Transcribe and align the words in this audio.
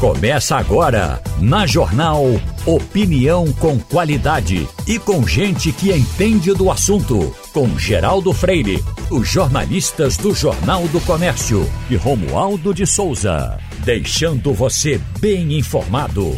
Começa 0.00 0.56
agora, 0.56 1.20
na 1.40 1.66
Jornal 1.66 2.22
Opinião 2.64 3.52
com 3.54 3.80
qualidade 3.80 4.68
e 4.86 4.96
com 4.96 5.26
gente 5.26 5.72
que 5.72 5.90
entende 5.90 6.54
do 6.54 6.70
assunto. 6.70 7.34
Com 7.52 7.76
Geraldo 7.76 8.32
Freire, 8.32 8.80
os 9.10 9.28
jornalistas 9.28 10.16
do 10.16 10.32
Jornal 10.32 10.86
do 10.88 11.00
Comércio 11.00 11.68
e 11.90 11.96
Romualdo 11.96 12.72
de 12.72 12.86
Souza. 12.86 13.58
Deixando 13.84 14.54
você 14.54 15.00
bem 15.18 15.58
informado. 15.58 16.32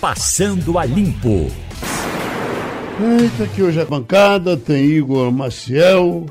Passando 0.00 0.78
a 0.78 0.84
limpo. 0.84 1.50
Eita, 3.00 3.42
aqui 3.42 3.64
hoje 3.64 3.80
a 3.80 3.84
bancada 3.84 4.56
tem 4.56 4.84
Igor 4.84 5.32
Maciel, 5.32 6.26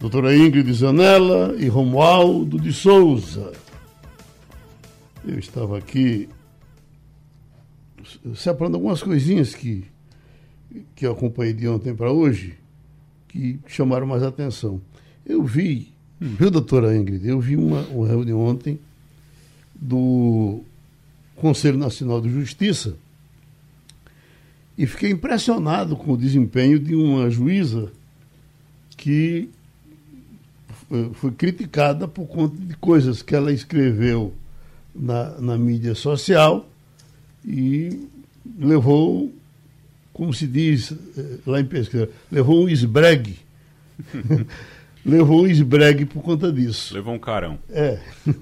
doutora 0.00 0.36
Ingrid 0.36 0.72
Zanella 0.72 1.54
e 1.56 1.68
Romualdo 1.68 2.58
de 2.58 2.72
Souza. 2.72 3.61
Eu 5.24 5.38
estava 5.38 5.78
aqui 5.78 6.28
separando 8.34 8.76
algumas 8.76 9.00
coisinhas 9.00 9.54
que, 9.54 9.84
que 10.96 11.06
eu 11.06 11.12
acompanhei 11.12 11.52
de 11.52 11.68
ontem 11.68 11.94
para 11.94 12.10
hoje 12.10 12.58
que 13.28 13.60
chamaram 13.68 14.06
mais 14.06 14.24
atenção. 14.24 14.80
Eu 15.24 15.44
vi, 15.44 15.92
viu, 16.20 16.50
doutora 16.50 16.96
Ingrid? 16.96 17.26
Eu 17.26 17.40
vi 17.40 17.56
uma, 17.56 17.82
uma 17.82 18.08
reunião 18.08 18.40
ontem 18.40 18.80
do 19.74 20.62
Conselho 21.36 21.78
Nacional 21.78 22.20
de 22.20 22.28
Justiça 22.28 22.96
e 24.76 24.86
fiquei 24.86 25.10
impressionado 25.10 25.96
com 25.96 26.12
o 26.12 26.16
desempenho 26.16 26.80
de 26.80 26.96
uma 26.96 27.30
juíza 27.30 27.92
que 28.96 29.48
foi 31.14 31.30
criticada 31.30 32.08
por 32.08 32.26
conta 32.26 32.56
de 32.56 32.76
coisas 32.76 33.22
que 33.22 33.34
ela 33.34 33.52
escreveu 33.52 34.34
na, 34.94 35.40
na 35.40 35.58
mídia 35.58 35.94
social 35.94 36.68
e 37.44 38.08
levou, 38.58 39.32
como 40.12 40.32
se 40.32 40.46
diz 40.46 40.92
eh, 40.92 41.38
lá 41.46 41.60
em 41.60 41.64
pesquisa, 41.64 42.08
levou 42.30 42.64
um 42.64 42.68
esbregue. 42.68 43.38
levou 45.04 45.42
um 45.42 45.46
esbregue 45.46 46.04
por 46.04 46.22
conta 46.22 46.52
disso. 46.52 46.94
Levou 46.94 47.14
um 47.14 47.18
carão. 47.18 47.58
É. 47.70 47.98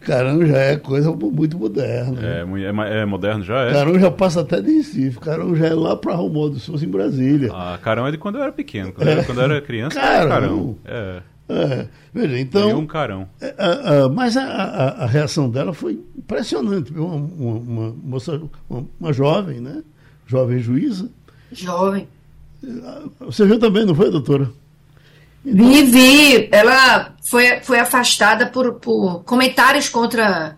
Carão 0.00 0.44
já 0.46 0.56
é 0.56 0.76
coisa 0.78 1.12
muito 1.12 1.58
moderna. 1.58 2.18
É, 2.26 2.38
é, 2.40 3.00
é, 3.00 3.04
moderno 3.04 3.44
já 3.44 3.64
é? 3.64 3.72
Carão 3.72 3.98
já 3.98 4.10
passa 4.10 4.40
até 4.40 4.60
de 4.60 4.72
Recife. 4.72 5.18
Carão 5.18 5.54
já 5.54 5.66
é 5.66 5.74
lá 5.74 5.94
para 5.94 6.14
Romualdo 6.14 6.58
Souza, 6.58 6.86
em 6.86 6.88
Brasília. 6.88 7.50
Ah, 7.52 7.78
Carão 7.82 8.06
é 8.06 8.10
de 8.10 8.16
quando 8.16 8.36
eu 8.36 8.42
era 8.42 8.50
pequeno. 8.50 8.92
Quando, 8.92 9.08
é. 9.08 9.18
eu, 9.18 9.24
quando 9.24 9.38
eu 9.38 9.44
era 9.44 9.60
criança, 9.60 10.00
carão. 10.00 10.28
Carão. 10.28 10.76
É. 10.86 11.20
É, 11.50 11.88
veja, 12.14 12.38
então. 12.38 12.78
um 12.78 12.86
carão. 12.86 13.28
É, 13.40 14.08
mas 14.14 14.36
a, 14.36 14.44
a, 14.44 14.88
a, 15.04 15.06
reação 15.06 15.50
dela 15.50 15.72
foi 15.72 15.98
impressionante. 16.16 16.92
Uma, 16.92 17.16
uma, 17.16 17.58
uma, 17.58 17.96
moça, 18.04 18.40
uma, 18.68 18.86
uma 19.00 19.12
jovem, 19.12 19.60
né? 19.60 19.82
Jovem 20.26 20.60
juíza. 20.60 21.10
Jovem. 21.50 22.06
Você 23.18 23.44
viu 23.46 23.58
também, 23.58 23.84
não 23.84 23.96
foi, 23.96 24.10
doutora? 24.12 24.48
Então... 25.44 25.66
Vi, 25.66 25.82
vi. 25.82 26.48
Ela 26.52 27.16
foi, 27.28 27.60
foi 27.62 27.80
afastada 27.80 28.46
por, 28.46 28.74
por 28.74 29.24
comentários 29.24 29.88
contra 29.88 30.56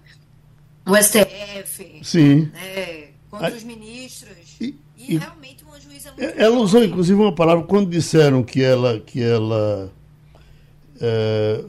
o 0.85 0.95
STF. 0.95 2.01
Sim. 2.03 2.51
Né, 2.53 3.05
contra 3.31 3.55
os 3.55 3.65
ministros. 3.65 4.37
E, 4.61 4.77
e, 4.99 5.15
e 5.15 5.17
realmente 5.17 5.65
uma 5.65 5.81
juíza 5.81 6.13
muito. 6.13 6.35
Ela 6.37 6.57
usou, 6.59 6.85
inclusive, 6.85 7.19
uma 7.19 7.35
palavra 7.35 7.65
quando 7.65 7.89
disseram 7.89 8.43
que 8.43 8.63
ela. 8.63 9.01
Que 9.01 9.23
ela 9.23 9.91
é, 11.03 11.65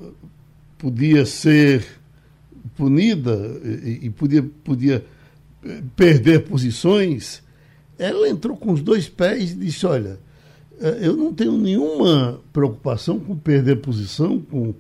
podia 0.78 1.26
ser 1.26 1.84
punida 2.78 3.36
e, 3.64 4.02
e 4.04 4.10
podia, 4.12 4.44
podia 4.64 5.04
é, 5.66 5.82
perder 5.96 6.44
posições, 6.44 7.42
ela 7.98 8.30
entrou 8.30 8.56
com 8.56 8.72
os 8.72 8.82
dois 8.84 9.10
pés 9.10 9.52
e 9.52 9.56
disse: 9.56 9.88
Olha, 9.88 10.20
é, 10.80 11.00
eu 11.02 11.18
não 11.18 11.34
tenho 11.34 11.58
nenhuma 11.58 12.40
preocupação 12.54 13.20
com 13.20 13.36
perder 13.36 13.78
posição, 13.78 14.40
com, 14.40 14.76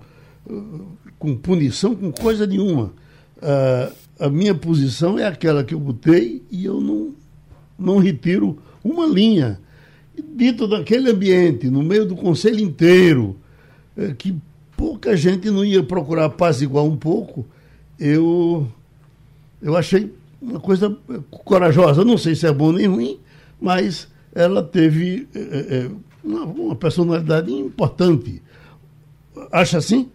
com 1.17 1.35
punição, 1.35 1.95
com 1.95 2.11
coisa 2.11 2.45
nenhuma. 2.45 2.93
A 4.19 4.29
minha 4.29 4.55
posição 4.55 5.19
é 5.19 5.25
aquela 5.25 5.65
que 5.65 5.73
eu 5.73 5.79
botei 5.79 6.41
e 6.49 6.63
eu 6.63 6.79
não, 6.79 7.13
não 7.77 7.97
retiro 7.97 8.57
uma 8.81 9.05
linha. 9.05 9.59
Dito 10.35 10.65
daquele 10.65 11.09
ambiente, 11.09 11.69
no 11.69 11.83
meio 11.83 12.05
do 12.05 12.15
conselho 12.15 12.61
inteiro, 12.61 13.35
que 14.17 14.35
pouca 14.75 15.15
gente 15.15 15.49
não 15.49 15.63
ia 15.63 15.83
procurar 15.83 16.29
paz 16.29 16.61
igual 16.61 16.87
um 16.87 16.97
pouco, 16.97 17.45
eu, 17.99 18.67
eu 19.61 19.77
achei 19.77 20.13
uma 20.41 20.59
coisa 20.59 20.95
corajosa. 21.43 22.03
Não 22.03 22.17
sei 22.17 22.35
se 22.35 22.45
é 22.45 22.51
bom 22.51 22.71
nem 22.71 22.87
ruim, 22.87 23.19
mas 23.61 24.07
ela 24.33 24.63
teve 24.63 25.27
é, 25.33 25.39
é, 25.39 25.89
uma, 26.23 26.43
uma 26.43 26.75
personalidade 26.75 27.51
importante. 27.51 28.41
Acha 29.51 29.77
assim? 29.77 30.09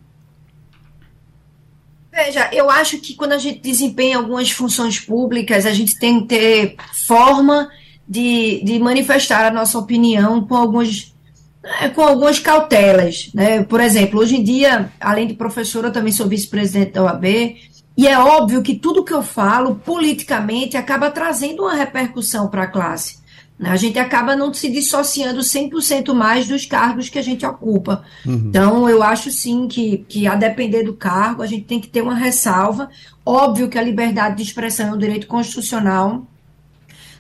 Veja, 2.13 2.51
eu 2.53 2.69
acho 2.69 2.99
que 2.99 3.15
quando 3.15 3.33
a 3.33 3.39
gente 3.39 3.61
desempenha 3.61 4.17
algumas 4.19 4.51
funções 4.51 4.99
públicas, 4.99 5.65
a 5.65 5.73
gente 5.73 5.99
tem 5.99 6.21
que 6.21 6.27
ter 6.27 6.77
forma 7.07 7.71
de, 8.09 8.61
de 8.65 8.79
manifestar 8.79 9.47
a 9.47 9.55
nossa 9.55 9.79
opinião 9.79 10.45
com 10.45 10.57
alguns 10.57 11.15
é, 11.15 11.18
com 11.95 12.03
algumas 12.03 12.39
cautelas. 12.39 13.31
Né? 13.35 13.63
Por 13.63 13.81
exemplo, 13.81 14.21
hoje 14.21 14.37
em 14.37 14.43
dia, 14.43 14.93
além 15.01 15.27
de 15.27 15.35
professora, 15.35 15.89
eu 15.89 15.93
também 15.93 16.13
sou 16.13 16.27
vice-presidente 16.27 16.93
da 16.93 17.05
OAB, 17.05 17.25
e 17.97 18.07
é 18.07 18.17
óbvio 18.17 18.63
que 18.63 18.77
tudo 18.77 19.05
que 19.05 19.13
eu 19.13 19.25
falo, 19.25 19.75
politicamente, 19.75 20.77
acaba 20.77 21.11
trazendo 21.11 21.65
uma 21.65 21.75
repercussão 21.75 22.49
para 22.49 22.63
a 22.63 22.67
classe. 22.69 23.19
Né? 23.59 23.71
A 23.71 23.77
gente 23.77 23.99
acaba 23.99 24.37
não 24.37 24.55
se 24.55 24.71
dissociando 24.71 25.41
100% 25.41 26.15
mais 26.15 26.47
dos 26.47 26.65
cargos 26.65 27.09
que 27.09 27.19
a 27.19 27.23
gente 27.23 27.45
ocupa. 27.45 28.05
Uhum. 28.25 28.35
Então, 28.35 28.89
eu 28.89 29.03
acho 29.03 29.33
sim 29.33 29.67
que, 29.67 30.05
que, 30.09 30.29
a 30.29 30.37
depender 30.37 30.85
do 30.85 30.95
cargo, 30.95 31.43
a 31.43 31.47
gente 31.47 31.65
tem 31.65 31.81
que 31.81 31.89
ter 31.89 32.01
uma 32.01 32.15
ressalva. 32.15 32.89
Óbvio 33.27 33.69
que 33.69 33.77
a 33.77 33.83
liberdade 33.83 34.37
de 34.37 34.45
expressão 34.45 34.91
é 34.91 34.93
um 34.93 34.99
direito 34.99 35.27
constitucional, 35.27 36.25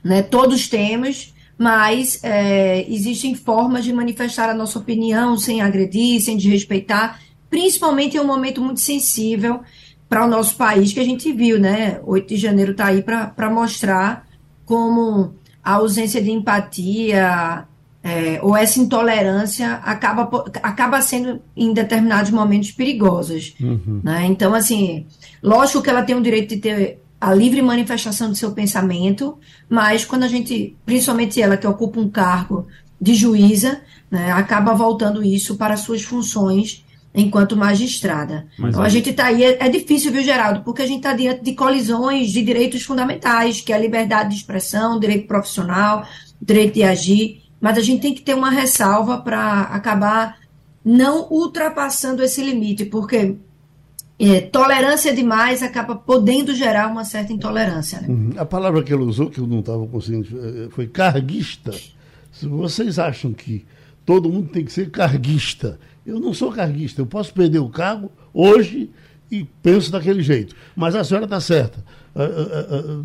né? 0.02 0.22
todos 0.22 0.68
temos, 0.68 1.34
mas 1.58 2.20
é, 2.22 2.86
existem 2.88 3.34
formas 3.34 3.84
de 3.84 3.92
manifestar 3.92 4.48
a 4.48 4.54
nossa 4.54 4.78
opinião 4.78 5.36
sem 5.36 5.60
agredir, 5.60 6.20
sem 6.22 6.36
desrespeitar, 6.36 7.20
principalmente 7.50 8.16
em 8.16 8.20
um 8.20 8.26
momento 8.26 8.62
muito 8.62 8.78
sensível 8.78 9.60
para 10.08 10.24
o 10.24 10.28
nosso 10.28 10.56
país, 10.56 10.92
que 10.92 11.00
a 11.00 11.04
gente 11.04 11.32
viu, 11.32 11.58
né? 11.58 12.00
8 12.04 12.28
de 12.28 12.36
janeiro 12.36 12.70
está 12.70 12.86
aí 12.86 13.02
para 13.02 13.50
mostrar 13.50 14.26
como 14.64 15.34
a 15.62 15.72
ausência 15.72 16.22
de 16.22 16.30
empatia 16.30 17.66
é, 18.02 18.38
ou 18.42 18.56
essa 18.56 18.80
intolerância 18.80 19.74
acaba, 19.74 20.30
acaba 20.62 21.02
sendo, 21.02 21.40
em 21.56 21.72
determinados 21.74 22.30
momentos, 22.30 22.70
perigosas. 22.70 23.54
Uhum. 23.60 24.00
Né? 24.02 24.26
Então, 24.26 24.54
assim, 24.54 25.06
lógico 25.42 25.82
que 25.82 25.90
ela 25.90 26.02
tem 26.02 26.16
o 26.16 26.22
direito 26.22 26.54
de 26.54 26.60
ter 26.60 27.02
a 27.20 27.34
livre 27.34 27.60
manifestação 27.60 28.28
do 28.28 28.36
seu 28.36 28.52
pensamento, 28.52 29.38
mas 29.68 30.04
quando 30.04 30.22
a 30.22 30.28
gente, 30.28 30.76
principalmente 30.86 31.40
ela 31.40 31.56
que 31.56 31.66
ocupa 31.66 31.98
um 31.98 32.08
cargo 32.08 32.66
de 33.00 33.14
juíza, 33.14 33.80
né, 34.10 34.30
acaba 34.32 34.74
voltando 34.74 35.22
isso 35.22 35.56
para 35.56 35.76
suas 35.76 36.02
funções 36.02 36.84
enquanto 37.14 37.56
magistrada. 37.56 38.46
Mas 38.58 38.70
então, 38.70 38.82
a 38.82 38.88
gente 38.88 39.10
está 39.10 39.26
aí, 39.26 39.42
é, 39.42 39.64
é, 39.64 39.68
difícil, 39.68 40.12
viu, 40.12 40.22
Geraldo, 40.22 40.62
porque 40.62 40.82
a 40.82 40.86
gente 40.86 40.98
está 40.98 41.12
diante 41.12 41.42
de 41.42 41.54
colisões 41.54 42.30
de 42.30 42.42
direitos 42.42 42.82
fundamentais, 42.82 43.60
que 43.60 43.72
é 43.72 43.76
a 43.76 43.80
liberdade 43.80 44.30
de 44.30 44.36
expressão, 44.36 45.00
direito 45.00 45.26
profissional, 45.26 46.06
direito 46.40 46.74
de 46.74 46.84
agir, 46.84 47.42
mas 47.60 47.76
a 47.76 47.80
gente 47.80 48.00
tem 48.00 48.14
que 48.14 48.22
ter 48.22 48.34
uma 48.34 48.50
ressalva 48.50 49.18
para 49.18 49.62
acabar 49.62 50.38
não 50.84 51.26
ultrapassando 51.30 52.22
esse 52.22 52.42
limite, 52.42 52.84
porque 52.84 53.36
é, 54.18 54.40
tolerância 54.40 55.14
demais 55.14 55.62
acaba 55.62 55.94
podendo 55.94 56.54
gerar 56.54 56.88
uma 56.88 57.04
certa 57.04 57.32
intolerância. 57.32 58.00
Né? 58.00 58.08
Uhum. 58.08 58.30
A 58.36 58.44
palavra 58.44 58.82
que 58.82 58.92
ele 58.92 59.04
usou, 59.04 59.30
que 59.30 59.38
eu 59.38 59.46
não 59.46 59.60
estava 59.60 59.86
conseguindo, 59.86 60.26
eh, 60.26 60.68
foi 60.70 60.88
carguista. 60.88 61.72
Se 62.32 62.46
vocês 62.46 62.98
acham 62.98 63.32
que 63.32 63.64
todo 64.04 64.28
mundo 64.28 64.48
tem 64.48 64.64
que 64.64 64.72
ser 64.72 64.90
carguista, 64.90 65.78
eu 66.04 66.18
não 66.18 66.34
sou 66.34 66.50
carguista. 66.50 67.00
Eu 67.00 67.06
posso 67.06 67.32
perder 67.32 67.60
o 67.60 67.68
cargo 67.68 68.10
hoje 68.34 68.90
e 69.30 69.44
penso 69.62 69.92
daquele 69.92 70.22
jeito. 70.22 70.54
Mas 70.74 70.96
a 70.96 71.04
senhora 71.04 71.26
está 71.26 71.40
certa. 71.40 71.84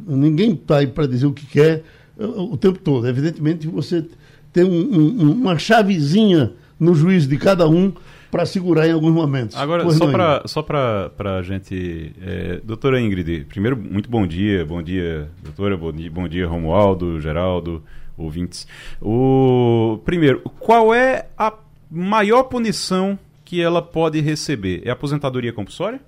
Ninguém 0.08 0.54
está 0.54 0.78
aí 0.78 0.88
para 0.88 1.06
dizer 1.06 1.26
o 1.26 1.34
que 1.34 1.46
quer 1.46 1.84
o 2.18 2.58
tempo 2.58 2.80
todo. 2.80 3.08
Evidentemente, 3.08 3.68
você 3.68 4.06
tem 4.52 4.64
um, 4.64 4.70
um, 4.70 5.32
uma 5.32 5.58
chavezinha 5.58 6.54
no 6.80 6.96
juízo 6.96 7.28
de 7.28 7.38
cada 7.38 7.68
um 7.68 7.92
para 8.34 8.48
segurar 8.48 8.88
em 8.88 8.92
alguns 8.92 9.14
momentos. 9.14 9.56
Agora, 9.56 9.84
pois 9.84 9.96
só 9.96 10.12
para 10.12 10.42
só 10.48 10.64
para 10.64 11.38
a 11.38 11.44
gente. 11.44 12.16
É, 12.20 12.60
doutora 12.64 13.00
Ingrid, 13.00 13.46
primeiro, 13.46 13.78
muito 13.78 14.10
bom 14.10 14.26
dia. 14.26 14.66
Bom 14.66 14.82
dia, 14.82 15.30
doutora. 15.44 15.78
Bom 15.78 15.92
dia, 15.94 16.10
bom 16.10 16.28
dia 16.28 16.48
Romualdo, 16.48 17.22
Geraldo, 17.22 17.84
ouvintes. 18.18 18.68
O, 19.00 20.00
primeiro, 20.04 20.40
qual 20.60 20.96
é 20.96 21.28
a 21.38 21.54
maior 21.92 22.46
punição 22.46 23.20
que 23.46 23.62
ela 23.62 23.84
pode 23.84 24.20
receber? 24.20 24.82
É 24.84 24.90
aposentadoria 24.90 25.54
compulsória? 25.54 26.02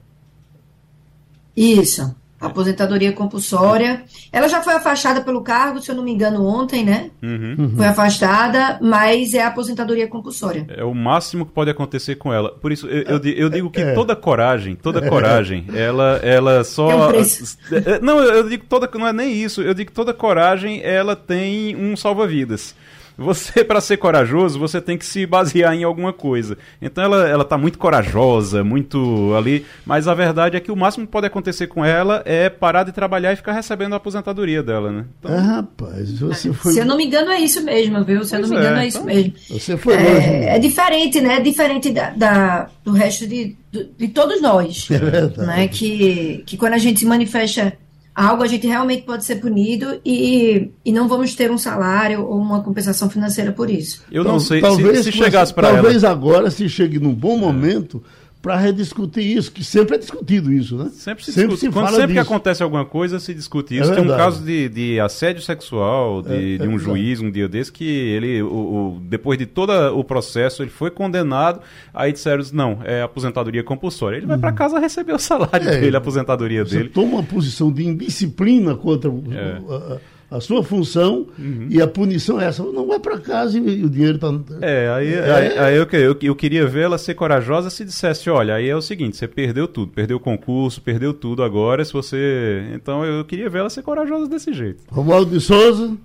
Isso. 1.55 2.15
Aposentadoria 2.39 3.11
compulsória. 3.13 4.03
Ela 4.31 4.47
já 4.47 4.61
foi 4.61 4.73
afastada 4.73 5.21
pelo 5.21 5.41
cargo, 5.41 5.81
se 5.81 5.89
eu 5.89 5.95
não 5.95 6.03
me 6.03 6.11
engano, 6.11 6.45
ontem, 6.45 6.83
né? 6.83 7.11
Uhum. 7.21 7.73
Foi 7.75 7.85
afastada, 7.85 8.77
mas 8.81 9.33
é 9.33 9.43
aposentadoria 9.43 10.07
compulsória. 10.07 10.65
É 10.69 10.83
o 10.83 10.93
máximo 10.93 11.45
que 11.45 11.51
pode 11.51 11.69
acontecer 11.69 12.15
com 12.15 12.33
ela. 12.33 12.49
Por 12.49 12.71
isso, 12.71 12.87
eu, 12.87 13.17
eu, 13.17 13.33
eu 13.35 13.49
digo 13.49 13.69
que 13.69 13.81
é. 13.81 13.93
toda 13.93 14.15
coragem, 14.15 14.75
toda 14.75 15.01
coragem, 15.07 15.65
ela, 15.73 16.19
ela 16.23 16.63
só. 16.63 16.91
É 16.91 16.95
um 16.95 17.07
preço. 17.07 17.57
É, 17.71 17.99
não, 17.99 18.19
eu 18.19 18.47
digo 18.47 18.65
toda. 18.67 18.89
Não 18.95 19.07
é 19.07 19.13
nem 19.13 19.33
isso. 19.33 19.61
Eu 19.61 19.73
digo 19.73 19.89
que 19.89 19.95
toda 19.95 20.13
coragem, 20.13 20.81
ela 20.83 21.15
tem 21.15 21.75
um 21.75 21.95
salva-vidas 21.95 22.75
você, 23.17 23.63
para 23.63 23.81
ser 23.81 23.97
corajoso, 23.97 24.59
você 24.59 24.81
tem 24.81 24.97
que 24.97 25.05
se 25.05 25.25
basear 25.25 25.73
em 25.73 25.83
alguma 25.83 26.11
coisa. 26.11 26.57
Então 26.81 27.03
ela, 27.03 27.27
ela 27.27 27.45
tá 27.45 27.57
muito 27.57 27.77
corajosa, 27.77 28.63
muito 28.63 29.33
ali, 29.37 29.65
mas 29.85 30.07
a 30.07 30.13
verdade 30.13 30.57
é 30.57 30.59
que 30.59 30.71
o 30.71 30.75
máximo 30.75 31.05
que 31.05 31.11
pode 31.11 31.27
acontecer 31.27 31.67
com 31.67 31.83
ela 31.83 32.21
é 32.25 32.49
parar 32.49 32.83
de 32.83 32.91
trabalhar 32.91 33.33
e 33.33 33.35
ficar 33.35 33.53
recebendo 33.53 33.93
a 33.93 33.97
aposentadoria 33.97 34.61
dela, 34.61 34.91
né? 34.91 35.05
Então... 35.19 35.31
Ah, 35.33 35.41
rapaz, 35.41 36.19
você 36.19 36.51
foi... 36.53 36.73
Se 36.73 36.79
eu 36.79 36.85
não 36.85 36.97
me 36.97 37.05
engano 37.05 37.31
é 37.31 37.39
isso 37.39 37.63
mesmo, 37.63 38.03
viu? 38.03 38.23
Se 38.23 38.35
eu 38.35 38.41
não 38.41 38.49
me 38.49 38.55
engano 38.55 38.77
é, 38.77 38.83
é 38.83 38.87
isso 38.87 38.97
então... 38.97 39.13
mesmo. 39.13 39.33
Você 39.49 39.77
foi 39.77 39.95
longe. 39.95 40.27
É, 40.27 40.55
é 40.55 40.59
diferente, 40.59 41.21
né? 41.21 41.35
É 41.35 41.39
diferente 41.39 41.91
da, 41.91 42.09
da 42.11 42.69
do 42.83 42.91
resto 42.91 43.27
de, 43.27 43.55
de, 43.71 43.89
de 43.97 44.07
todos 44.09 44.41
nós. 44.41 44.87
É 44.91 44.97
verdade. 44.97 45.47
Né? 45.47 45.67
Que, 45.67 46.43
que 46.45 46.57
quando 46.57 46.73
a 46.73 46.77
gente 46.77 46.99
se 46.99 47.05
manifesta 47.05 47.77
algo 48.15 48.43
a 48.43 48.47
gente 48.47 48.65
realmente 48.65 49.03
pode 49.03 49.25
ser 49.25 49.35
punido 49.35 49.99
e, 50.05 50.71
e 50.85 50.91
não 50.93 51.07
vamos 51.07 51.35
ter 51.35 51.51
um 51.51 51.57
salário 51.57 52.25
ou 52.25 52.37
uma 52.37 52.63
compensação 52.63 53.09
financeira 53.09 53.51
por 53.51 53.69
isso. 53.69 54.03
Eu 54.09 54.23
não 54.23 54.39
sei 54.39 54.61
talvez, 54.61 54.99
se, 54.99 55.03
se 55.05 55.11
chegasse 55.11 55.53
para 55.53 55.67
ela. 55.67 55.81
Talvez 55.81 56.03
agora 56.05 56.49
se 56.49 56.69
chegue 56.69 56.97
num 56.97 57.13
bom 57.13 57.37
momento 57.37 58.01
para 58.45 58.57
rediscutir 58.57 59.23
isso, 59.23 59.51
que 59.51 59.63
sempre 59.63 59.95
é 59.95 59.97
discutido 59.97 60.53
isso, 60.53 60.77
né? 60.77 60.91
Sempre 60.93 61.25
se 61.25 61.33
sempre 61.33 61.55
discute. 61.55 61.65
Se 61.65 61.73
Quando 61.73 61.89
sempre 61.89 62.13
disso. 62.13 62.13
que 62.13 62.19
acontece 62.19 62.61
alguma 62.61 62.85
coisa, 62.85 63.19
se 63.19 63.33
discute 63.33 63.75
isso. 63.75 63.91
É 63.91 63.95
Tem 63.95 64.03
um 64.03 64.15
caso 64.15 64.45
de, 64.45 64.69
de 64.69 64.99
assédio 64.99 65.41
sexual 65.41 66.21
de, 66.21 66.53
é, 66.53 66.57
de 66.59 66.67
um 66.67 66.75
é 66.75 66.77
juiz 66.77 67.19
um 67.21 67.31
dia 67.31 67.49
desse 67.49 67.71
que 67.71 67.83
ele, 67.83 68.43
o, 68.43 68.47
o, 68.47 68.99
depois 69.01 69.39
de 69.39 69.47
todo 69.47 69.71
o 69.97 70.03
processo, 70.03 70.61
ele 70.61 70.69
foi 70.69 70.91
condenado. 70.91 71.59
Aí 71.91 72.13
disseram, 72.13 72.43
não, 72.53 72.81
é 72.83 73.01
aposentadoria 73.01 73.63
compulsória. 73.63 74.17
Ele 74.17 74.27
vai 74.27 74.37
para 74.37 74.49
uhum. 74.49 74.55
casa 74.55 74.77
receber 74.77 75.13
o 75.13 75.19
salário 75.19 75.67
é, 75.67 75.79
dele, 75.79 75.95
a 75.95 75.99
aposentadoria 75.99 76.63
dele. 76.63 76.89
Toma 76.89 77.13
uma 77.13 77.23
posição 77.23 77.71
de 77.71 77.83
indisciplina 77.83 78.75
contra 78.75 79.09
é. 79.09 79.59
a, 79.67 79.95
a 79.95 80.14
sua 80.41 80.63
função 80.63 81.27
uhum. 81.37 81.67
e 81.69 81.81
a 81.81 81.87
punição 81.87 82.39
é 82.39 82.45
essa. 82.45 82.63
Não 82.63 82.87
vai 82.87 82.99
para 82.99 83.19
casa 83.19 83.57
e 83.57 83.83
o 83.83 83.89
dinheiro 83.89 84.15
está. 84.15 84.27
É, 84.61 84.89
aí, 84.89 85.13
é. 85.13 85.31
aí, 85.31 85.59
aí 85.59 85.75
eu, 85.75 85.87
eu, 85.91 86.17
eu, 86.21 86.35
queria 86.35 86.65
ver 86.65 86.83
ela 86.83 86.97
ser 86.97 87.13
corajosa 87.13 87.69
se 87.69 87.85
dissesse: 87.85 88.29
olha, 88.29 88.55
aí 88.55 88.67
é 88.67 88.75
o 88.75 88.81
seguinte, 88.81 89.17
você 89.17 89.27
perdeu 89.27 89.67
tudo, 89.67 89.91
perdeu 89.91 90.17
o 90.17 90.19
concurso, 90.19 90.81
perdeu 90.81 91.13
tudo 91.13 91.43
agora. 91.43 91.83
Se 91.83 91.93
você. 91.93 92.65
Então 92.73 93.05
eu 93.05 93.23
queria 93.25 93.49
ver 93.49 93.59
ela 93.59 93.69
ser 93.69 93.81
corajosa 93.81 94.27
desse 94.27 94.53
jeito. 94.53 94.83
Romualdo 94.89 95.31
de 95.31 95.39
Souza. 95.39 95.95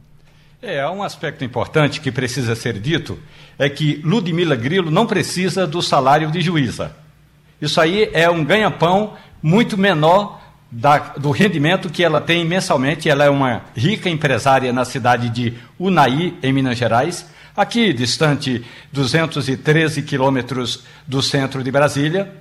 É, 0.62 0.80
há 0.80 0.90
um 0.90 1.02
aspecto 1.02 1.42
importante 1.42 2.00
que 2.00 2.12
precisa 2.12 2.54
ser 2.54 2.78
dito: 2.78 3.18
é 3.58 3.68
que 3.68 4.00
Ludmila 4.04 4.56
Grilo 4.56 4.90
não 4.90 5.06
precisa 5.06 5.66
do 5.66 5.80
salário 5.80 6.30
de 6.30 6.40
juíza. 6.40 6.92
Isso 7.60 7.80
aí 7.80 8.10
é 8.12 8.28
um 8.30 8.44
ganha-pão 8.44 9.14
muito 9.42 9.76
menor 9.76 10.40
da, 10.70 10.98
do 11.16 11.30
rendimento 11.30 11.90
que 11.90 12.04
ela 12.04 12.20
tem 12.20 12.44
mensalmente. 12.44 13.08
Ela 13.08 13.24
é 13.24 13.30
uma 13.30 13.62
rica 13.76 14.08
empresária 14.08 14.72
na 14.72 14.84
cidade 14.84 15.28
de 15.28 15.54
Unai, 15.78 16.34
em 16.42 16.52
Minas 16.52 16.78
Gerais, 16.78 17.26
aqui 17.56 17.92
distante 17.92 18.64
213 18.92 20.02
quilômetros 20.02 20.84
do 21.06 21.22
centro 21.22 21.64
de 21.64 21.70
Brasília. 21.70 22.32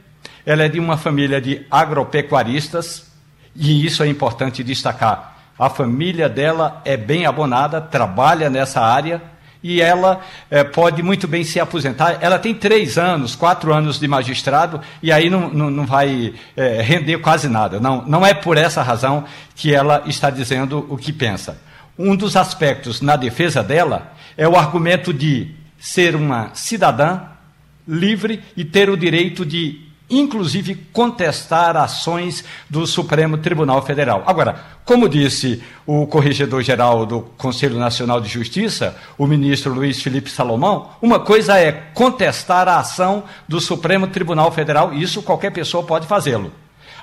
Ela 0.45 0.63
é 0.63 0.69
de 0.69 0.79
uma 0.79 0.97
família 0.97 1.41
de 1.41 1.65
agropecuaristas 1.69 3.09
e 3.55 3.85
isso 3.85 4.03
é 4.03 4.07
importante 4.07 4.63
destacar. 4.63 5.37
A 5.57 5.69
família 5.69 6.29
dela 6.29 6.81
é 6.85 6.95
bem 6.95 7.25
abonada, 7.25 7.81
trabalha 7.81 8.49
nessa 8.49 8.79
área 8.79 9.21
e 9.61 9.81
ela 9.81 10.21
é, 10.49 10.63
pode 10.63 11.03
muito 11.03 11.27
bem 11.27 11.43
se 11.43 11.59
aposentar. 11.59 12.17
Ela 12.21 12.39
tem 12.39 12.53
três 12.53 12.97
anos, 12.97 13.35
quatro 13.35 13.73
anos 13.73 13.99
de 13.99 14.07
magistrado, 14.07 14.79
e 15.03 15.11
aí 15.11 15.29
não, 15.29 15.49
não, 15.49 15.69
não 15.69 15.85
vai 15.85 16.33
é, 16.55 16.81
render 16.81 17.17
quase 17.19 17.49
nada. 17.49 17.79
Não, 17.79 18.03
não 18.05 18.25
é 18.25 18.33
por 18.33 18.57
essa 18.57 18.81
razão 18.81 19.25
que 19.55 19.73
ela 19.73 20.03
está 20.05 20.29
dizendo 20.29 20.85
o 20.89 20.97
que 20.97 21.11
pensa. 21.11 21.59
Um 21.97 22.15
dos 22.15 22.37
aspectos 22.37 23.01
na 23.01 23.17
defesa 23.17 23.61
dela 23.61 24.13
é 24.37 24.47
o 24.47 24.55
argumento 24.55 25.13
de 25.13 25.51
ser 25.77 26.15
uma 26.15 26.51
cidadã 26.53 27.21
livre 27.85 28.41
e 28.55 28.63
ter 28.63 28.89
o 28.89 28.95
direito 28.95 29.45
de 29.45 29.88
inclusive 30.09 30.75
contestar 30.91 31.77
ações 31.77 32.43
do 32.69 32.87
Supremo 32.87 33.37
Tribunal 33.37 33.81
Federal. 33.81 34.23
Agora, 34.25 34.59
como 34.83 35.07
disse 35.07 35.61
o 35.85 36.07
corregedor-geral 36.07 37.05
do 37.05 37.21
Conselho 37.37 37.77
Nacional 37.77 38.19
de 38.19 38.27
Justiça, 38.27 38.95
o 39.17 39.27
ministro 39.27 39.73
Luiz 39.73 40.01
Felipe 40.01 40.29
Salomão, 40.29 40.89
uma 41.01 41.19
coisa 41.19 41.57
é 41.57 41.71
contestar 41.93 42.67
a 42.67 42.79
ação 42.79 43.23
do 43.47 43.59
Supremo 43.59 44.07
Tribunal 44.07 44.51
Federal, 44.51 44.93
isso 44.93 45.21
qualquer 45.21 45.51
pessoa 45.51 45.83
pode 45.83 46.07
fazê-lo. 46.07 46.51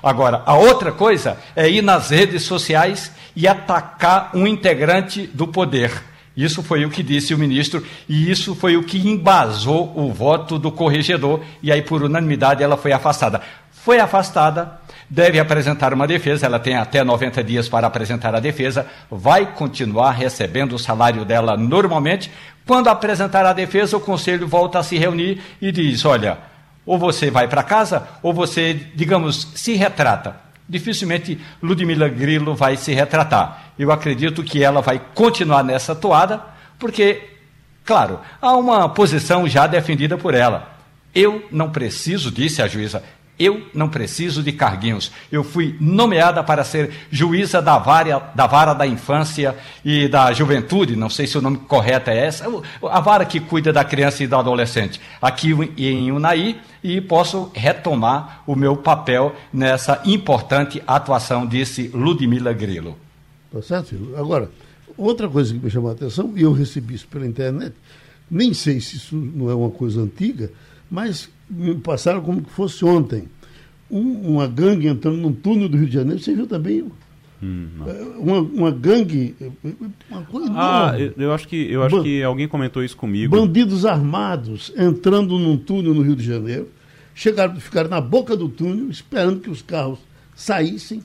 Agora, 0.01 0.43
a 0.45 0.55
outra 0.55 0.91
coisa 0.91 1.37
é 1.55 1.69
ir 1.69 1.81
nas 1.81 2.09
redes 2.09 2.43
sociais 2.43 3.11
e 3.35 3.47
atacar 3.47 4.31
um 4.33 4.45
integrante 4.45 5.25
do 5.27 5.47
poder. 5.47 5.91
Isso 6.37 6.61
foi 6.61 6.85
o 6.85 6.89
que 6.91 7.01
disse 7.01 7.33
o 7.33 7.37
ministro 7.37 7.83
e 8.07 8.29
isso 8.29 8.53
foi 8.53 8.77
o 8.77 8.83
que 8.83 8.99
embasou 9.09 9.91
o 9.95 10.13
voto 10.13 10.59
do 10.59 10.71
corregedor 10.71 11.41
e 11.63 11.71
aí 11.71 11.81
por 11.81 12.03
unanimidade 12.03 12.61
ela 12.61 12.77
foi 12.77 12.91
afastada. 12.91 13.41
Foi 13.71 13.99
afastada, 13.99 14.79
deve 15.09 15.39
apresentar 15.39 15.95
uma 15.95 16.05
defesa, 16.05 16.45
ela 16.45 16.59
tem 16.59 16.75
até 16.75 17.03
90 17.03 17.43
dias 17.43 17.67
para 17.67 17.87
apresentar 17.87 18.35
a 18.35 18.39
defesa, 18.39 18.85
vai 19.09 19.47
continuar 19.53 20.11
recebendo 20.11 20.73
o 20.73 20.79
salário 20.79 21.25
dela 21.25 21.57
normalmente. 21.57 22.29
Quando 22.67 22.89
apresentar 22.89 23.43
a 23.43 23.53
defesa, 23.53 23.97
o 23.97 24.01
conselho 24.01 24.47
volta 24.47 24.77
a 24.77 24.83
se 24.83 24.95
reunir 24.95 25.41
e 25.59 25.71
diz: 25.71 26.05
"Olha, 26.05 26.37
ou 26.85 26.99
você 26.99 27.31
vai 27.31 27.47
para 27.47 27.63
casa 27.63 28.07
ou 28.21 28.31
você, 28.31 28.73
digamos, 28.93 29.53
se 29.55 29.73
retrata 29.73 30.46
dificilmente 30.67 31.39
Ludmila 31.61 32.09
Grillo 32.09 32.55
vai 32.55 32.77
se 32.77 32.93
retratar. 32.93 33.71
Eu 33.77 33.91
acredito 33.91 34.43
que 34.43 34.63
ela 34.63 34.81
vai 34.81 35.01
continuar 35.13 35.63
nessa 35.63 35.95
toada, 35.95 36.41
porque, 36.77 37.21
claro, 37.85 38.19
há 38.41 38.53
uma 38.55 38.89
posição 38.89 39.47
já 39.47 39.67
defendida 39.67 40.17
por 40.17 40.33
ela. 40.33 40.75
Eu 41.13 41.47
não 41.51 41.71
preciso, 41.71 42.31
disse 42.31 42.61
a 42.61 42.67
juíza, 42.67 43.03
eu 43.39 43.67
não 43.73 43.89
preciso 43.89 44.41
de 44.41 44.51
carguinhos. 44.51 45.11
Eu 45.31 45.43
fui 45.43 45.75
nomeada 45.79 46.43
para 46.43 46.63
ser 46.63 46.91
juíza 47.11 47.61
da 47.61 47.77
vara, 47.77 48.31
da 48.33 48.47
vara 48.47 48.73
da 48.73 48.87
infância 48.87 49.55
e 49.83 50.07
da 50.07 50.31
juventude, 50.33 50.95
não 50.95 51.09
sei 51.09 51.27
se 51.27 51.37
o 51.37 51.41
nome 51.41 51.57
correto 51.57 52.09
é 52.09 52.17
essa, 52.17 52.45
a 52.83 52.99
vara 52.99 53.25
que 53.25 53.39
cuida 53.39 53.71
da 53.71 53.83
criança 53.83 54.23
e 54.23 54.27
do 54.27 54.35
adolescente, 54.35 54.99
aqui 55.21 55.51
em 55.77 56.11
Unai, 56.11 56.59
e 56.83 57.01
posso 57.01 57.51
retomar 57.53 58.43
o 58.47 58.55
meu 58.55 58.77
papel 58.77 59.35
nessa 59.51 60.01
importante 60.05 60.81
atuação, 60.87 61.45
disse 61.45 61.89
Ludmila 61.93 62.53
Grilo. 62.53 62.97
Tá 63.51 63.61
certo, 63.61 63.89
filho? 63.89 64.17
Agora, 64.17 64.49
outra 64.97 65.27
coisa 65.27 65.53
que 65.53 65.59
me 65.59 65.69
chamou 65.69 65.89
a 65.89 65.93
atenção, 65.93 66.33
e 66.35 66.41
eu 66.41 66.51
recebi 66.51 66.95
isso 66.95 67.07
pela 67.07 67.25
internet, 67.25 67.73
nem 68.29 68.53
sei 68.53 68.79
se 68.79 68.97
isso 68.97 69.15
não 69.15 69.49
é 69.49 69.55
uma 69.55 69.69
coisa 69.69 70.01
antiga, 70.01 70.51
mas 70.89 71.29
me 71.49 71.75
passaram 71.75 72.21
como 72.21 72.41
que 72.41 72.51
fosse 72.51 72.83
ontem. 72.83 73.27
Um, 73.89 74.33
uma 74.33 74.47
gangue 74.47 74.87
entrando 74.87 75.17
num 75.17 75.31
túnel 75.31 75.69
do 75.69 75.77
Rio 75.77 75.87
de 75.87 75.93
Janeiro, 75.93 76.21
você 76.21 76.33
viu 76.33 76.45
também? 76.45 76.83
Hum, 77.41 77.67
uma, 78.17 78.39
uma 78.39 78.71
gangue. 78.71 79.35
Uma 80.09 80.23
coisa 80.23 80.51
ah, 80.55 80.95
eu, 80.97 81.13
eu, 81.17 81.31
acho, 81.31 81.47
que, 81.47 81.71
eu 81.71 81.83
acho 81.83 82.01
que 82.01 82.23
alguém 82.23 82.47
comentou 82.47 82.83
isso 82.83 82.97
comigo. 82.97 83.35
Bandidos 83.35 83.85
armados 83.85 84.73
entrando 84.75 85.37
num 85.37 85.55
túnel 85.55 85.93
no 85.93 86.01
Rio 86.01 86.15
de 86.15 86.23
Janeiro, 86.23 86.67
chegaram, 87.13 87.55
ficaram 87.57 87.89
na 87.89 88.01
boca 88.01 88.35
do 88.35 88.49
túnel, 88.49 88.89
esperando 88.89 89.39
que 89.39 89.49
os 89.49 89.61
carros 89.61 89.99
saíssem, 90.35 91.03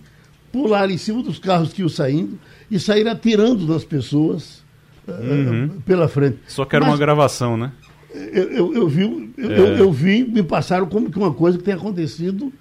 pularam 0.51 0.93
em 0.93 0.99
cima 0.99 1.23
dos 1.23 1.39
carros 1.39 1.73
que 1.73 1.83
iam 1.83 1.89
saindo 1.89 2.39
e 2.71 2.79
saíram 2.81 3.13
atirando 3.13 3.67
nas 3.67 3.85
pessoas 3.85 4.63
uhum. 5.07 5.67
uh, 5.67 5.81
pela 5.83 6.09
frente. 6.09 6.39
Só 6.47 6.65
que 6.65 6.77
era 6.77 6.85
Mas, 6.85 6.95
uma 6.95 6.99
gravação, 6.99 7.57
né? 7.57 7.73
Eu, 8.15 8.51
eu, 8.51 8.75
eu, 8.75 8.89
vi, 8.89 9.33
eu, 9.37 9.51
é. 9.51 9.59
eu, 9.59 9.67
eu, 9.79 9.93
vi, 9.93 10.25
me 10.25 10.43
passaram 10.43 10.87
como 10.87 11.11
que 11.11 11.19
uma 11.19 11.33
coisa 11.33 11.59
que 11.59 11.65
tem 11.65 11.75
acontecido 11.75 12.53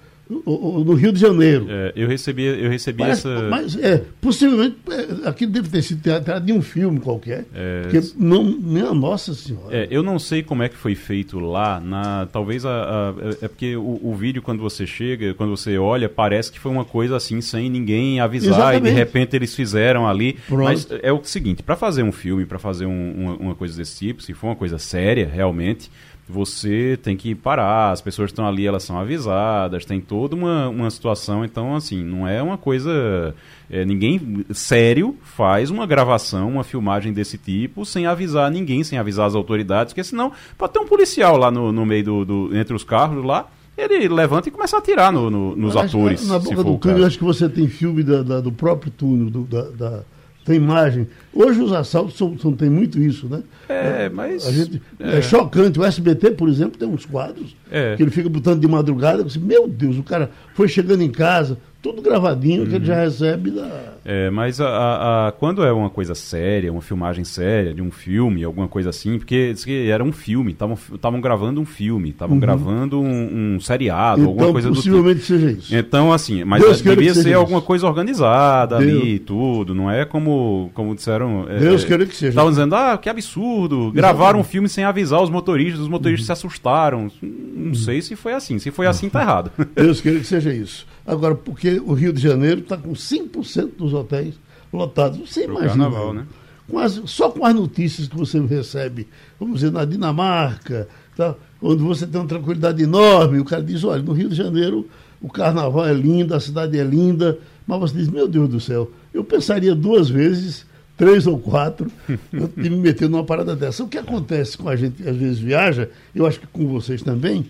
no 0.46 0.94
Rio 0.94 1.12
de 1.12 1.20
Janeiro. 1.20 1.68
É, 1.70 1.92
eu 1.96 2.08
recebi, 2.08 2.44
eu 2.44 2.70
recebi 2.70 3.00
Parece, 3.00 3.28
essa. 3.28 3.50
Mas, 3.50 3.76
é, 3.76 4.04
possivelmente, 4.22 4.78
é, 4.90 5.28
aquilo 5.28 5.52
deve 5.52 5.70
ter 5.70 5.82
sido 5.82 6.02
teatrado 6.02 6.46
de 6.46 6.54
um 6.54 6.62
filme 6.62 7.00
qualquer. 7.00 7.46
É, 7.54 7.82
porque 7.84 8.02
não, 8.18 8.44
minha 8.44 8.94
Nossa 8.94 9.34
Senhora. 9.34 9.76
É, 9.76 9.88
eu 9.92 10.02
não 10.02 10.18
sei 10.18 10.42
como 10.42 10.64
é 10.64 10.70
que 10.70 10.76
foi 10.78 10.96
feito 10.96 11.40
lá. 11.40 11.80
Na, 11.80 12.28
talvez 12.32 12.66
a, 12.66 12.70
a 12.72 13.14
é 13.42 13.48
porque 13.48 13.76
o, 13.76 14.00
o, 14.04 14.16
vídeo, 14.16 14.42
quando 14.42 14.62
você 14.62 14.88
chega, 14.88 15.34
quando 15.34 15.50
você 15.50 15.78
olha, 15.78 16.08
parece 16.08 16.52
que 16.52 16.60
foi 16.60 16.72
uma 16.72 16.86
coisa 16.86 17.18
assim, 17.18 17.42
sem 17.42 17.70
ninguém 17.70 18.20
avisar, 18.20 18.54
Exatamente. 18.54 18.88
e 18.88 18.92
de 18.92 18.98
repente 18.98 19.36
eles 19.36 19.54
fizeram 19.54 20.08
ali. 20.08 20.38
Pronto. 20.48 20.64
Mas 20.64 20.88
é 21.02 21.12
o 21.12 21.22
seguinte: 21.24 21.62
para 21.62 21.76
fazer 21.76 22.04
um 22.04 22.12
filme, 22.12 22.46
para 22.46 22.60
fazer 22.60 22.86
um, 22.86 23.14
uma, 23.14 23.36
uma 23.36 23.56
coisa 23.56 23.76
desse 23.76 23.98
tipo, 23.98 24.22
se 24.22 24.34
for 24.34 24.48
uma 24.48 24.56
coisa 24.56 24.78
séria, 24.78 25.30
realmente 25.32 25.90
você 26.32 26.98
tem 27.04 27.18
que 27.18 27.36
parar, 27.36 27.92
as 27.92 28.02
pessoas 28.02 28.30
estão 28.30 28.48
ali, 28.48 28.66
elas 28.66 28.84
são 28.84 28.98
avisadas, 28.98 29.86
tem 29.86 30.00
toda 30.00 30.36
uma, 30.36 30.70
uma 30.70 30.90
situação, 30.90 31.44
então, 31.44 31.76
assim, 31.76 32.04
não 32.04 32.28
é 32.28 32.42
uma 32.42 32.58
coisa... 32.58 33.36
É, 33.70 33.86
ninguém 33.86 34.46
sério 34.54 35.16
faz 35.24 35.70
uma 35.70 35.86
gravação, 35.86 36.50
uma 36.50 36.64
filmagem 36.64 37.14
desse 37.14 37.38
tipo, 37.38 37.86
sem 37.86 38.06
avisar 38.06 38.52
ninguém, 38.52 38.84
sem 38.84 39.00
avisar 39.00 39.28
as 39.28 39.36
autoridades, 39.36 39.94
porque 39.94 40.04
senão 40.04 40.32
pode 40.58 40.74
ter 40.74 40.80
um 40.80 40.86
policial 40.88 41.38
lá 41.38 41.50
no, 41.50 41.72
no 41.72 41.86
meio 41.86 42.04
do, 42.04 42.26
do 42.26 42.58
entre 42.58 42.76
os 42.76 42.84
carros 42.84 43.24
lá, 43.24 43.48
ele 43.78 44.10
levanta 44.10 44.50
e 44.50 44.52
começa 44.52 44.76
a 44.76 44.80
atirar 44.80 45.12
no, 45.12 45.30
no, 45.30 45.56
nos 45.56 45.78
atores. 45.78 46.28
Na, 46.28 46.34
na 46.34 46.40
boca 46.40 46.64
do 46.64 46.78
túnel, 46.78 47.06
acho 47.06 47.18
que 47.18 47.24
você 47.24 47.48
tem 47.48 47.68
filme 47.68 48.04
da, 48.04 48.22
da, 48.22 48.42
do 48.42 48.52
próprio 48.52 48.92
túnel, 48.92 49.30
do, 49.30 49.44
da, 49.44 49.62
da, 49.70 50.04
tem 50.52 50.58
imagem. 50.58 51.08
Hoje 51.34 51.62
os 51.62 51.72
assaltos 51.72 52.18
são, 52.18 52.38
são, 52.38 52.52
tem 52.52 52.70
muito 52.70 53.00
isso, 53.00 53.28
né? 53.28 53.42
É, 53.70 54.10
mas. 54.10 54.44
Gente, 54.44 54.82
é. 55.00 55.18
é. 55.18 55.22
chocante. 55.22 55.80
O 55.80 55.84
SBT, 55.86 56.32
por 56.32 56.50
exemplo, 56.50 56.78
tem 56.78 56.88
uns 56.88 57.06
quadros 57.06 57.56
é. 57.72 57.96
que 57.96 58.04
ele 58.04 58.12
fica 58.12 58.28
botando 58.28 58.60
de 58.60 58.68
madrugada. 58.68 59.24
Assim, 59.24 59.40
Meu 59.40 59.68
Deus, 59.68 59.98
o 59.98 60.04
cara 60.04 60.30
foi 60.54 60.68
chegando 60.68 61.02
em 61.02 61.10
casa, 61.10 61.58
tudo 61.82 62.02
gravadinho, 62.02 62.62
uhum. 62.62 62.70
que 62.70 62.76
ele 62.76 62.86
já 62.86 63.02
recebe 63.04 63.52
da. 63.52 63.92
É, 64.06 64.30
mas 64.30 64.62
a, 64.62 64.68
a, 64.68 65.28
a, 65.28 65.32
quando 65.32 65.64
é 65.64 65.72
uma 65.72 65.90
coisa 65.90 66.14
séria, 66.14 66.72
uma 66.72 66.82
filmagem 66.82 67.24
séria 67.24 67.74
de 67.74 67.82
um 67.82 67.92
filme, 67.92 68.44
alguma 68.44 68.68
coisa 68.68 68.90
assim, 68.90 69.18
porque 69.18 69.54
era 69.90 70.04
um 70.04 70.12
filme, 70.12 70.56
estavam 70.94 71.22
gravando 71.22 71.60
um 71.60 71.66
filme, 71.66 72.10
estavam 72.10 72.36
uhum. 72.36 72.40
gravando 72.40 73.00
um, 73.00 73.56
um 73.56 73.60
seriado, 73.60 74.22
então, 74.22 74.32
alguma 74.32 74.52
coisa 74.52 74.70
do 74.70 74.76
tipo. 74.76 74.96
Possivelmente 74.96 75.22
seja 75.22 75.52
isso. 75.52 75.76
Então, 75.76 76.14
assim, 76.14 76.44
mas 76.44 76.62
Deus 76.62 76.82
devia 76.82 77.14
ser 77.14 77.34
alguma 77.34 77.60
isso. 77.60 77.68
coisa 77.68 77.88
organizada 77.88 78.78
Deus. 78.78 78.92
ali 78.92 79.16
e 79.16 79.20
tudo, 79.20 79.74
não 79.74 79.90
é 79.90 80.06
como, 80.06 80.70
como 80.74 80.96
disseram. 80.96 81.46
É, 81.50 81.60
Deus 81.60 81.84
é, 81.84 81.88
queira 81.88 82.06
que 82.06 82.16
seja. 82.16 82.30
Estavam 82.30 82.52
dizendo, 82.52 82.76
ah, 82.76 82.98
que 82.98 83.10
absurdo, 83.10 83.92
gravaram 83.92 84.40
um 84.40 84.44
filme 84.44 84.70
sem 84.70 84.84
avisar 84.84 85.22
os 85.22 85.30
motoristas, 85.30 85.82
os 85.82 85.88
motoristas 85.88 86.28
uhum. 86.30 86.36
se 86.36 86.46
assustaram. 86.46 87.12
Não 87.22 87.68
uhum. 87.68 87.74
sei 87.74 88.02
se 88.02 88.16
foi 88.16 88.34
assim, 88.34 88.60
se 88.60 88.70
foi 88.72 88.86
assim, 88.88 89.10
tá 89.10 89.22
errado. 89.22 89.52
Deus 89.76 90.00
queira 90.00 90.20
que 90.20 90.28
seja 90.28 90.54
isso. 90.54 90.86
Agora, 91.12 91.36
porque 91.36 91.78
o 91.86 91.92
Rio 91.92 92.14
de 92.14 92.22
Janeiro 92.22 92.62
está 92.62 92.78
com 92.78 92.94
5% 92.94 93.72
dos 93.78 93.94
hotéis 93.94 94.36
lotados. 94.72 95.20
Você 95.30 95.44
Pro 95.44 95.58
imagina. 95.58 95.84
Carnaval, 95.84 96.14
né? 96.14 96.26
Quase, 96.70 97.02
só 97.06 97.30
com 97.30 97.46
as 97.46 97.54
notícias 97.54 98.08
que 98.08 98.16
você 98.16 98.40
recebe, 98.40 99.10
vamos 99.38 99.56
dizer, 99.56 99.74
na 99.74 99.84
Dinamarca, 99.84 100.88
tá, 101.18 101.36
onde 101.62 101.84
você 101.84 102.08
tem 102.08 102.22
uma 102.22 102.28
tranquilidade 102.28 102.82
enorme, 102.82 103.40
o 103.40 103.44
cara 103.44 103.62
diz, 103.62 103.84
olha, 103.84 104.02
no 104.02 104.14
Rio 104.14 104.30
de 104.30 104.36
Janeiro 104.36 104.88
o 105.22 105.28
carnaval 105.28 105.86
é 105.86 105.94
lindo, 105.94 106.34
a 106.34 106.40
cidade 106.40 106.80
é 106.80 106.84
linda, 106.84 107.38
mas 107.68 107.78
você 107.78 107.98
diz, 107.98 108.08
meu 108.08 108.26
Deus 108.26 108.48
do 108.48 108.62
céu, 108.62 108.90
eu 109.14 109.22
pensaria 109.22 109.76
duas 109.76 110.10
vezes, 110.10 110.66
três 110.96 111.28
ou 111.28 111.38
quatro, 111.38 111.92
de 112.56 112.70
me 112.70 112.78
meter 112.78 113.10
numa 113.10 113.26
parada 113.26 113.54
dessa. 113.54 113.84
O 113.84 113.90
que 113.90 113.98
acontece 113.98 114.58
com 114.58 114.70
a 114.70 114.76
gente, 114.78 115.06
às 115.06 115.18
vezes 115.18 115.40
viaja, 115.40 115.90
eu 116.16 116.26
acho 116.26 116.40
que 116.40 116.48
com 116.48 116.68
vocês 116.68 117.02
também, 117.02 117.46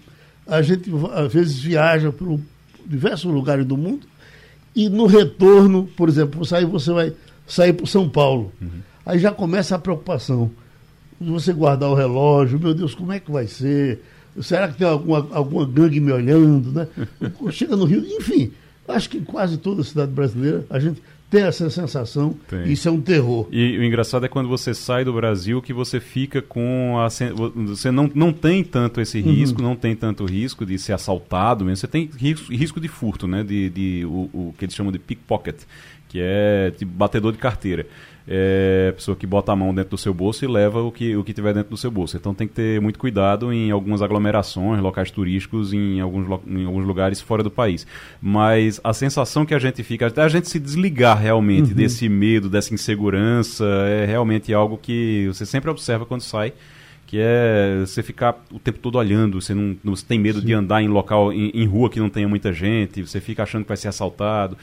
a 0.47 0.63
gente 0.63 0.91
às 1.13 1.31
vezes 1.31 1.59
viaja 1.59 2.11
para 2.11 2.27
diversos 2.85 3.31
lugares 3.31 3.65
do 3.65 3.77
mundo, 3.77 4.07
e 4.75 4.89
no 4.89 5.05
retorno, 5.05 5.87
por 5.97 6.07
exemplo, 6.07 6.45
sair, 6.45 6.65
você 6.65 6.91
vai 6.91 7.13
sair 7.45 7.73
para 7.73 7.85
São 7.85 8.07
Paulo. 8.07 8.51
Uhum. 8.61 8.69
Aí 9.05 9.19
já 9.19 9.31
começa 9.31 9.75
a 9.75 9.79
preocupação. 9.79 10.51
Você 11.19 11.53
guardar 11.53 11.89
o 11.89 11.93
relógio, 11.93 12.59
meu 12.59 12.73
Deus, 12.73 12.95
como 12.95 13.11
é 13.11 13.19
que 13.19 13.31
vai 13.31 13.47
ser? 13.47 14.01
Será 14.41 14.69
que 14.69 14.77
tem 14.77 14.87
alguma, 14.87 15.27
alguma 15.31 15.65
gangue 15.65 15.99
me 15.99 16.11
olhando? 16.11 16.71
Né? 16.71 16.87
Chega 17.51 17.75
no 17.75 17.85
Rio, 17.85 18.03
enfim, 18.05 18.51
acho 18.87 19.09
que 19.09 19.17
em 19.17 19.23
quase 19.23 19.57
toda 19.57 19.81
a 19.81 19.85
cidade 19.85 20.11
brasileira 20.11 20.65
a 20.69 20.79
gente 20.79 21.01
tem 21.31 21.43
essa 21.43 21.69
sensação. 21.69 22.35
Tem. 22.49 22.69
Isso 22.69 22.89
é 22.89 22.91
um 22.91 22.99
terror. 22.99 23.47
E 23.51 23.77
o 23.77 23.83
engraçado 23.85 24.25
é 24.25 24.29
quando 24.29 24.49
você 24.49 24.73
sai 24.73 25.05
do 25.05 25.13
Brasil 25.13 25.61
que 25.61 25.71
você 25.71 26.01
fica 26.01 26.41
com 26.41 26.99
a. 26.99 27.07
Você 27.09 27.89
não, 27.89 28.11
não 28.13 28.33
tem 28.33 28.65
tanto 28.65 28.99
esse 28.99 29.21
uhum. 29.21 29.31
risco, 29.31 29.61
uhum. 29.61 29.69
não 29.69 29.75
tem 29.77 29.95
tanto 29.95 30.25
risco 30.25 30.65
de 30.65 30.77
ser 30.77 30.91
assaltado 30.91 31.63
mesmo. 31.63 31.77
Você 31.77 31.87
tem 31.87 32.09
risco, 32.17 32.51
risco 32.51 32.81
de 32.81 32.89
furto, 32.89 33.29
né? 33.29 33.45
De, 33.45 33.69
de 33.69 34.05
o, 34.05 34.29
o 34.33 34.55
que 34.57 34.65
eles 34.65 34.75
chamam 34.75 34.91
de 34.91 34.99
pickpocket, 34.99 35.61
que 36.11 36.19
é 36.21 36.71
de 36.77 36.83
batedor 36.83 37.31
de 37.31 37.37
carteira 37.37 37.85
é, 38.27 38.91
pessoa 38.95 39.15
que 39.15 39.25
bota 39.25 39.51
a 39.51 39.55
mão 39.55 39.73
dentro 39.73 39.91
do 39.91 39.97
seu 39.97 40.13
bolso 40.13 40.45
e 40.45 40.47
leva 40.47 40.81
o 40.81 40.91
que, 40.91 41.15
o 41.15 41.23
que 41.23 41.33
tiver 41.33 41.53
dentro 41.53 41.71
do 41.71 41.77
seu 41.77 41.89
bolso. 41.89 42.17
Então 42.17 42.33
tem 42.33 42.47
que 42.47 42.53
ter 42.53 42.79
muito 42.79 42.99
cuidado 42.99 43.51
em 43.51 43.71
algumas 43.71 44.01
aglomerações, 44.01 44.81
locais 44.81 45.11
turísticos, 45.11 45.73
em 45.73 45.99
alguns, 45.99 46.39
em 46.47 46.65
alguns 46.65 46.85
lugares 46.85 47.19
fora 47.19 47.43
do 47.43 47.51
país. 47.51 47.85
Mas 48.21 48.79
a 48.83 48.93
sensação 48.93 49.45
que 49.45 49.53
a 49.53 49.59
gente 49.59 49.83
fica, 49.83 50.07
até 50.07 50.21
a 50.21 50.29
gente 50.29 50.49
se 50.49 50.59
desligar 50.59 51.19
realmente 51.19 51.71
uhum. 51.71 51.75
desse 51.75 52.07
medo, 52.07 52.49
dessa 52.49 52.73
insegurança, 52.73 53.65
é 53.87 54.05
realmente 54.05 54.53
algo 54.53 54.77
que 54.77 55.27
você 55.27 55.45
sempre 55.45 55.69
observa 55.69 56.05
quando 56.05 56.21
sai 56.21 56.53
que 57.07 57.17
é 57.19 57.81
você 57.81 58.01
ficar 58.01 58.41
o 58.49 58.57
tempo 58.57 58.79
todo 58.79 58.97
olhando, 58.97 59.41
você 59.41 59.53
não, 59.53 59.75
não 59.83 59.93
você 59.93 60.05
tem 60.05 60.17
medo 60.17 60.39
Sim. 60.39 60.45
de 60.45 60.53
andar 60.53 60.81
em 60.81 60.87
local, 60.87 61.33
em, 61.33 61.49
em, 61.49 61.65
rua 61.65 61.89
que 61.89 61.99
não 61.99 62.09
tenha 62.09 62.25
muita 62.25 62.53
gente, 62.53 63.01
você 63.01 63.19
fica 63.19 63.43
achando 63.43 63.63
que 63.63 63.67
vai 63.67 63.75
ser 63.75 63.89
assaltado. 63.89 64.57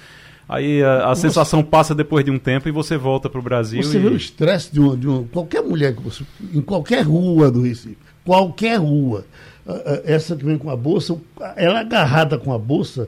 Aí 0.48 0.82
a, 0.82 1.10
a 1.10 1.14
sensação 1.14 1.62
passa 1.62 1.94
depois 1.94 2.24
de 2.24 2.30
um 2.30 2.38
tempo 2.38 2.68
e 2.68 2.72
você 2.72 2.96
volta 2.96 3.28
para 3.28 3.38
o 3.38 3.42
Brasil. 3.42 3.82
Você 3.82 3.98
e... 3.98 4.00
vê 4.00 4.08
o 4.08 4.16
estresse 4.16 4.72
de, 4.72 4.80
uma, 4.80 4.96
de 4.96 5.06
uma, 5.06 5.24
qualquer 5.24 5.62
mulher 5.62 5.94
que 5.94 6.02
você. 6.02 6.24
em 6.54 6.62
qualquer 6.62 7.02
rua 7.02 7.50
do 7.50 7.62
Recife. 7.62 7.98
Qualquer 8.24 8.76
rua. 8.76 9.26
Essa 10.04 10.34
que 10.34 10.44
vem 10.44 10.56
com 10.56 10.70
a 10.70 10.76
bolsa, 10.76 11.14
ela 11.54 11.80
agarrada 11.80 12.38
com 12.38 12.54
a 12.54 12.58
bolsa, 12.58 13.06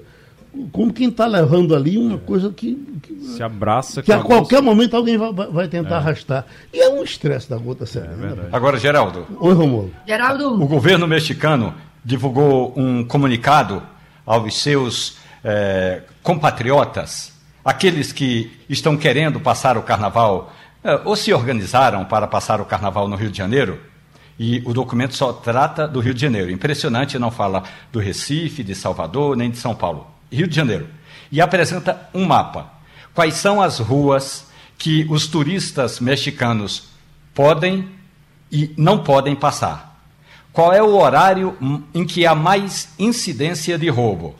como 0.71 0.93
quem 0.93 1.09
está 1.09 1.27
levando 1.27 1.75
ali 1.75 1.97
uma 1.97 2.17
é. 2.17 2.19
coisa 2.19 2.51
que, 2.51 2.75
que, 3.03 3.15
se 3.25 3.43
abraça 3.43 4.03
que 4.03 4.13
a, 4.13 4.17
a 4.17 4.21
qualquer 4.21 4.57
bolsa. 4.57 4.63
momento 4.63 4.95
alguém 4.95 5.17
vai, 5.17 5.33
vai 5.33 5.69
tentar 5.69 5.95
é. 5.95 5.99
arrastar 5.99 6.45
e 6.71 6.79
é 6.79 6.91
um 6.91 7.03
estresse 7.03 7.49
da 7.49 7.57
gota 7.57 7.87
séria. 7.87 8.11
É 8.11 8.15
né? 8.15 8.49
Agora, 8.53 8.79
Geraldo. 8.79 9.27
Oi, 9.41 9.55
Romulo. 9.55 9.91
Geraldo. 10.07 10.63
O 10.63 10.67
governo 10.67 11.07
mexicano 11.07 11.73
divulgou 12.05 12.75
um 12.77 13.05
comunicado 13.05 13.83
aos 14.27 14.61
seus 14.61 15.17
é, 15.43 16.03
compatriotas, 16.23 17.33
aqueles 17.65 18.13
que 18.13 18.59
estão 18.69 18.97
querendo 18.97 19.41
passar 19.41 19.77
o 19.77 19.83
carnaval, 19.83 20.53
é, 20.83 21.01
ou 21.05 21.17
se 21.17 21.33
organizaram 21.33 22.05
para 22.05 22.27
passar 22.27 22.61
o 22.61 22.65
carnaval 22.65 23.09
no 23.09 23.17
Rio 23.17 23.31
de 23.31 23.39
Janeiro, 23.39 23.81
e 24.39 24.63
o 24.65 24.73
documento 24.73 25.15
só 25.15 25.35
trata 25.35 25.87
do 25.87 26.01
Rio 26.01 26.15
de 26.15 26.21
Janeiro. 26.23 26.51
Impressionante, 26.51 27.19
não 27.19 27.31
fala 27.31 27.63
do 27.93 27.99
Recife, 27.99 28.65
de 28.65 28.75
Salvador, 28.75 29.37
nem 29.37 29.51
de 29.51 29.59
São 29.59 29.75
Paulo. 29.75 30.07
Rio 30.33 30.49
de 30.49 30.57
Janeiro. 30.57 30.89
E 31.31 31.43
apresenta 31.43 32.09
um 32.15 32.25
mapa. 32.25 32.73
Quais 33.15 33.35
são 33.35 33.61
as 33.61 33.79
ruas 33.79 34.47
que 34.79 35.07
os 35.11 35.27
turistas 35.27 36.01
mexicanos 36.01 36.89
podem 37.35 37.87
e 38.51 38.73
não 38.79 39.05
podem 39.05 39.37
passar? 39.37 40.01
Qual 40.55 40.73
é 40.73 40.83
o 40.83 40.97
horário 40.97 41.55
em 41.93 42.07
que 42.07 42.25
há 42.27 42.35
mais 42.35 42.89
incidência 42.99 43.77
de 43.77 43.91
roubo? 43.91 44.35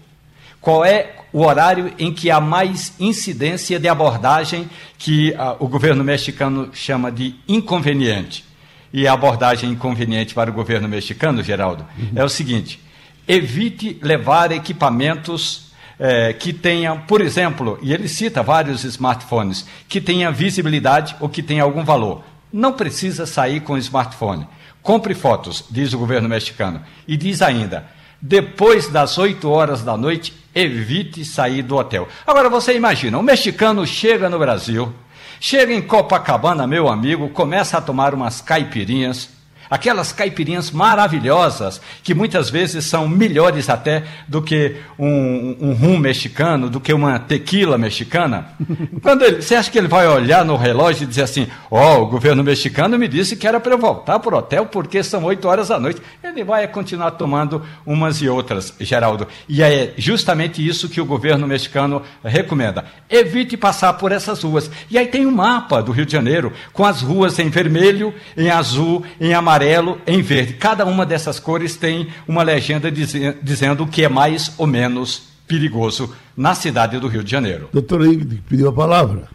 Qual 0.63 0.83
é 0.83 1.20
o 1.33 1.45
horário 1.45 1.93
em 1.99 2.13
que 2.13 2.31
há 2.31 2.41
mais 2.41 2.95
incidência 2.99 3.79
de 3.79 3.89
abordagem 3.89 4.69
que 4.99 5.35
ah, 5.35 5.57
o 5.59 5.69
governo 5.69 6.03
mexicano 6.03 6.71
chama 6.73 7.11
de 7.11 7.35
inconveniente? 7.49 8.45
E 8.93 9.07
a 9.07 9.13
abordagem 9.13 9.71
inconveniente 9.71 10.35
para 10.35 10.51
o 10.51 10.53
governo 10.53 10.89
mexicano, 10.89 11.43
Geraldo, 11.43 11.87
uhum. 11.97 12.11
é 12.17 12.25
o 12.25 12.29
seguinte: 12.29 12.81
evite 13.27 13.99
levar 14.03 14.51
equipamentos 14.51 15.71
é, 15.99 16.33
que 16.33 16.53
tenham, 16.53 16.99
por 17.01 17.21
exemplo, 17.21 17.79
e 17.83 17.93
ele 17.93 18.09
cita 18.09 18.43
vários 18.43 18.85
smartphones, 18.85 19.67
que 19.89 20.01
tenham 20.01 20.33
visibilidade 20.33 21.15
ou 21.21 21.29
que 21.29 21.43
tenham 21.43 21.67
algum 21.67 21.85
valor. 21.85 22.25
Não 22.53 22.73
precisa 22.73 23.27
sair 23.27 23.61
com 23.61 23.75
o 23.75 23.79
smartphone. 23.79 24.47
Compre 24.83 25.15
fotos, 25.15 25.65
diz 25.71 25.93
o 25.93 25.99
governo 25.99 26.29
mexicano. 26.29 26.83
E 27.07 27.17
diz 27.17 27.43
ainda: 27.43 27.87
depois 28.21 28.89
das 28.89 29.17
8 29.17 29.49
horas 29.49 29.83
da 29.83 29.97
noite, 29.97 30.35
evite 30.55 31.25
sair 31.25 31.63
do 31.63 31.77
hotel. 31.77 32.09
Agora 32.27 32.49
você 32.49 32.75
imagina, 32.75 33.19
um 33.19 33.23
mexicano 33.23 33.87
chega 33.87 34.29
no 34.29 34.39
Brasil, 34.39 34.93
chega 35.39 35.73
em 35.73 35.81
Copacabana, 35.81 36.67
meu 36.67 36.89
amigo, 36.89 37.29
começa 37.31 37.79
a 37.79 37.81
tomar 37.81 38.15
umas 38.15 38.41
caipirinhas, 38.41 39.31
aquelas 39.71 40.13
caipirinhas 40.13 40.73
maravilhosas, 40.73 41.81
que 42.03 42.13
muitas 42.13 42.51
vezes 42.51 42.85
são 42.85 43.09
melhores 43.09 43.71
até 43.71 44.03
do 44.27 44.43
que 44.43 44.77
um, 44.99 45.57
um 45.61 45.73
rum 45.73 45.97
mexicano, 45.97 46.69
do 46.69 46.81
que 46.81 46.93
uma 46.93 47.19
tequila 47.21 47.79
mexicana. 47.79 48.49
Quando 49.01 49.23
ele, 49.23 49.41
você 49.41 49.55
acha 49.55 49.71
que 49.71 49.79
ele 49.79 49.87
vai 49.87 50.09
olhar 50.09 50.45
no 50.45 50.57
relógio 50.57 51.05
e 51.05 51.07
dizer 51.07 51.23
assim: 51.23 51.47
Ó, 51.71 51.99
oh, 51.99 52.03
o 52.03 52.07
governo 52.07 52.43
mexicano 52.43 52.99
me 52.99 53.07
disse 53.07 53.37
que 53.37 53.47
era 53.47 53.61
para 53.61 53.73
eu 53.73 53.79
voltar 53.79 54.19
para 54.19 54.35
o 54.35 54.39
hotel 54.39 54.67
porque 54.67 55.03
são 55.05 55.23
oito 55.25 55.47
horas 55.47 55.69
da 55.69 55.79
noite. 55.79 56.03
Ele 56.23 56.43
vai 56.43 56.67
continuar 56.67 57.13
tomando 57.13 57.63
umas 57.87 58.21
e 58.21 58.29
outras, 58.29 58.75
Geraldo. 58.81 59.29
E 59.49 59.63
é 59.63 59.95
justamente 59.97 60.67
isso 60.67 60.89
que 60.89 61.01
o 61.01 61.07
governo 61.07 61.47
mexicano 61.47 62.03
recomenda. 62.25 62.85
Evite 63.09 63.57
passar 63.57 63.93
por 63.95 64.11
essas 64.11 64.43
ruas. 64.43 64.69
E 64.91 64.99
aí 64.99 65.07
tem 65.07 65.27
um 65.27 65.31
mapa 65.31 65.81
do 65.81 65.93
Rio 65.93 66.07
de 66.07 66.13
Janeiro 66.13 66.53
com 66.73 66.85
as 66.85 67.03
ruas 67.03 67.39
em 67.39 67.49
vermelho, 67.49 68.13
em 68.37 68.51
azul, 68.51 69.05
em 69.21 69.33
amarelo 69.33 69.60
amarelo, 69.61 70.01
em 70.07 70.23
verde. 70.23 70.55
Cada 70.55 70.85
uma 70.87 71.05
dessas 71.05 71.39
cores 71.39 71.77
tem 71.77 72.09
uma 72.27 72.43
legenda 72.43 72.91
dizendo 72.91 73.85
o 73.85 73.87
que 73.87 74.05
é 74.05 74.09
mais 74.09 74.53
ou 74.57 74.67
menos 74.67 75.31
perigoso 75.47 76.15
na 76.37 76.55
cidade 76.55 76.99
do 76.99 77.09
Rio 77.09 77.23
de 77.23 77.31
Janeiro. 77.31 77.69
Doutora 77.73 78.07
Ingrid 78.07 78.43
pediu 78.49 78.69
a 78.69 78.73
palavra. 78.73 79.29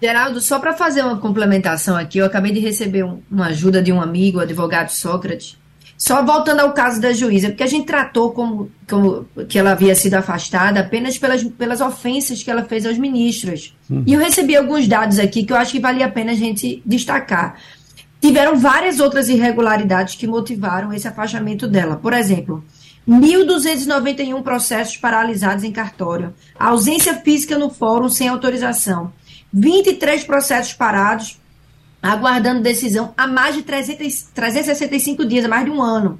Geraldo, 0.00 0.40
só 0.40 0.60
para 0.60 0.74
fazer 0.74 1.02
uma 1.02 1.16
complementação 1.16 1.96
aqui, 1.96 2.18
eu 2.18 2.26
acabei 2.26 2.52
de 2.52 2.60
receber 2.60 3.04
um, 3.04 3.20
uma 3.28 3.46
ajuda 3.46 3.82
de 3.82 3.92
um 3.92 4.00
amigo, 4.00 4.38
o 4.38 4.40
advogado 4.40 4.90
Sócrates, 4.90 5.56
Só 5.96 6.24
voltando 6.24 6.60
ao 6.60 6.72
caso 6.72 7.00
da 7.00 7.12
juíza, 7.12 7.48
porque 7.48 7.64
a 7.64 7.66
gente 7.66 7.84
tratou 7.84 8.30
como, 8.30 8.70
como 8.88 9.26
que 9.48 9.58
ela 9.58 9.72
havia 9.72 9.96
sido 9.96 10.14
afastada 10.14 10.78
apenas 10.78 11.18
pelas, 11.18 11.42
pelas 11.42 11.80
ofensas 11.80 12.40
que 12.40 12.50
ela 12.50 12.62
fez 12.62 12.86
aos 12.86 12.96
ministros. 12.96 13.74
Uhum. 13.90 14.04
E 14.06 14.12
eu 14.12 14.20
recebi 14.20 14.54
alguns 14.54 14.86
dados 14.86 15.18
aqui 15.18 15.42
que 15.42 15.52
eu 15.52 15.56
acho 15.56 15.72
que 15.72 15.80
valia 15.80 16.06
a 16.06 16.10
pena 16.10 16.30
a 16.30 16.36
gente 16.36 16.80
destacar. 16.86 17.56
Tiveram 18.20 18.58
várias 18.58 19.00
outras 19.00 19.28
irregularidades 19.28 20.16
que 20.16 20.26
motivaram 20.26 20.92
esse 20.92 21.06
afastamento 21.06 21.68
dela. 21.68 21.96
Por 21.96 22.12
exemplo, 22.12 22.64
1.291 23.08 24.42
processos 24.42 24.96
paralisados 24.96 25.64
em 25.64 25.72
cartório, 25.72 26.34
ausência 26.58 27.14
física 27.14 27.56
no 27.56 27.70
fórum 27.70 28.08
sem 28.08 28.28
autorização, 28.28 29.12
23 29.52 30.24
processos 30.24 30.74
parados 30.74 31.38
aguardando 32.02 32.62
decisão 32.62 33.12
há 33.16 33.26
mais 33.26 33.54
de 33.54 33.62
300, 33.62 34.28
365 34.34 35.24
dias, 35.24 35.44
há 35.44 35.48
mais 35.48 35.64
de 35.64 35.70
um 35.70 35.82
ano. 35.82 36.18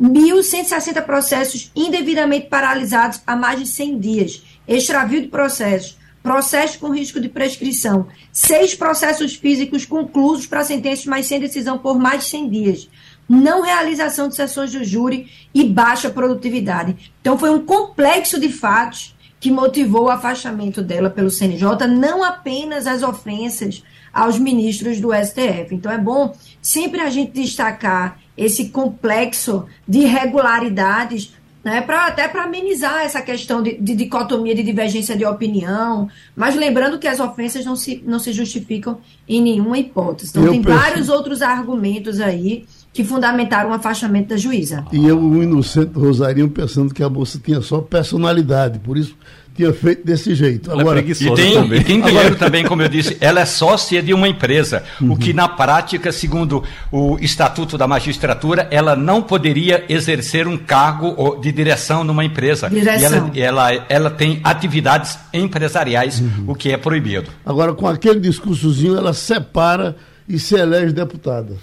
1.160 0.00 1.02
processos 1.02 1.70
indevidamente 1.76 2.48
paralisados 2.48 3.20
há 3.26 3.36
mais 3.36 3.60
de 3.60 3.66
100 3.66 3.98
dias. 3.98 4.42
Extravio 4.66 5.20
de 5.20 5.28
processos. 5.28 5.98
Processos 6.22 6.76
com 6.76 6.94
risco 6.94 7.20
de 7.20 7.28
prescrição. 7.28 8.06
Seis 8.32 8.74
processos 8.74 9.34
físicos 9.34 9.84
conclusos 9.84 10.46
para 10.46 10.64
sentenças, 10.64 11.06
mas 11.06 11.26
sem 11.26 11.40
decisão 11.40 11.78
por 11.78 11.98
mais 11.98 12.24
de 12.24 12.30
100 12.30 12.48
dias. 12.50 12.88
Não 13.28 13.62
realização 13.62 14.28
de 14.28 14.36
sessões 14.36 14.72
do 14.72 14.84
júri 14.84 15.28
e 15.54 15.64
baixa 15.64 16.10
produtividade. 16.10 17.12
Então, 17.20 17.38
foi 17.38 17.50
um 17.50 17.64
complexo 17.64 18.38
de 18.38 18.48
fatos 18.48 19.14
que 19.42 19.50
motivou 19.50 20.04
o 20.04 20.10
afastamento 20.10 20.80
dela 20.80 21.10
pelo 21.10 21.28
CNJ, 21.28 21.88
não 21.88 22.22
apenas 22.22 22.86
as 22.86 23.02
ofensas 23.02 23.82
aos 24.12 24.38
ministros 24.38 25.00
do 25.00 25.12
STF. 25.12 25.74
Então 25.74 25.90
é 25.90 25.98
bom 25.98 26.36
sempre 26.60 27.00
a 27.00 27.10
gente 27.10 27.32
destacar 27.32 28.20
esse 28.36 28.68
complexo 28.68 29.66
de 29.88 30.00
irregularidades 30.00 31.34
né, 31.64 31.80
pra, 31.80 32.06
até 32.06 32.26
para 32.26 32.44
amenizar 32.44 33.02
essa 33.02 33.22
questão 33.22 33.62
de, 33.62 33.76
de, 33.78 33.94
dicotomia, 33.94 34.54
de 34.54 34.62
divergência 34.62 35.16
de 35.16 35.24
opinião, 35.24 36.08
mas 36.34 36.56
lembrando 36.56 36.98
que 36.98 37.06
as 37.06 37.20
ofensas 37.20 37.64
não 37.64 37.76
se, 37.76 38.02
não 38.06 38.18
se 38.18 38.32
justificam 38.32 38.98
em 39.28 39.40
nenhuma 39.40 39.78
hipótese. 39.78 40.30
Então, 40.30 40.44
eu 40.44 40.52
tem 40.52 40.60
vários 40.60 41.08
outros 41.08 41.40
argumentos 41.40 42.20
aí 42.20 42.64
que 42.92 43.04
fundamentaram 43.04 43.70
o 43.70 43.72
afastamento 43.72 44.28
da 44.28 44.36
juíza. 44.36 44.84
E 44.92 45.06
eu, 45.06 45.18
o 45.18 45.42
inocente 45.42 45.92
Rosarinho, 45.94 46.50
pensando 46.50 46.92
que 46.92 47.02
a 47.02 47.08
moça 47.08 47.40
tinha 47.42 47.60
só 47.62 47.80
personalidade, 47.80 48.78
por 48.80 48.98
isso 48.98 49.16
tinha 49.54 49.72
feito 49.72 50.04
desse 50.04 50.34
jeito. 50.34 50.70
É 50.70 50.80
Agora, 50.80 51.00
é 51.00 51.04
e 51.04 51.14
tem, 51.14 51.54
também. 51.54 51.80
E 51.80 51.84
tem 51.84 52.00
dinheiro 52.00 52.28
Agora... 52.28 52.34
também, 52.36 52.64
como 52.64 52.82
eu 52.82 52.88
disse, 52.88 53.16
ela 53.20 53.40
é 53.40 53.44
sócia 53.44 54.02
de 54.02 54.14
uma 54.14 54.28
empresa, 54.28 54.82
uhum. 55.00 55.12
o 55.12 55.16
que 55.16 55.32
na 55.32 55.48
prática, 55.48 56.10
segundo 56.10 56.64
o 56.90 57.18
Estatuto 57.20 57.76
da 57.76 57.86
Magistratura, 57.86 58.66
ela 58.70 58.96
não 58.96 59.22
poderia 59.22 59.84
exercer 59.88 60.46
um 60.46 60.56
cargo 60.56 61.36
de 61.40 61.52
direção 61.52 62.02
numa 62.02 62.24
empresa. 62.24 62.68
Direção. 62.68 63.30
E 63.34 63.40
ela, 63.40 63.70
ela, 63.72 63.86
ela 63.88 64.10
tem 64.10 64.40
atividades 64.42 65.18
empresariais, 65.32 66.20
uhum. 66.20 66.44
o 66.48 66.54
que 66.54 66.70
é 66.70 66.76
proibido. 66.76 67.30
Agora, 67.44 67.74
com 67.74 67.86
aquele 67.86 68.20
discursozinho, 68.20 68.96
ela 68.96 69.12
separa 69.12 69.96
e 70.28 70.38
se 70.38 70.54
elege 70.54 70.92
deputada. 70.92 71.56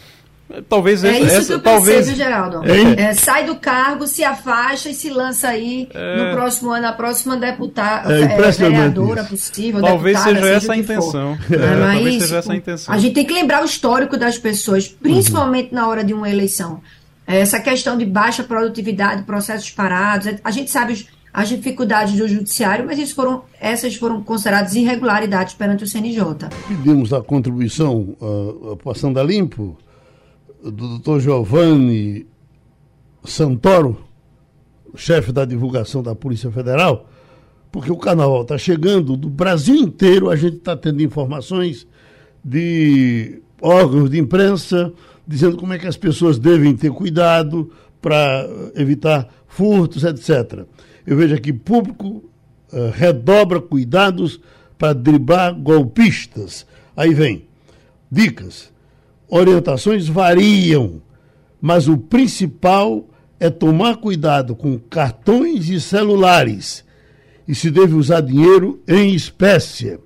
Talvez 0.68 1.04
é 1.04 1.20
isso 1.20 1.36
essa, 1.36 1.46
que 1.46 1.54
eu 1.54 1.60
talvez... 1.60 2.08
percebo, 2.08 2.18
Geraldo. 2.18 2.62
É, 2.68 3.14
sai 3.14 3.46
do 3.46 3.56
cargo, 3.56 4.08
se 4.08 4.24
afasta 4.24 4.90
e 4.90 4.96
se 4.96 5.10
lança 5.10 5.48
aí 5.48 5.88
é... 5.94 6.18
no 6.18 6.36
próximo 6.36 6.72
ano, 6.72 6.88
a 6.88 6.92
próxima 6.92 7.38
deputada, 7.38 8.12
é, 8.12 8.24
é, 8.24 8.52
vereadora 8.52 9.24
possível. 9.24 9.80
Talvez 9.80 10.18
deputada, 10.18 10.42
seja 10.42 10.56
essa 10.56 10.74
a 10.74 10.78
intenção. 10.78 11.38
É, 11.52 11.94
talvez 11.94 12.22
seja 12.24 12.38
essa 12.38 12.54
a 12.54 12.56
intenção. 12.56 12.94
A 12.94 12.98
gente 12.98 13.14
tem 13.14 13.26
que 13.26 13.34
lembrar 13.34 13.62
o 13.62 13.66
histórico 13.66 14.18
das 14.18 14.40
pessoas, 14.40 14.88
principalmente 14.88 15.70
uhum. 15.70 15.76
na 15.76 15.88
hora 15.88 16.04
de 16.04 16.14
uma 16.14 16.30
eleição. 16.30 16.82
Essa 17.28 17.60
questão 17.60 17.96
de 17.96 18.06
baixa 18.06 18.44
produtividade, 18.44 19.22
processos 19.24 19.70
parados, 19.70 20.34
a 20.44 20.50
gente 20.50 20.72
sabe 20.72 21.06
as 21.32 21.48
dificuldades 21.48 22.16
do 22.18 22.28
judiciário, 22.28 22.88
mas 22.88 22.98
isso 22.98 23.14
foram, 23.14 23.44
essas 23.60 23.96
foram 23.96 24.24
consideradas 24.24 24.74
irregularidades 24.74 25.54
perante 25.54 25.84
o 25.84 25.88
CNJ. 25.88 26.24
Pedimos 26.68 27.14
a 27.14 27.22
contribuição, 27.22 28.16
a, 28.20 28.74
a 28.74 28.76
passando 28.78 29.20
a 29.20 29.24
limpo 29.24 29.78
do 30.64 30.72
doutor 30.72 31.20
Giovanni 31.20 32.28
Santoro, 33.24 34.04
chefe 34.96 35.32
da 35.32 35.46
divulgação 35.46 36.04
da 36.04 36.16
Polícia 36.16 36.52
Federal, 36.52 37.10
porque 37.72 37.92
o 37.92 37.98
carnaval 37.98 38.42
está 38.42 38.58
chegando, 38.58 39.16
do 39.16 39.30
Brasil 39.30 39.76
inteiro 39.76 40.30
a 40.30 40.36
gente 40.36 40.58
está 40.58 40.76
tendo 40.76 41.02
informações 41.02 41.88
de 42.44 43.42
órgãos 43.62 44.10
de 44.10 44.18
imprensa 44.18 44.92
dizendo 45.28 45.58
como 45.58 45.74
é 45.74 45.78
que 45.78 45.88
as 45.88 45.98
pessoas 45.98 46.40
devem 46.40 46.76
ter 46.76 46.92
cuidado 46.92 47.72
para 48.02 48.48
evitar 48.76 49.28
furtos, 49.48 50.04
etc. 50.04 50.66
Eu 51.06 51.16
vejo 51.16 51.36
aqui 51.36 51.54
público 51.54 52.24
uh, 52.74 52.90
redobra 52.94 53.62
cuidados 53.62 54.40
para 54.78 54.94
driblar 54.94 55.54
golpistas. 55.54 56.66
Aí 56.96 57.14
vem 57.14 57.48
dicas 58.12 58.72
orientações 59.30 60.08
variam, 60.08 61.02
mas 61.62 61.88
o 61.88 61.98
principal 61.98 63.06
é 63.40 63.50
tomar 63.50 63.98
cuidado 63.98 64.56
com 64.56 64.78
cartões 64.78 65.70
e 65.70 65.80
celulares 65.80 66.84
e 67.48 67.56
se 67.56 67.72
deve 67.72 67.96
usar 67.96 68.22
dinheiro 68.22 68.80
em 68.88 69.14
espécie. 69.14 69.98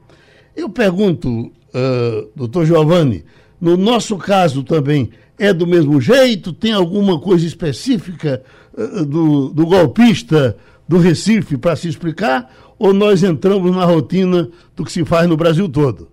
Eu 0.55 0.69
pergunto, 0.69 1.29
uh, 1.29 2.29
doutor 2.35 2.65
Giovanni, 2.65 3.25
no 3.59 3.75
nosso 3.75 4.17
caso 4.17 4.63
também 4.63 5.09
é 5.37 5.51
do 5.51 5.65
mesmo 5.65 5.99
jeito? 5.99 6.53
Tem 6.53 6.71
alguma 6.71 7.19
coisa 7.19 7.45
específica 7.45 8.43
uh, 8.73 9.05
do, 9.05 9.49
do 9.49 9.65
golpista 9.65 10.55
do 10.87 10.99
Recife 10.99 11.57
para 11.57 11.75
se 11.75 11.87
explicar? 11.87 12.49
Ou 12.77 12.93
nós 12.93 13.23
entramos 13.23 13.75
na 13.75 13.85
rotina 13.85 14.49
do 14.75 14.85
que 14.85 14.91
se 14.91 15.03
faz 15.03 15.27
no 15.27 15.35
Brasil 15.35 15.67
todo? 15.67 16.12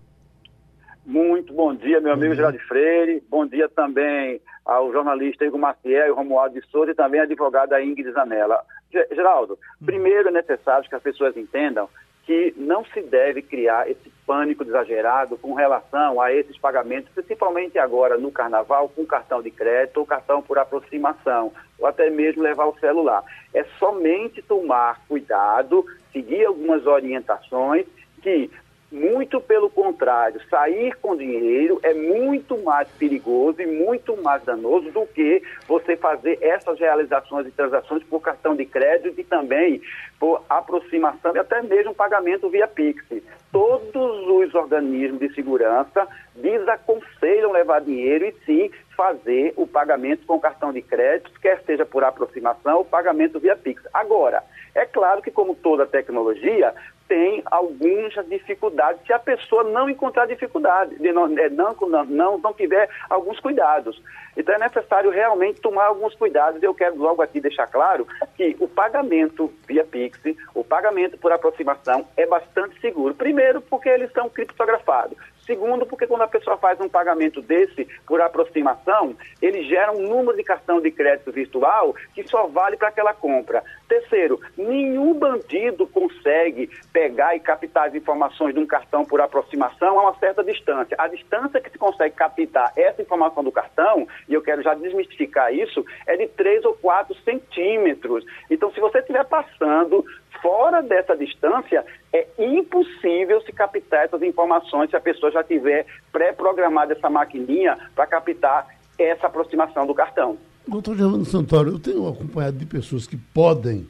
Muito 1.10 1.52
bom 1.52 1.74
dia, 1.74 2.00
meu 2.00 2.12
amigo 2.12 2.36
Geraldo 2.36 2.60
Freire. 2.60 3.20
Bom 3.28 3.44
dia 3.44 3.68
também 3.68 4.40
ao 4.64 4.92
jornalista 4.92 5.44
Igor 5.44 5.58
Maciel 5.58 6.06
e 6.06 6.12
Romualdo 6.12 6.54
de 6.54 6.64
Souza 6.68 6.92
e 6.92 6.94
também 6.94 7.18
à 7.20 7.24
advogada 7.24 7.82
Ingrid 7.82 8.12
Zanella. 8.12 8.62
Geraldo, 9.10 9.54
hum. 9.82 9.86
primeiro 9.86 10.28
é 10.28 10.30
necessário 10.30 10.88
que 10.88 10.94
as 10.94 11.02
pessoas 11.02 11.36
entendam 11.36 11.88
que 12.24 12.54
não 12.56 12.84
se 12.84 13.02
deve 13.02 13.42
criar 13.42 13.90
esse 13.90 14.08
pânico 14.24 14.62
exagerado 14.62 15.36
com 15.36 15.52
relação 15.52 16.20
a 16.20 16.32
esses 16.32 16.56
pagamentos, 16.56 17.10
principalmente 17.12 17.76
agora 17.76 18.16
no 18.16 18.30
carnaval, 18.30 18.88
com 18.88 19.04
cartão 19.04 19.42
de 19.42 19.50
crédito 19.50 19.96
ou 19.96 20.06
cartão 20.06 20.40
por 20.40 20.58
aproximação, 20.58 21.52
ou 21.76 21.88
até 21.88 22.08
mesmo 22.08 22.40
levar 22.40 22.66
o 22.66 22.78
celular. 22.78 23.24
É 23.52 23.64
somente 23.80 24.40
tomar 24.42 25.00
cuidado, 25.08 25.84
seguir 26.12 26.46
algumas 26.46 26.86
orientações 26.86 27.84
que 28.22 28.48
muito 28.90 29.40
pelo 29.40 29.70
contrário, 29.70 30.40
sair 30.48 30.94
com 30.96 31.16
dinheiro 31.16 31.79
é 31.83 31.94
muito 31.94 32.59
mais 32.59 32.88
perigoso 32.92 33.62
e 33.62 33.66
muito 33.66 34.20
mais 34.20 34.42
danoso 34.42 34.90
do 34.90 35.07
que 35.07 35.42
você 35.68 35.96
fazer 35.96 36.38
essas 36.40 36.79
realizações 36.79 37.46
e 37.46 37.53
transações 37.53 38.03
por 38.03 38.20
cartão 38.20 38.57
de 38.57 38.66
crédito 38.66 39.20
e 39.20 39.24
também 39.24 39.81
por 40.18 40.42
aproximação 40.48 41.35
e 41.35 41.38
até 41.38 41.62
mesmo 41.62 41.94
pagamento 41.94 42.50
via 42.50 42.66
Pix. 42.66 43.05
Todos 43.53 44.26
os 44.29 44.55
organismos 44.55 45.20
de 45.20 45.33
segurança 45.35 46.07
desaconselham 46.35 47.53
levar 47.53 47.81
dinheiro 47.81 48.26
e 48.26 48.35
sim 48.44 48.70
fazer 48.96 49.53
o 49.57 49.66
pagamento 49.66 50.26
com 50.26 50.38
cartão 50.38 50.72
de 50.72 50.83
crédito, 50.83 51.40
quer 51.40 51.62
seja 51.62 51.87
por 51.87 52.05
aproximação 52.05 52.79
ou 52.79 52.85
pagamento 52.85 53.40
via 53.40 53.57
Pix. 53.57 53.83
Agora, 53.94 54.42
é 54.74 54.85
claro 54.85 55.22
que 55.22 55.31
como 55.31 55.55
toda 55.55 55.87
tecnologia, 55.87 56.74
tem 57.10 57.42
algumas 57.46 58.14
dificuldades 58.28 59.04
se 59.04 59.12
a 59.12 59.18
pessoa 59.18 59.64
não 59.64 59.90
encontrar 59.90 60.26
dificuldade, 60.26 60.94
de 60.94 61.10
não, 61.10 61.26
é, 61.36 61.50
não, 61.50 61.74
não, 62.06 62.38
não 62.38 62.54
tiver 62.54 62.88
alguns 63.10 63.40
cuidados. 63.40 64.00
Então 64.36 64.54
é 64.54 64.58
necessário 64.58 65.10
realmente 65.10 65.60
tomar 65.60 65.86
alguns 65.86 66.14
cuidados. 66.14 66.62
Eu 66.62 66.72
quero 66.72 66.96
logo 66.96 67.20
aqui 67.20 67.40
deixar 67.40 67.66
claro 67.66 68.06
que 68.36 68.56
o 68.60 68.68
pagamento 68.68 69.52
via 69.66 69.84
Pix, 69.84 70.20
o 70.54 70.62
pagamento 70.62 71.18
por 71.18 71.32
aproximação 71.32 72.06
é 72.16 72.24
bastante 72.24 72.80
seguro. 72.80 73.12
Primeiro, 73.12 73.60
porque 73.60 73.88
eles 73.88 74.12
são 74.12 74.28
criptografados. 74.28 75.18
Segundo, 75.50 75.84
porque 75.84 76.06
quando 76.06 76.22
a 76.22 76.28
pessoa 76.28 76.56
faz 76.58 76.80
um 76.80 76.88
pagamento 76.88 77.42
desse 77.42 77.84
por 78.06 78.20
aproximação, 78.20 79.16
ele 79.42 79.64
gera 79.64 79.90
um 79.90 80.02
número 80.02 80.36
de 80.36 80.44
cartão 80.44 80.80
de 80.80 80.92
crédito 80.92 81.32
virtual 81.32 81.92
que 82.14 82.22
só 82.28 82.46
vale 82.46 82.76
para 82.76 82.86
aquela 82.86 83.12
compra. 83.12 83.60
Terceiro, 83.88 84.40
nenhum 84.56 85.12
bandido 85.12 85.88
consegue 85.88 86.70
pegar 86.92 87.34
e 87.34 87.40
captar 87.40 87.88
as 87.88 87.96
informações 87.96 88.54
de 88.54 88.60
um 88.60 88.66
cartão 88.66 89.04
por 89.04 89.20
aproximação 89.20 89.98
a 89.98 90.02
uma 90.02 90.18
certa 90.20 90.44
distância. 90.44 90.94
A 90.96 91.08
distância 91.08 91.60
que 91.60 91.68
se 91.68 91.78
consegue 91.78 92.14
captar 92.14 92.72
essa 92.76 93.02
informação 93.02 93.42
do 93.42 93.50
cartão, 93.50 94.06
e 94.28 94.34
eu 94.34 94.42
quero 94.42 94.62
já 94.62 94.74
desmistificar 94.74 95.52
isso, 95.52 95.84
é 96.06 96.16
de 96.16 96.28
3 96.28 96.64
ou 96.64 96.74
4 96.74 97.12
centímetros. 97.24 98.24
Então, 98.48 98.70
se 98.70 98.78
você 98.78 99.00
estiver 99.00 99.24
passando 99.24 100.04
fora 100.40 100.80
dessa 100.80 101.16
distância, 101.16 101.84
é 102.12 102.26
impossível 102.38 103.40
se 103.42 103.52
captar 103.52 104.04
essas 104.04 104.22
informações 104.22 104.90
se 104.90 104.96
a 104.96 105.00
pessoa 105.00 105.30
já 105.30 105.44
tiver 105.44 105.86
pré-programada 106.12 106.92
essa 106.92 107.08
maquininha 107.08 107.78
para 107.94 108.06
captar 108.06 108.66
essa 108.98 109.26
aproximação 109.26 109.86
do 109.86 109.94
cartão. 109.94 110.36
Doutor 110.66 110.96
Germano 110.96 111.24
Santoro, 111.24 111.70
eu 111.70 111.78
tenho 111.78 112.06
acompanhado 112.08 112.56
de 112.56 112.66
pessoas 112.66 113.06
que 113.06 113.16
podem 113.16 113.88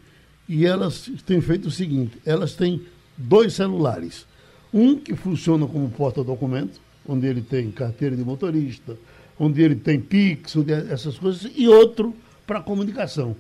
e 0.49 0.67
elas 0.67 1.11
têm 1.27 1.41
feito 1.41 1.69
o 1.69 1.71
seguinte: 1.71 2.19
elas 2.27 2.55
têm 2.55 2.85
dois 3.17 3.55
celulares. 3.55 4.27
Um 4.73 4.97
que 4.97 5.17
funciona 5.17 5.67
como 5.67 5.91
porta-documento, 5.91 6.81
onde 7.09 7.27
ele 7.27 7.43
tem 7.43 7.71
carteira 7.73 8.15
de 8.15 8.25
motorista, 8.25 8.97
onde 9.39 9.63
ele 9.63 9.75
tem 9.75 10.01
Pix, 10.01 10.55
onde 10.57 10.73
é 10.73 10.93
essas 10.93 11.19
coisas, 11.19 11.51
e 11.57 11.69
outro 11.69 12.15
para 12.47 12.61
comunicação. 12.61 13.37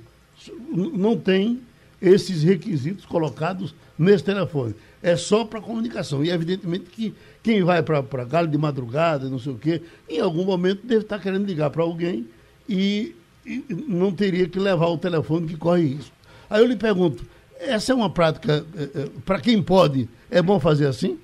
Não 0.73 1.17
tem 1.17 1.61
esses 2.01 2.43
requisitos 2.43 3.05
colocados 3.05 3.75
nesse 4.01 4.25
telefone. 4.25 4.75
É 5.03 5.15
só 5.15 5.45
para 5.45 5.61
comunicação. 5.61 6.25
E 6.25 6.31
evidentemente 6.31 6.87
que 6.87 7.15
quem 7.43 7.63
vai 7.63 7.83
para 7.83 8.25
galho 8.25 8.49
de 8.49 8.57
madrugada, 8.57 9.29
não 9.29 9.39
sei 9.39 9.53
o 9.53 9.59
quê, 9.59 9.83
em 10.09 10.21
algum 10.21 10.45
momento 10.45 10.87
deve 10.87 11.03
estar 11.03 11.19
querendo 11.19 11.47
ligar 11.47 11.69
para 11.69 11.83
alguém 11.83 12.27
e, 12.67 13.15
e, 13.45 13.63
não 13.87 14.11
teria 14.11 14.49
que 14.49 14.59
levar 14.59 14.87
o 14.87 14.97
telefone 14.97 15.47
que 15.47 15.57
corre 15.57 15.95
risco. 15.95 16.17
Aí 16.49 16.63
eu 16.63 16.67
lhe 16.67 16.77
pergunto, 16.77 17.25
essa 17.61 17.93
é 17.93 17.95
uma 17.95 18.09
prática, 18.09 18.65
é, 18.75 18.83
é, 18.83 19.09
para 19.27 19.39
quem 19.39 19.63
pode, 19.63 20.09
é 20.31 20.41
bom 20.41 20.59
fazer 20.59 20.87
assim? 20.87 21.21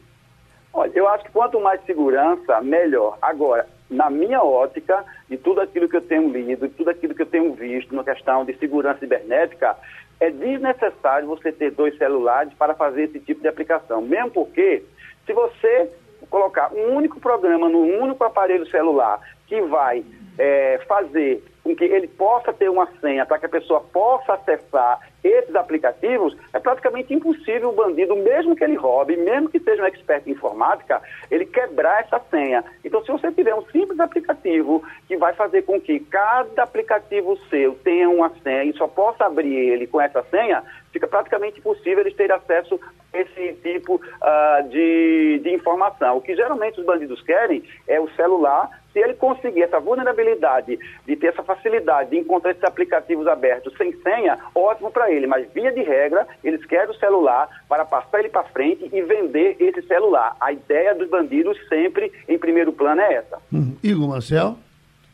Olha, 0.73 0.93
eu 0.95 1.09
acho 1.09 1.25
que 1.25 1.31
quanto 1.31 1.59
mais 1.59 1.83
segurança, 1.87 2.61
melhor. 2.61 3.17
Agora, 3.23 3.67
na 3.89 4.11
minha 4.11 4.43
ótica, 4.43 5.03
de 5.31 5.39
tudo 5.39 5.63
aquilo 5.63 5.89
que 5.89 5.97
eu 5.97 6.03
tenho 6.03 6.31
lido, 6.31 6.69
de 6.69 6.75
tudo 6.75 6.91
aquilo 6.91 7.15
que 7.15 7.23
eu 7.23 7.27
tenho 7.27 7.55
visto 7.55 7.95
na 7.95 8.05
questão 8.05 8.45
de 8.45 8.55
segurança 8.59 9.01
cibernética, 9.01 9.77
é 10.21 10.31
desnecessário 10.31 11.29
você 11.29 11.53
ter 11.53 11.71
dois 11.73 11.97
celulares 11.99 12.53
para 12.55 12.75
fazer 12.75 13.05
esse 13.05 13.21
tipo 13.21 13.43
de 13.43 13.49
aplicação. 13.49 14.01
Mesmo 14.01 14.31
porque, 14.31 14.83
se 15.27 15.33
você 15.33 15.91
colocar 16.31 16.73
um 16.73 16.95
único 16.97 17.21
programa 17.21 17.69
no 17.69 17.81
único 17.81 18.25
aparelho 18.25 18.67
celular 18.69 19.21
que 19.47 19.61
vai 19.63 20.05
é, 20.39 20.81
fazer 20.87 21.43
com 21.63 21.75
que 21.75 21.85
ele 21.85 22.09
possa 22.09 22.53
ter 22.53 22.69
uma 22.69 22.89
senha 23.01 23.27
para 23.27 23.39
que 23.39 23.47
a 23.47 23.49
pessoa 23.49 23.81
possa 23.81 24.35
acessar 24.35 25.01
esses 25.27 25.55
aplicativos, 25.55 26.37
é 26.53 26.59
praticamente 26.59 27.13
impossível 27.13 27.71
o 27.71 27.73
bandido, 27.73 28.17
mesmo 28.17 28.55
que 28.55 28.65
ele 28.65 28.77
roube, 28.77 29.17
mesmo 29.17 29.49
que 29.49 29.59
seja 29.61 29.83
um 29.83 29.87
expert 29.87 30.27
em 30.27 30.33
informática, 30.33 31.01
ele 31.31 31.47
quebrar 31.47 32.01
essa 32.01 32.21
senha. 32.31 32.65
Então, 32.85 33.05
se 33.05 33.11
você 33.11 33.33
tiver 33.33 33.55
um 33.55 33.65
simples 33.67 33.99
aplicativo 33.99 34.83
que 35.09 35.17
vai 35.17 35.35
fazer 35.35 35.63
com 35.63 35.81
que 35.81 36.01
cada 36.01 36.63
aplicativo 36.63 37.37
seu 37.49 37.75
tenha 37.77 38.09
uma 38.09 38.31
senha 38.43 38.65
e 38.65 38.77
só 38.77 38.87
possa 38.87 39.25
abrir 39.25 39.55
ele 39.55 39.87
com 39.87 40.01
essa 40.01 40.23
senha, 40.25 40.63
fica 40.93 41.07
praticamente 41.07 41.59
impossível 41.59 42.01
eles 42.01 42.15
terem 42.15 42.37
acesso 42.37 42.81
a 43.13 43.19
esse 43.19 43.55
tipo 43.63 43.97
uh, 43.97 44.69
de, 44.69 45.41
de 45.43 45.55
informação. 45.55 46.17
O 46.17 46.21
que 46.21 46.35
geralmente 46.35 46.81
os 46.81 46.87
bandidos 46.87 47.21
querem 47.23 47.63
é 47.87 48.01
o 48.01 48.09
celular 48.11 48.71
se 48.97 49.01
ele 49.01 49.13
conseguir 49.13 49.63
essa 49.63 49.79
vulnerabilidade 49.79 50.79
de 51.07 51.17
ter 51.17 51.27
essa 51.27 51.43
facilidade 51.43 52.11
de 52.11 52.17
encontrar 52.17 52.53
esses 52.53 52.65
aplicativos 52.65 53.27
abertos 53.27 53.77
sem 53.77 53.93
senha, 54.01 54.39
ótimo 54.55 54.91
para 54.91 55.13
ele. 55.13 55.27
Mas, 55.27 55.47
via 55.53 55.71
de 55.71 55.83
regra, 55.83 56.27
eles 56.43 56.65
querem 56.65 56.89
o 56.89 56.99
celular 56.99 57.47
para 57.69 57.85
passar 57.85 58.21
ele 58.21 58.31
para 58.31 58.45
frente 58.45 58.89
e 58.91 59.03
vender 59.03 59.57
esse 59.61 59.83
celular. 59.83 60.35
A 60.41 60.51
ideia 60.51 60.95
dos 60.95 61.11
bandidos 61.11 61.59
sempre, 61.69 62.11
em 62.27 62.39
primeiro 62.39 62.73
plano, 62.73 63.03
é 63.03 63.17
essa. 63.17 63.39
Hum. 63.53 63.77
Igor 63.83 64.09
Marcel? 64.09 64.57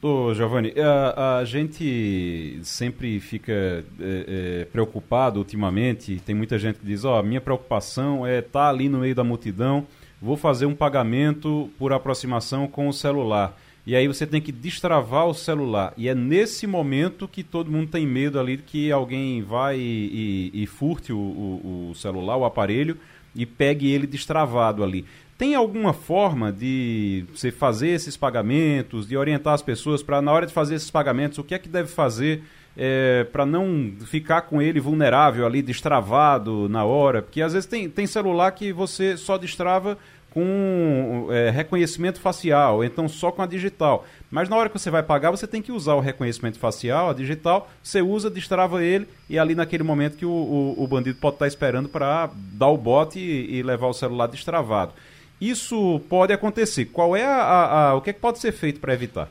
Ô, 0.01 0.33
Giovanni, 0.33 0.73
a, 0.79 1.39
a, 1.39 1.45
gente 1.45 2.61
sempre 2.63 3.19
fica 3.19 3.53
é, 3.53 3.83
é, 4.01 4.65
preocupado 4.67 5.41
ultimamente. 5.41 6.21
Tem 6.25 6.35
muita 6.35 6.57
gente 6.57 6.79
que 6.79 6.87
diz: 6.87 7.05
Ó, 7.05 7.19
oh, 7.19 7.23
minha 7.23 7.41
preocupação 7.41 8.27
é 8.27 8.39
estar 8.39 8.51
tá 8.51 8.69
ali 8.69 8.89
no 8.89 8.99
meio 8.99 9.15
da 9.15 9.23
multidão, 9.23 9.87
vou 10.21 10.37
fazer 10.37 10.67
um 10.67 10.75
pagamento 10.75 11.71
por 11.79 11.93
aproximação 11.93 12.67
com 12.67 12.89
o 12.89 12.93
celular. 12.93 13.57
E 13.85 13.97
aí 13.97 14.07
você 14.07 14.27
tem 14.27 14.41
que 14.41 14.53
destravar 14.53 15.27
o 15.27 15.35
celular. 15.35 15.93
E 15.97 16.09
é 16.09 16.15
nesse 16.15 16.67
momento 16.67 17.27
que 17.27 17.43
todo 17.43 17.71
mundo 17.71 17.91
tem 17.91 18.07
medo 18.07 18.39
ali 18.39 18.57
que 18.59 18.93
alguém 18.93 19.43
vai 19.43 19.77
e, 19.77 20.51
e, 20.55 20.63
e 20.63 20.67
furte 20.67 21.13
o, 21.13 21.19
o, 21.19 21.91
o, 21.91 21.95
celular, 21.95 22.37
o 22.37 22.45
aparelho, 22.45 22.97
e 23.35 23.45
pegue 23.45 23.91
ele 23.91 24.07
destravado 24.07 24.85
ali. 24.85 25.05
Tem 25.37 25.57
alguma 25.57 25.93
forma 25.93 26.53
de 26.53 27.25
você 27.35 27.51
fazer 27.51 27.89
esses 27.89 28.17
pagamentos, 28.17 29.09
de 29.09 29.17
orientar 29.17 29.55
as 29.55 29.63
pessoas 29.63 30.03
para, 30.03 30.23
na 30.23 30.31
hora 30.31 30.47
de 30.47 30.53
fazer 30.53 30.77
esses 30.77 30.91
pagamentos, 30.91 31.39
o 31.39 31.43
que 31.43 31.55
é 31.55 31.59
que 31.59 31.69
deve 31.69 31.89
fazer 31.89 32.45
é, 32.77 33.25
para 33.25 33.45
não 33.45 33.93
ficar 34.07 34.43
com 34.43 34.63
ele 34.63 34.79
vulnerável 34.79 35.45
ali, 35.45 35.61
destravado 35.61 36.69
na 36.69 36.85
hora? 36.85 37.23
Porque 37.23 37.43
às 37.43 37.55
vezes 37.55 37.67
tem, 37.67 37.91
tem 37.91 38.07
celular 38.07 38.53
que 38.53 38.73
você 38.73 39.17
só 39.17 39.37
destrava 39.37 39.99
com 40.33 41.29
é, 41.31 41.51
reconhecimento 41.51 42.21
facial, 42.21 42.83
então 42.83 43.09
só 43.09 43.31
com 43.31 43.43
a 43.43 43.47
digital. 43.47 44.05
Mas 44.31 44.49
na 44.49 44.57
hora 44.57 44.69
que 44.69 44.79
você 44.79 44.91
vai 44.91 45.03
pagar, 45.03 45.31
você 45.31 45.47
tem 45.47 45.61
que 45.61 45.71
usar 45.71 45.95
o 45.95 46.01
reconhecimento 46.01 46.59
facial, 46.59 47.11
a 47.11 47.15
digital, 47.15 47.69
você 47.83 48.01
usa, 48.01 48.31
destrava 48.31 48.83
ele, 48.83 49.07
e 49.29 49.39
ali 49.39 49.55
naquele 49.55 49.83
momento 49.83 50.17
que 50.17 50.25
o, 50.25 50.31
o, 50.31 50.83
o 50.83 50.87
bandido 50.87 51.19
pode 51.21 51.37
estar 51.37 51.47
esperando 51.47 51.89
para 51.89 52.31
dar 52.35 52.69
o 52.69 52.79
bote 52.79 53.19
e, 53.19 53.59
e, 53.59 53.63
levar 53.63 53.89
o 53.89 53.95
celular 53.95 54.27
destravado. 54.27 54.93
Isso 55.41 56.01
pode 56.09 56.33
acontecer. 56.33 56.87
Qual 56.87 57.17
é 57.17 57.25
a, 57.25 57.43
a, 57.43 57.89
a 57.91 57.95
o 57.95 58.01
que, 58.01 58.11
é 58.11 58.13
que 58.13 58.21
pode 58.21 58.39
ser 58.39 58.53
feito 58.53 58.81
para 58.81 58.95
evitar? 58.95 59.29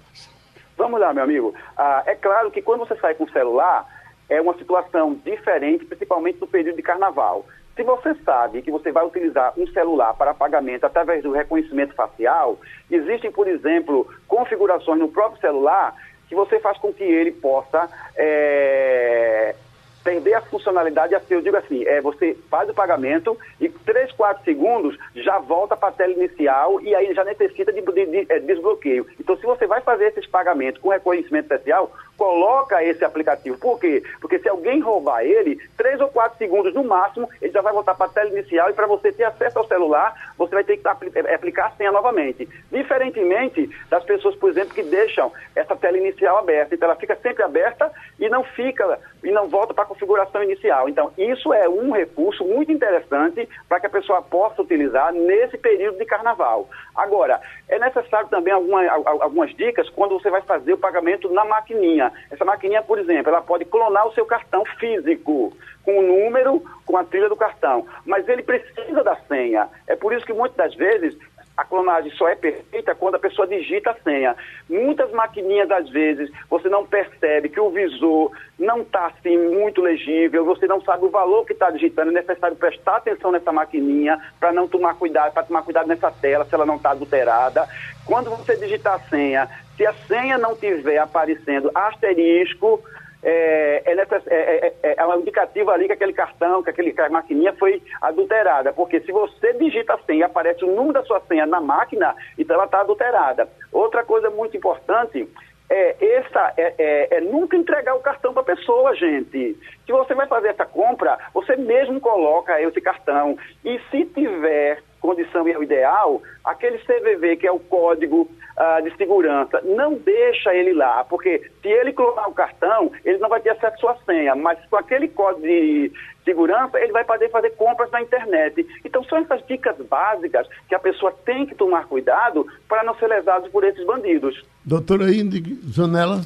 Vamos 0.78 1.00
lá, 1.00 1.14
meu 1.14 1.24
amigo. 1.24 1.54
Ah, 1.78 2.04
é 2.06 2.16
claro 2.16 2.52
que 2.52 2.62
quando 2.62 2.82
você 2.82 2.96
sai 2.98 3.16
com 3.16 3.24
o 3.24 3.32
celular, 3.32 3.88
é 4.30 4.42
uma 4.42 4.58
situação 4.58 5.18
diferente, 5.26 5.86
principalmente 5.86 6.40
no 6.40 6.48
período 6.48 6.76
de 6.76 6.82
carnaval. 6.82 7.46
Se 7.76 7.84
você 7.84 8.14
sabe 8.26 8.62
que 8.62 8.72
você 8.72 8.92
vai 8.92 9.06
utilizar 9.06 9.54
um 9.58 9.66
celular 9.68 10.14
para 10.14 10.34
pagamento 10.34 10.86
através 10.86 11.24
do 11.24 11.32
reconhecimento 11.32 11.94
facial, 11.96 12.60
existem, 12.90 13.32
por 13.32 13.48
exemplo, 13.48 14.08
configurações 14.28 15.00
no 15.00 15.10
próprio 15.10 15.40
celular 15.40 15.96
que 16.28 16.36
você 16.36 16.60
faz 16.60 16.78
com 16.78 16.94
que 16.94 17.04
ele 17.04 17.32
possa 17.32 17.90
é, 18.16 19.56
perder 20.04 20.34
a 20.34 20.42
funcionalidade 20.42 21.16
assim, 21.16 21.36
eu 21.36 21.42
digo 21.42 21.58
assim, 21.58 21.84
é, 21.86 22.02
você 22.02 22.38
faz 22.50 22.70
o 22.70 22.74
pagamento 22.74 23.38
e 23.60 23.70
3, 23.70 24.12
4 24.12 24.44
segundos 24.44 24.98
já 25.16 25.40
volta 25.40 25.76
para 25.76 25.90
a 25.90 25.92
tela 25.92 26.14
inicial 26.14 26.82
e 26.82 26.94
aí 26.96 27.14
já 27.14 27.24
necessita 27.24 27.72
de, 27.72 27.82
de, 27.82 28.06
de, 28.06 28.26
de, 28.26 28.40
desbloqueio. 28.42 29.06
Então, 29.20 29.38
se 29.38 29.44
você 29.44 29.68
vai 29.68 29.82
fazer 29.82 30.06
esses 30.06 30.26
pagamentos 30.28 30.82
com 30.82 30.90
reconhecimento 30.90 31.46
especial, 31.46 31.92
coloca 32.18 32.84
esse 32.84 33.04
aplicativo. 33.04 33.58
Por 33.58 33.80
quê? 33.80 34.04
Porque 34.20 34.40
se 34.40 34.50
alguém 34.50 34.80
roubar 34.80 35.24
ele, 35.24 35.60
3 35.78 36.02
ou 36.02 36.08
4 36.10 36.38
segundos 36.38 36.74
no 36.74 36.84
máximo, 36.84 37.30
ele 37.42 37.52
já 37.52 37.62
vai 37.62 37.74
voltar 37.74 37.96
para 37.96 38.06
a 38.08 38.10
tela 38.10 38.30
inicial 38.30 38.70
e 38.70 38.74
para 38.74 38.88
você 38.88 39.12
ter 39.12 39.24
acesso 39.24 39.58
ao 39.58 39.68
celular, 39.68 40.34
você 40.38 40.54
vai 40.54 40.64
ter 40.64 40.78
que 40.78 40.88
é, 40.88 41.36
aplicar 41.36 41.68
a 41.68 41.72
senha 41.72 41.92
novamente. 41.92 42.48
Diferentemente 42.72 43.70
das 43.90 44.04
pessoas, 44.04 44.36
por 44.36 44.50
exemplo, 44.50 44.74
que 44.74 44.84
deixam 44.84 45.32
essa 45.56 45.76
tela 45.76 45.98
inicial 45.98 46.38
aberta. 46.38 46.76
Então, 46.76 46.88
ela 46.88 47.00
fica 47.00 47.16
sempre 47.16 47.44
aberta 47.44 47.92
e 48.20 48.30
não 48.30 48.44
fica 48.44 49.00
e 49.24 49.32
não 49.32 49.48
volta 49.48 49.74
para 49.74 49.86
configuração 49.92 50.42
inicial. 50.42 50.88
Então, 50.88 51.12
isso 51.18 51.54
é 51.54 51.68
um 51.68 51.92
recurso 51.92 52.46
muito 52.46 52.72
interessante 52.72 53.48
para 53.68 53.80
que 53.82 53.88
a 53.88 53.90
pessoa 53.90 54.22
possa 54.22 54.62
utilizar 54.62 55.12
nesse 55.12 55.58
período 55.58 55.98
de 55.98 56.06
carnaval. 56.06 56.70
Agora, 56.96 57.42
é 57.68 57.78
necessário 57.78 58.30
também 58.30 58.54
alguma, 58.54 58.90
algumas 58.90 59.54
dicas 59.56 59.90
quando 59.90 60.18
você 60.18 60.30
vai 60.30 60.42
fazer 60.44 60.74
o 60.74 60.78
pagamento 60.78 61.30
na 61.30 61.44
maquininha. 61.44 62.12
Essa 62.32 62.46
maquininha, 62.46 62.82
por 62.82 63.00
exemplo, 63.00 63.30
ela 63.30 63.42
pode 63.42 63.66
clonar 63.66 64.08
o 64.08 64.14
seu 64.14 64.26
cartão 64.26 64.64
físico 64.80 65.54
com 65.84 66.00
o 66.00 66.02
número, 66.02 66.64
com 66.86 66.96
a 66.96 67.04
trilha 67.04 67.28
do 67.28 67.36
cartão, 67.36 67.86
mas 68.06 68.28
ele 68.30 68.44
precisa 68.44 69.04
da 69.04 69.16
senha. 69.28 69.68
É 69.88 69.96
por 69.96 70.14
isso 70.14 70.26
que 70.26 70.34
muitas 70.34 70.56
das 70.56 70.76
vezes 70.76 71.18
a 71.62 71.66
clonagem 71.66 72.12
só 72.14 72.28
é 72.28 72.36
perfeita 72.36 72.96
quando 72.96 73.16
a 73.16 73.20
pessoa 73.20 73.48
digita 73.48 73.92
a 73.92 73.96
senha. 74.04 74.36
Muitas 74.68 75.12
maquininhas, 75.12 75.70
às 75.70 75.88
vezes, 75.90 76.32
você 76.50 76.68
não 76.68 76.86
percebe 76.86 77.50
que 77.50 77.60
o 77.60 77.70
visor 77.70 78.32
não 78.58 78.82
está 78.82 79.06
assim 79.08 79.38
muito 79.38 79.80
legível, 79.80 80.44
você 80.44 80.66
não 80.66 80.82
sabe 80.82 81.06
o 81.06 81.10
valor 81.10 81.46
que 81.46 81.54
está 81.54 81.70
digitando, 81.70 82.10
é 82.10 82.14
necessário 82.14 82.58
prestar 82.58 82.98
atenção 82.98 83.32
nessa 83.32 83.52
maquininha 83.52 84.20
para 84.40 84.52
não 84.52 84.68
tomar 84.68 84.96
cuidado, 84.96 85.34
para 85.34 85.44
tomar 85.44 85.62
cuidado 85.62 85.88
nessa 85.88 86.12
tela 86.12 86.46
se 86.46 86.56
ela 86.56 86.66
não 86.66 86.78
está 86.78 86.92
adulterada. 86.92 87.68
Quando 88.06 88.32
você 88.32 88.58
digitar 88.58 88.96
a 88.96 89.10
senha, 89.10 89.48
se 89.78 89.86
a 89.86 89.94
senha 89.94 90.38
não 90.40 90.56
tiver 90.56 90.98
aparecendo 90.98 91.70
asterisco, 91.76 92.84
é, 93.24 93.84
é, 93.86 93.94
é, 93.94 94.68
é, 94.68 94.74
é, 94.84 94.96
é 94.98 95.08
um 95.08 95.20
indicativo 95.20 95.70
ali 95.70 95.88
que 95.88 95.94
aquele 95.94 96.14
cartão, 96.14 96.64
que, 96.64 96.70
aquele, 96.70 96.92
que 96.92 97.02
a 97.02 97.10
maquininha 97.10 97.54
foi 97.54 97.82
adulterada. 98.02 98.74
Porque 98.74 99.00
se 99.02 99.12
você 99.12 99.54
digita 99.54 99.94
a 99.94 100.00
senha 100.00 100.20
e 100.20 100.24
aparece 100.24 100.64
o 100.64 100.76
número 100.76 100.94
da 100.94 101.04
sua 101.04 101.22
senha 101.22 101.46
na 101.46 101.62
máquina, 101.62 102.16
então 102.38 102.56
ela 102.56 102.66
está 102.66 102.82
adulterada. 102.82 103.48
Outra 103.72 104.04
coisa 104.04 104.30
muito 104.30 104.58
importante 104.58 105.28
é, 105.70 105.96
essa, 106.18 106.54
é, 106.58 106.76
é, 106.78 107.18
é, 107.18 107.22
nunca 107.22 107.56
entregar 107.56 107.96
o 107.96 108.02
cartão 108.02 108.34
para 108.34 108.42
a 108.42 108.56
pessoa, 108.56 108.94
gente. 108.94 109.58
Se 109.86 109.92
você 109.92 110.14
vai 110.14 110.28
fazer 110.28 110.50
essa 110.50 110.66
compra, 110.66 111.18
você 111.34 111.56
mesmo 111.56 112.02
coloca 112.02 112.62
esse 112.62 112.82
cartão. 112.82 113.38
E 113.64 113.80
se 113.90 114.06
tiver 114.06 114.84
condição 115.02 115.48
e 115.48 115.52
é 115.52 115.58
o 115.58 115.64
ideal, 115.64 116.22
aquele 116.46 116.78
CVV, 116.78 117.38
que 117.38 117.48
é 117.48 117.52
o 117.52 117.60
código 117.60 118.30
uh, 118.58 118.82
de 118.84 118.96
segurança, 118.96 119.60
não 119.66 119.96
deixa 119.96 120.54
ele 120.54 120.74
lá, 120.74 121.04
porque 121.04 121.40
se 121.62 121.68
ele 121.68 121.92
clonar 121.92 122.30
o 122.30 122.34
cartão, 122.34 122.92
ele 123.04 123.18
não 123.18 123.28
vai 123.28 123.42
ter 123.42 123.50
acesso 123.50 123.74
à 123.74 123.78
sua 123.78 123.98
senha, 124.06 124.36
mas 124.36 124.60
com 124.68 124.78
aquele 124.78 125.08
código 125.08 125.42
de 125.42 125.92
segurança, 126.24 126.80
ele 126.80 126.92
vai 126.92 127.04
poder 127.04 127.30
fazer 127.30 127.50
compras 127.52 127.90
na 127.92 128.02
internet. 128.02 128.66
Então, 128.86 129.04
são 129.04 129.18
essas 129.18 129.46
dicas 129.48 129.76
básicas 129.88 130.48
que 130.70 130.76
a 130.76 130.80
pessoa 130.80 131.12
tem 131.26 131.48
que 131.48 131.56
tomar 131.56 131.88
cuidado 131.88 132.46
para 132.70 132.84
não 132.84 132.96
ser 132.96 133.08
lesado 133.08 133.50
por 133.50 133.64
esses 133.64 133.86
bandidos. 133.86 134.46
Doutora 134.64 135.12
Indy 135.12 135.60
Zanella. 135.68 136.22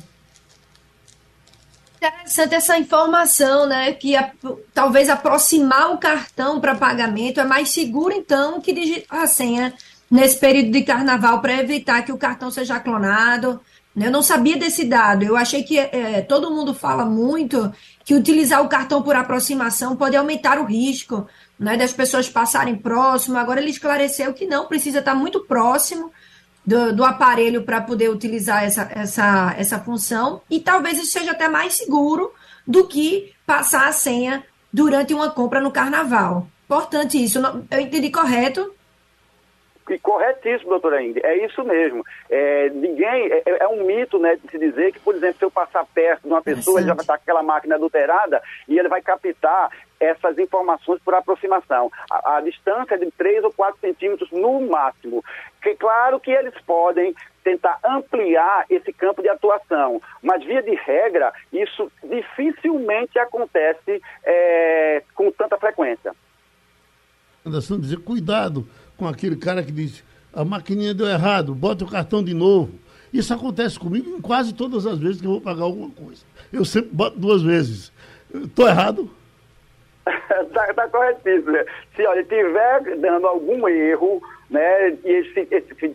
Interessante 1.98 2.56
essa 2.56 2.78
informação, 2.78 3.66
né? 3.68 3.94
Que 3.94 4.16
a, 4.16 4.32
talvez 4.74 5.10
aproximar 5.10 5.92
o 5.92 5.98
cartão 5.98 6.60
para 6.60 6.76
pagamento 6.76 7.40
é 7.40 7.44
mais 7.44 7.70
seguro, 7.70 8.14
então, 8.14 8.60
que 8.62 8.74
digitar 8.74 9.22
a 9.22 9.28
senha 9.28 9.74
nesse 10.10 10.38
período 10.38 10.72
de 10.72 10.84
carnaval 10.84 11.42
para 11.42 11.60
evitar 11.60 12.04
que 12.04 12.12
o 12.12 12.18
cartão 12.18 12.52
seja 12.52 12.80
clonado. 12.80 13.60
Eu 13.96 14.12
não 14.12 14.22
sabia 14.22 14.58
desse 14.58 14.84
dado. 14.84 15.24
Eu 15.24 15.38
achei 15.38 15.64
que 15.64 15.80
é, 15.80 16.22
todo 16.22 16.52
mundo 16.52 16.74
fala 16.74 17.06
muito 17.06 17.72
que 18.04 18.14
utilizar 18.14 18.62
o 18.62 18.68
cartão 18.68 19.02
por 19.02 19.16
aproximação 19.16 19.96
pode 19.96 20.18
aumentar 20.18 20.60
o 20.60 20.66
risco 20.66 21.28
né, 21.58 21.78
das 21.78 21.94
pessoas 21.94 22.30
passarem 22.30 22.76
próximo. 22.76 23.38
Agora 23.38 23.62
ele 23.62 23.70
esclareceu 23.70 24.34
que 24.34 24.46
não, 24.46 24.68
precisa 24.68 25.00
estar 25.00 25.16
muito 25.16 25.46
próximo 25.46 26.12
do, 26.66 26.96
do 26.96 27.04
aparelho 27.04 27.64
para 27.64 27.82
poder 27.82 28.10
utilizar 28.10 28.64
essa, 28.64 28.90
essa, 28.94 29.56
essa 29.58 29.80
função. 29.80 30.42
E 30.50 30.60
talvez 30.60 30.98
isso 30.98 31.12
seja 31.12 31.32
até 31.32 31.48
mais 31.48 31.76
seguro 31.76 32.34
do 32.66 32.88
que 32.88 33.34
passar 33.46 33.88
a 33.88 33.92
senha 33.92 34.44
durante 34.74 35.14
uma 35.14 35.30
compra 35.30 35.62
no 35.62 35.72
carnaval. 35.72 36.48
Importante 36.66 37.24
isso. 37.24 37.40
Eu 37.70 37.80
entendi 37.80 38.10
correto? 38.10 38.74
E 39.88 40.00
corretíssimo, 40.00 40.72
doutora 40.72 41.04
Ingrid, 41.04 41.24
é 41.24 41.46
isso 41.46 41.64
mesmo. 41.64 42.04
É, 42.28 42.70
ninguém, 42.70 43.32
é, 43.32 43.44
é, 43.46 43.68
um 43.68 43.86
mito, 43.86 44.18
né, 44.18 44.36
de 44.36 44.50
se 44.50 44.58
dizer 44.58 44.92
que, 44.92 45.00
por 45.00 45.14
exemplo, 45.14 45.38
se 45.38 45.46
eu 45.46 45.52
passar 45.52 45.86
perto 45.86 46.24
de 46.24 46.30
uma 46.30 46.42
pessoa, 46.42 46.80
ele 46.80 46.88
já 46.88 46.96
vai 46.96 47.04
estar 47.04 47.18
com 47.18 47.22
aquela 47.22 47.44
máquina 47.44 47.76
adulterada 47.76 48.42
e 48.68 48.80
ele 48.80 48.90
vai 48.90 49.00
captar 49.04 49.70
essas 50.00 50.40
informações 50.40 51.00
por 51.04 51.14
aproximação. 51.14 51.92
A, 52.10 52.38
a 52.38 52.42
distância 52.42 52.96
é 52.96 52.98
de 52.98 53.12
3 53.12 53.44
ou 53.44 53.54
4 53.54 53.80
centímetros 53.80 54.32
no 54.32 54.60
máximo. 54.62 55.24
Que, 55.66 55.76
claro 55.78 56.20
que 56.20 56.30
eles 56.30 56.54
podem 56.68 57.16
tentar 57.44 57.80
ampliar 57.84 58.66
esse 58.70 58.94
campo 58.94 59.24
de 59.24 59.30
atuação, 59.30 60.00
mas 60.22 60.46
via 60.46 60.62
de 60.62 60.76
regra, 60.76 61.34
isso 61.52 61.92
dificilmente 62.04 63.18
acontece 63.18 64.00
é, 64.24 65.02
com 65.16 65.32
tanta 65.32 65.58
frequência. 65.58 66.14
Anderson, 67.44 67.80
dizer, 67.80 67.98
cuidado 67.98 68.68
com 68.96 69.08
aquele 69.08 69.36
cara 69.36 69.64
que 69.64 69.72
diz 69.72 70.04
a 70.32 70.46
maquininha 70.46 70.94
deu 70.94 71.08
errado, 71.08 71.56
bota 71.56 71.84
o 71.84 71.90
cartão 71.90 72.24
de 72.24 72.36
novo. 72.36 72.78
Isso 73.12 73.34
acontece 73.34 73.80
comigo 73.80 74.08
em 74.16 74.22
quase 74.22 74.54
todas 74.54 74.86
as 74.86 75.00
vezes 75.00 75.20
que 75.20 75.26
eu 75.26 75.32
vou 75.32 75.42
pagar 75.42 75.64
alguma 75.64 75.90
coisa. 75.90 76.24
Eu 76.54 76.64
sempre 76.64 76.92
boto 76.94 77.18
duas 77.18 77.42
vezes. 77.42 77.92
Estou 78.32 78.68
errado? 78.68 79.10
Está 80.06 80.74
tá 80.76 80.88
corretíssimo. 80.90 81.58
Se 81.96 82.06
olha, 82.06 82.24
tiver 82.24 82.98
dando 82.98 83.26
algum 83.26 83.68
erro, 83.68 84.22
né, 84.50 84.98
e 85.04 85.10
eles, 85.10 85.34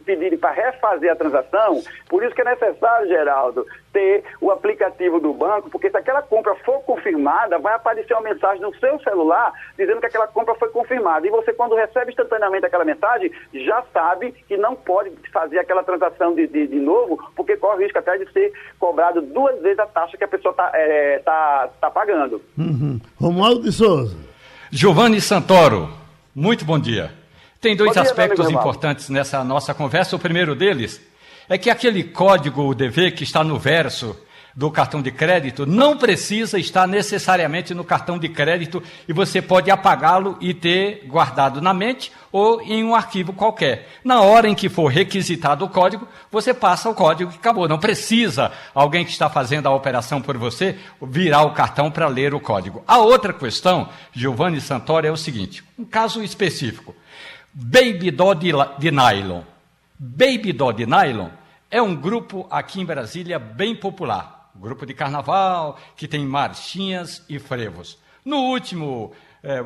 pedirem 0.04 0.38
para 0.38 0.50
refazer 0.50 1.10
a 1.10 1.16
transação, 1.16 1.82
por 2.08 2.22
isso 2.24 2.34
que 2.34 2.42
é 2.42 2.44
necessário, 2.44 3.08
Geraldo, 3.08 3.66
ter 3.92 4.24
o 4.40 4.50
aplicativo 4.50 5.20
do 5.20 5.32
banco, 5.32 5.70
porque 5.70 5.90
se 5.90 5.96
aquela 5.96 6.22
compra 6.22 6.54
for 6.56 6.80
confirmada, 6.82 7.58
vai 7.58 7.74
aparecer 7.74 8.14
uma 8.14 8.22
mensagem 8.22 8.60
no 8.60 8.74
seu 8.76 9.00
celular 9.00 9.52
dizendo 9.76 10.00
que 10.00 10.06
aquela 10.06 10.26
compra 10.26 10.54
foi 10.54 10.68
confirmada. 10.68 11.26
E 11.26 11.30
você, 11.30 11.52
quando 11.52 11.74
recebe 11.74 12.10
instantaneamente 12.10 12.66
aquela 12.66 12.84
mensagem, 12.84 13.30
já 13.52 13.82
sabe 13.92 14.32
que 14.46 14.56
não 14.56 14.74
pode 14.76 15.10
fazer 15.32 15.58
aquela 15.58 15.82
transação 15.82 16.34
de, 16.34 16.46
de, 16.46 16.66
de 16.66 16.76
novo, 16.76 17.18
porque 17.34 17.56
corre 17.56 17.76
o 17.76 17.80
risco 17.80 17.98
até 17.98 18.16
de 18.18 18.30
ser 18.32 18.52
cobrado 18.78 19.20
duas 19.20 19.60
vezes 19.60 19.78
a 19.78 19.86
taxa 19.86 20.16
que 20.16 20.24
a 20.24 20.28
pessoa 20.28 20.52
está 20.52 20.70
é, 20.74 21.18
tá, 21.20 21.68
tá 21.80 21.90
pagando. 21.90 22.40
Uhum. 22.56 23.00
Romualdo 23.20 23.62
de 23.62 23.72
Souza. 23.72 24.16
Giovanni 24.70 25.20
Santoro, 25.20 25.88
muito 26.34 26.64
bom 26.64 26.78
dia. 26.78 27.19
Tem 27.60 27.76
dois 27.76 27.92
dia, 27.92 28.00
aspectos 28.00 28.48
importantes 28.48 29.10
nessa 29.10 29.44
nossa 29.44 29.74
conversa. 29.74 30.16
O 30.16 30.18
primeiro 30.18 30.54
deles 30.54 30.98
é 31.46 31.58
que 31.58 31.68
aquele 31.68 32.02
código 32.02 32.66
UDV 32.66 33.10
que 33.10 33.22
está 33.22 33.44
no 33.44 33.58
verso 33.58 34.16
do 34.54 34.70
cartão 34.70 35.00
de 35.00 35.10
crédito 35.10 35.66
não 35.66 35.96
precisa 35.96 36.58
estar 36.58 36.86
necessariamente 36.88 37.74
no 37.74 37.84
cartão 37.84 38.18
de 38.18 38.28
crédito 38.28 38.82
e 39.06 39.12
você 39.12 39.40
pode 39.42 39.70
apagá-lo 39.70 40.38
e 40.40 40.54
ter 40.54 41.04
guardado 41.06 41.60
na 41.60 41.74
mente 41.74 42.10
ou 42.32 42.62
em 42.62 42.82
um 42.82 42.94
arquivo 42.94 43.32
qualquer. 43.32 43.88
Na 44.02 44.22
hora 44.22 44.48
em 44.48 44.54
que 44.54 44.68
for 44.68 44.86
requisitado 44.86 45.64
o 45.64 45.68
código, 45.68 46.08
você 46.32 46.54
passa 46.54 46.88
o 46.88 46.94
código 46.94 47.30
e 47.30 47.34
acabou. 47.34 47.68
Não 47.68 47.78
precisa 47.78 48.50
alguém 48.74 49.04
que 49.04 49.12
está 49.12 49.28
fazendo 49.28 49.66
a 49.66 49.74
operação 49.74 50.22
por 50.22 50.36
você 50.38 50.78
virar 51.02 51.42
o 51.42 51.52
cartão 51.52 51.90
para 51.90 52.08
ler 52.08 52.34
o 52.34 52.40
código. 52.40 52.82
A 52.88 52.98
outra 52.98 53.34
questão, 53.34 53.88
Giovanni 54.12 54.60
Santoro, 54.62 55.06
é 55.06 55.10
o 55.10 55.16
seguinte: 55.16 55.62
um 55.78 55.84
caso 55.84 56.22
específico. 56.22 56.94
Baby 57.52 58.10
Doll 58.10 58.34
de, 58.34 58.52
de 58.78 58.90
Nylon. 58.90 59.42
Baby 59.98 60.52
Doll 60.52 60.72
de 60.72 60.86
Nylon 60.86 61.30
é 61.70 61.82
um 61.82 61.94
grupo 61.94 62.46
aqui 62.50 62.80
em 62.80 62.84
Brasília 62.84 63.38
bem 63.38 63.74
popular. 63.74 64.50
Grupo 64.54 64.86
de 64.86 64.94
carnaval, 64.94 65.78
que 65.96 66.08
tem 66.08 66.24
marchinhas 66.24 67.24
e 67.28 67.38
frevos. 67.38 67.98
No 68.24 68.36
último 68.36 69.12
é, 69.42 69.64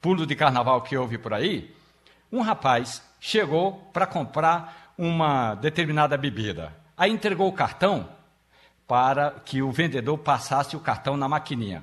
pulo 0.00 0.26
de 0.26 0.34
carnaval 0.34 0.82
que 0.82 0.96
houve 0.96 1.18
por 1.18 1.32
aí, 1.32 1.74
um 2.30 2.40
rapaz 2.40 3.02
chegou 3.20 3.74
para 3.92 4.06
comprar 4.06 4.92
uma 4.96 5.54
determinada 5.54 6.16
bebida. 6.16 6.72
Aí 6.96 7.10
entregou 7.10 7.48
o 7.48 7.52
cartão 7.52 8.08
para 8.86 9.30
que 9.44 9.62
o 9.62 9.72
vendedor 9.72 10.18
passasse 10.18 10.76
o 10.76 10.80
cartão 10.80 11.16
na 11.16 11.28
maquininha. 11.28 11.82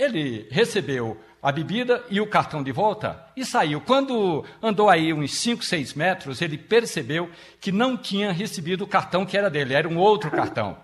Ele 0.00 0.48
recebeu 0.50 1.18
a 1.42 1.52
bebida 1.52 2.02
e 2.08 2.22
o 2.22 2.26
cartão 2.26 2.62
de 2.62 2.72
volta 2.72 3.22
e 3.36 3.44
saiu. 3.44 3.82
Quando 3.82 4.42
andou 4.62 4.88
aí 4.88 5.12
uns 5.12 5.36
5, 5.36 5.62
6 5.62 5.92
metros, 5.92 6.40
ele 6.40 6.56
percebeu 6.56 7.28
que 7.60 7.70
não 7.70 7.98
tinha 7.98 8.32
recebido 8.32 8.84
o 8.84 8.86
cartão 8.86 9.26
que 9.26 9.36
era 9.36 9.50
dele, 9.50 9.74
era 9.74 9.86
um 9.86 9.98
outro 9.98 10.30
cartão. 10.30 10.74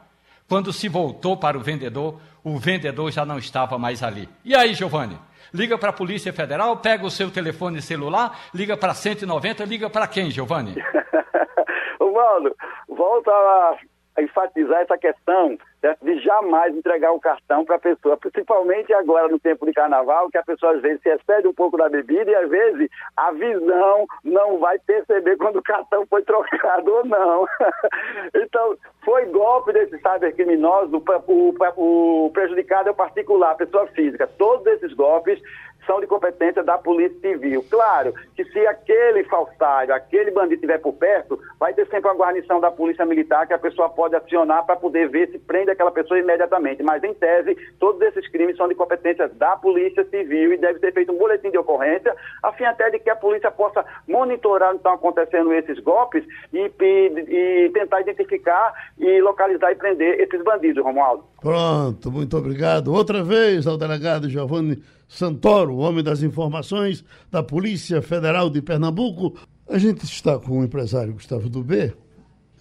Quando 0.47 0.71
se 0.71 0.87
voltou 0.87 1.35
para 1.35 1.57
o 1.57 1.63
vendedor, 1.63 2.21
o 2.45 2.59
vendedor 2.59 3.11
já 3.11 3.25
não 3.25 3.39
estava 3.39 3.79
mais 3.79 4.03
ali. 4.03 4.29
E 4.45 4.55
aí, 4.55 4.75
Giovanni? 4.75 5.19
Liga 5.51 5.79
para 5.79 5.89
a 5.89 5.95
Polícia 5.95 6.31
Federal, 6.31 6.77
pega 6.77 7.07
o 7.07 7.11
seu 7.11 7.31
telefone 7.31 7.81
celular, 7.81 8.39
liga 8.53 8.77
para 8.77 8.93
190, 8.93 9.65
liga 9.65 9.89
para 9.89 10.07
quem, 10.07 10.31
Giovanni? 10.31 10.75
Mano, 11.99 12.55
volta 12.87 13.31
a 13.31 13.79
enfatizar 14.19 14.81
essa 14.81 14.97
questão 14.99 15.59
de 16.03 16.19
jamais 16.21 16.75
entregar 16.75 17.13
o 17.13 17.21
cartão 17.21 17.65
para 17.65 17.77
a 17.77 17.81
pessoa, 17.81 18.17
principalmente 18.17 18.93
agora 18.93 19.29
no 19.29 19.39
tempo 19.39 19.67
de 19.67 19.73
carnaval, 19.73 20.29
que 20.31 20.39
a 20.39 20.43
pessoa 20.43 20.73
às 20.73 20.83
vezes 20.83 21.01
se 21.03 21.09
excede 21.11 21.47
um 21.47 21.55
pouco 21.55 21.77
da 21.77 21.89
bebida 21.89 22.31
e 22.31 22.35
às 22.35 22.49
vezes 22.49 22.91
a 23.17 23.31
visão 23.33 24.07
não 24.25 24.59
vai 24.59 24.79
perceber 24.81 25.37
quando 25.37 25.57
o 25.57 25.63
cartão 25.63 26.05
foi 26.07 26.23
trocado 26.23 26.93
ou 26.93 27.05
não. 27.05 27.47
então, 28.35 28.77
foi 29.05 29.27
golpe 29.27 29.73
desse 29.73 29.99
cybercriminoso, 29.99 30.97
o, 30.97 31.55
o, 31.77 32.27
o 32.27 32.31
prejudicado 32.31 32.89
é 32.89 32.93
o 32.93 32.97
particular, 32.97 33.53
a 33.53 33.57
pessoa 33.57 33.87
física. 33.89 34.27
Todos 34.27 34.67
esses 34.67 34.93
golpes 34.95 35.41
são 35.87 36.01
de 36.01 36.07
competência 36.07 36.63
da 36.63 36.77
Polícia 36.77 37.19
Civil. 37.21 37.65
Claro 37.71 38.13
que 38.35 38.45
se 38.45 38.67
aquele 38.67 39.25
falsário, 39.25 39.95
aquele 39.95 40.31
bandido 40.31 40.55
estiver 40.55 40.79
por 40.79 40.93
perto, 40.95 41.39
vai 41.59 41.73
ter 41.73 41.87
sempre 41.87 42.11
uma 42.11 42.17
guarnição 42.17 42.61
da 42.61 42.71
Polícia 42.71 43.07
Militar 43.07 43.47
que 43.47 43.55
a 43.55 43.59
pessoa 43.59 43.89
pode 43.89 44.17
acionar 44.17 44.67
para 44.67 44.77
poder 44.77 45.09
ver 45.09 45.31
se 45.31 45.39
prende 45.39 45.71
aquela 45.71 45.91
pessoa 45.91 46.19
imediatamente. 46.19 46.83
Mas, 46.83 47.03
em 47.03 47.15
tese, 47.15 47.57
todos 47.79 48.01
esses 48.03 48.29
crimes 48.29 48.57
são 48.57 48.69
de 48.69 48.75
competência 48.75 49.29
da 49.29 49.57
Polícia 49.57 50.05
Civil 50.05 50.53
e 50.53 50.57
deve 50.57 50.79
ser 50.81 50.93
feito 50.93 51.13
um 51.13 51.19
boletim 51.19 51.51
de 51.51 51.59
ocorrência, 51.59 52.15
a 52.43 52.53
fim 52.53 52.65
até 52.65 52.91
de 52.91 52.99
que 52.99 53.11
a 53.11 53.17
polícia 53.17 53.51
possa 53.51 53.85
monitorar 54.07 54.71
onde 54.71 54.79
estão 54.79 54.95
acontecendo 54.95 55.53
esses 55.53 55.79
golpes 55.81 56.25
e, 56.53 56.71
e, 56.81 57.65
e 57.67 57.71
tentar 57.71 58.01
identificar 58.01 58.73
e 58.99 59.21
localizar 59.21 59.73
e 59.73 59.77
prender 59.77 60.21
esses 60.21 60.43
bandidos, 60.43 60.83
Romualdo. 60.83 61.25
Pronto, 61.41 62.11
muito 62.11 62.37
obrigado. 62.37 62.93
Outra 62.93 63.23
vez 63.23 63.67
ao 63.67 63.77
delegado 63.77 64.29
Giovanni 64.29 64.83
Santoro, 65.09 65.77
homem 65.77 66.03
das 66.03 66.23
informações 66.23 67.05
da 67.31 67.43
Polícia 67.43 68.03
Federal 68.03 68.51
de 68.51 68.61
Pernambuco. 68.61 69.37
A 69.69 69.79
gente 69.79 70.05
está 70.05 70.39
com 70.39 70.61
o 70.61 70.65
empresário 70.65 71.13
Gustavo 71.13 71.49
Dubé 71.49 71.95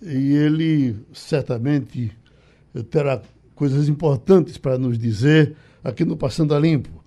e 0.02 0.34
ele 0.36 0.96
certamente 1.14 2.12
terá 2.90 3.22
coisas 3.56 3.88
importantes 3.90 4.58
para 4.58 4.78
nos 4.78 4.98
dizer 4.98 5.56
aqui 5.84 6.04
no 6.04 6.18
Passando 6.18 6.54
a 6.54 6.60
Limpo. 6.60 7.04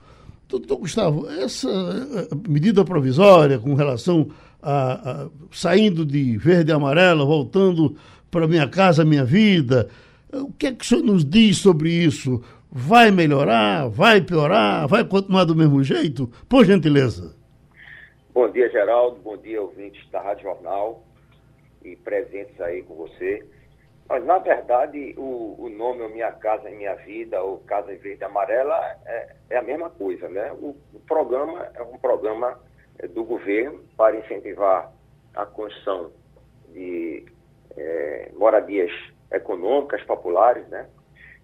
Doutor 0.48 0.79
Gustavo, 0.79 1.29
essa 1.29 1.68
eh, 1.68 2.29
medida 2.48 2.85
provisória 2.85 3.59
com 3.59 3.74
relação 3.74 4.31
a, 4.62 4.92
a 5.24 5.29
saindo 5.51 6.07
de 6.07 6.38
verde 6.38 6.70
e 6.70 6.74
amarelo, 6.74 7.27
voltando 7.27 7.96
para 8.31 8.48
minha 8.48 8.66
casa, 8.66 9.05
minha 9.05 9.24
vida, 9.24 9.88
o 10.33 10.53
que 10.53 10.66
é 10.66 10.72
que 10.72 10.85
o 10.85 10.88
senhor 10.88 11.03
nos 11.03 11.24
diz 11.24 11.59
sobre 11.59 11.90
isso? 11.90 12.42
Vai 12.70 13.11
melhorar? 13.11 13.88
Vai 13.88 14.20
piorar? 14.20 14.87
Vai 14.87 15.02
continuar 15.02 15.44
do 15.44 15.57
mesmo 15.57 15.83
jeito? 15.83 16.26
Por 16.48 16.66
gentileza. 16.66 17.35
Bom 18.35 18.46
dia, 18.50 18.68
Geraldo. 18.68 19.16
Bom 19.22 19.38
dia, 19.38 19.62
ouvintes 19.62 20.07
da 20.11 20.20
Rádio 20.20 20.42
Jornal 20.42 21.02
e 21.83 21.96
presentes 21.96 22.61
aí 22.61 22.83
com 22.83 22.94
você. 22.94 23.42
Mas, 24.07 24.22
na 24.24 24.38
verdade, 24.38 25.14
o, 25.16 25.57
o 25.59 25.70
nome 25.70 26.02
o 26.02 26.11
Minha 26.11 26.31
Casa 26.33 26.68
Minha 26.68 26.94
Vida, 26.96 27.42
ou 27.42 27.59
Casa 27.61 27.88
Verde 27.96 28.18
e 28.20 28.24
Amarela, 28.24 28.78
é, 29.07 29.37
é 29.50 29.57
a 29.57 29.62
mesma 29.62 29.88
coisa, 29.88 30.28
né? 30.28 30.52
O, 30.52 30.76
o, 30.92 31.00
programa 31.07 31.70
é 31.74 31.83
um 31.83 31.98
programa 31.98 32.61
é, 32.98 33.07
do 33.07 33.24
governo 33.24 33.81
para 33.96 34.16
incentivar 34.18 34.92
a 35.35 35.46
construção 35.46 36.12
de 36.72 37.24
é, 37.76 38.31
moradias 38.37 38.90
econômicas 39.31 40.02
populares, 40.04 40.66
né? 40.68 40.87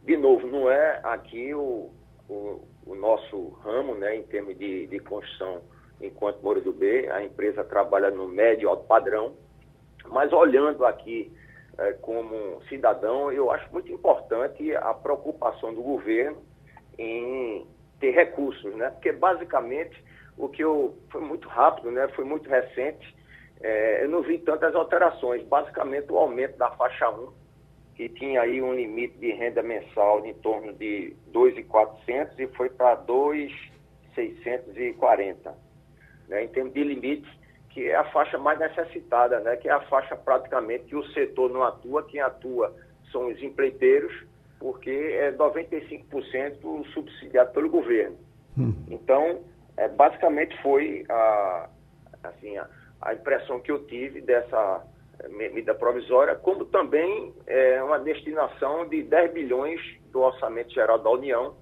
De 0.05 0.17
novo, 0.17 0.47
não 0.47 0.71
é 0.71 1.01
aqui 1.03 1.55
o, 1.55 1.90
o, 2.29 2.61
o 2.87 2.95
nosso 2.95 3.49
ramo, 3.62 3.95
né, 3.95 4.17
em 4.17 4.23
termos 4.25 4.57
de, 4.59 4.87
de 4.87 4.99
construção 5.01 5.62
enquanto 6.01 6.43
Moura 6.43 6.61
do 6.61 6.73
B, 6.73 7.09
a 7.11 7.23
empresa 7.23 7.64
trabalha 7.64 8.11
no 8.11 8.29
médio 8.29 8.69
alto 8.69 8.85
padrão, 8.85 9.35
mas 10.07 10.33
olhando 10.33 10.85
aqui 10.85 11.33
é, 11.79 11.93
como 11.95 12.62
cidadão, 12.69 13.33
eu 13.33 13.51
acho 13.51 13.71
muito 13.73 13.90
importante 13.90 14.75
a 14.77 14.95
preocupação 14.95 15.75
do 15.75 15.83
governo 15.83 16.38
em 16.99 17.67
ter 18.01 18.11
recursos, 18.12 18.75
né? 18.77 18.90
Porque 18.90 19.12
basicamente 19.12 20.03
o 20.37 20.49
que 20.49 20.62
eu 20.62 20.97
foi 21.11 21.21
muito 21.21 21.49
rápido, 21.49 21.90
né? 21.90 22.09
Foi 22.09 22.25
muito 22.25 22.49
recente. 22.49 23.14
É, 23.61 24.05
eu 24.05 24.09
não 24.09 24.23
vi 24.23 24.38
tantas 24.38 24.75
alterações. 24.75 25.43
Basicamente 25.45 26.12
o 26.12 26.19
aumento 26.19 26.57
da 26.59 26.71
faixa 26.73 27.09
1, 27.11 27.33
que 27.95 28.09
tinha 28.09 28.41
aí 28.43 28.61
um 28.61 28.75
limite 28.75 29.17
de 29.19 29.31
renda 29.33 29.63
mensal 29.63 30.27
em 30.27 30.35
torno 30.35 30.73
de 30.73 31.15
2.400 31.33 32.37
e 32.39 32.49
foi 32.49 32.69
para 32.69 32.97
2.640, 33.05 35.55
né? 36.29 36.43
Em 36.45 36.49
termos 36.49 36.75
de 36.75 36.83
limite, 36.83 37.29
que 37.71 37.89
é 37.89 37.95
a 37.97 38.05
faixa 38.11 38.37
mais 38.39 38.59
necessitada, 38.59 39.39
né? 39.41 39.57
Que 39.57 39.69
é 39.69 39.73
a 39.73 39.81
faixa 39.83 40.17
praticamente 40.17 40.85
que 40.85 40.97
o 40.97 41.07
setor 41.13 41.51
não 41.51 41.63
atua, 41.63 42.03
quem 42.05 42.21
atua 42.21 42.75
são 43.13 43.29
os 43.29 43.41
empreiteiros 43.43 44.13
porque 44.65 44.91
é 44.91 45.31
95% 45.33 46.87
subsidiado 46.95 47.53
pelo 47.53 47.69
governo. 47.69 48.17
Hum. 48.57 48.75
Então, 48.89 49.43
é, 49.77 49.87
basicamente 49.89 50.57
foi 50.63 51.05
a, 51.07 51.69
assim, 52.23 52.57
a, 52.57 52.67
a, 53.03 53.13
impressão 53.13 53.61
que 53.61 53.71
eu 53.71 53.87
tive 53.87 54.23
dessa 54.23 54.83
medida 55.29 55.74
provisória, 55.74 56.35
como 56.35 56.64
também 56.66 57.33
é, 57.46 57.83
uma 57.83 57.98
destinação 57.98 58.88
de 58.88 59.03
10 59.03 59.33
bilhões 59.33 59.81
do 60.11 60.20
Orçamento 60.20 60.72
Geral 60.72 60.98
da 60.98 61.11
União 61.11 61.55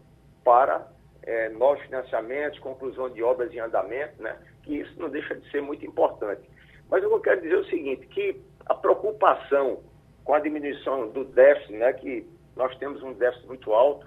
para 0.44 0.86
é, 1.22 1.48
novos 1.50 1.82
financiamentos, 1.84 2.58
conclusão 2.58 3.08
de 3.10 3.22
obras 3.22 3.52
em 3.52 3.60
andamento, 3.60 4.22
né? 4.22 4.36
que 4.62 4.80
isso 4.80 4.98
não 4.98 5.08
deixa 5.08 5.34
de 5.34 5.50
ser 5.50 5.62
muito 5.62 5.84
importante. 5.86 6.42
Mas 6.90 7.02
eu 7.02 7.20
quero 7.20 7.40
dizer 7.40 7.54
é 7.54 7.58
o 7.58 7.64
seguinte, 7.66 8.06
que 8.08 8.40
a 8.66 8.74
preocupação 8.74 9.80
com 10.24 10.34
a 10.34 10.40
diminuição 10.40 11.08
do 11.08 11.24
déficit, 11.24 11.72
né, 11.72 11.92
que 11.94 12.26
nós 12.56 12.76
temos 12.76 13.02
um 13.02 13.12
déficit 13.12 13.46
muito 13.46 13.72
alto 13.72 14.06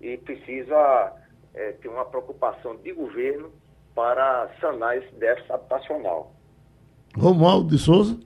e 0.00 0.16
precisa 0.18 1.12
é, 1.54 1.72
ter 1.72 1.88
uma 1.88 2.04
preocupação 2.04 2.76
de 2.76 2.92
governo 2.92 3.50
para 3.94 4.48
sanar 4.60 4.96
esse 4.96 5.12
déficit 5.16 5.50
habitacional. 5.52 6.32
Romualdo 7.16 7.68
de 7.68 7.78
Souza. 7.78 8.18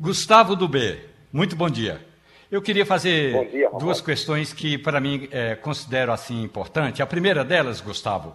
Gustavo 0.00 0.54
do 0.54 0.68
B, 0.68 0.98
muito 1.32 1.56
bom 1.56 1.68
dia. 1.68 2.06
Eu 2.50 2.62
queria 2.62 2.86
fazer 2.86 3.50
dia, 3.50 3.70
duas 3.78 4.00
questões 4.00 4.52
que, 4.52 4.78
para 4.78 5.00
mim, 5.00 5.28
é, 5.30 5.54
considero 5.54 6.12
assim 6.12 6.42
importante. 6.42 7.02
A 7.02 7.06
primeira 7.06 7.44
delas, 7.44 7.80
Gustavo, 7.80 8.34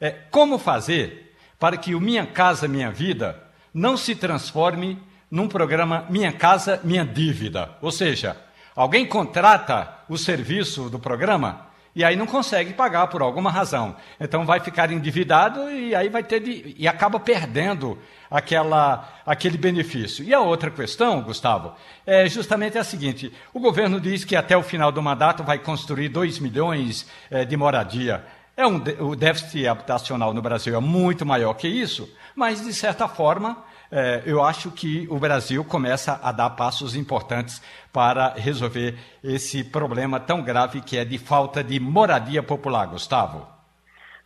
é 0.00 0.10
como 0.10 0.58
fazer 0.58 1.34
para 1.58 1.76
que 1.76 1.94
o 1.94 2.00
Minha 2.00 2.26
Casa 2.26 2.68
Minha 2.68 2.90
Vida 2.90 3.42
não 3.74 3.96
se 3.96 4.14
transforme 4.14 4.98
num 5.30 5.48
programa 5.48 6.06
Minha 6.08 6.32
Casa 6.32 6.80
Minha 6.84 7.04
Dívida. 7.04 7.76
Ou 7.80 7.90
seja, 7.90 8.36
Alguém 8.74 9.04
contrata 9.04 9.98
o 10.08 10.16
serviço 10.16 10.88
do 10.88 10.98
programa 10.98 11.66
e 11.94 12.04
aí 12.04 12.14
não 12.14 12.26
consegue 12.26 12.72
pagar 12.72 13.08
por 13.08 13.22
alguma 13.22 13.50
razão. 13.50 13.96
Então 14.18 14.44
vai 14.44 14.60
ficar 14.60 14.90
endividado 14.92 15.68
e 15.70 15.94
aí 15.94 16.08
vai 16.08 16.22
ter 16.22 16.40
de, 16.40 16.74
e 16.78 16.86
acaba 16.86 17.18
perdendo 17.18 17.98
aquela, 18.30 19.08
aquele 19.26 19.58
benefício. 19.58 20.24
E 20.24 20.32
a 20.32 20.40
outra 20.40 20.70
questão, 20.70 21.20
Gustavo, 21.22 21.74
é 22.06 22.28
justamente 22.28 22.78
a 22.78 22.84
seguinte: 22.84 23.32
o 23.52 23.60
governo 23.60 24.00
diz 24.00 24.24
que 24.24 24.36
até 24.36 24.56
o 24.56 24.62
final 24.62 24.92
do 24.92 25.02
mandato 25.02 25.42
vai 25.42 25.58
construir 25.58 26.08
2 26.08 26.38
milhões 26.38 27.06
é, 27.30 27.44
de 27.44 27.56
moradia. 27.56 28.24
É 28.56 28.66
um, 28.66 28.76
o 29.00 29.16
déficit 29.16 29.66
habitacional 29.66 30.34
no 30.34 30.42
Brasil 30.42 30.76
é 30.76 30.80
muito 30.80 31.24
maior 31.24 31.54
que 31.54 31.66
isso, 31.66 32.08
mas 32.36 32.62
de 32.62 32.74
certa 32.74 33.08
forma 33.08 33.64
é, 33.92 34.22
eu 34.24 34.42
acho 34.42 34.70
que 34.70 35.08
o 35.10 35.18
Brasil 35.18 35.64
começa 35.64 36.20
a 36.22 36.30
dar 36.30 36.50
passos 36.50 36.94
importantes 36.94 37.60
para 37.92 38.28
resolver 38.34 38.94
esse 39.22 39.64
problema 39.64 40.20
tão 40.20 40.44
grave 40.44 40.80
que 40.80 40.96
é 40.96 41.04
de 41.04 41.18
falta 41.18 41.62
de 41.62 41.80
moradia 41.80 42.42
popular, 42.42 42.86
Gustavo. 42.86 43.46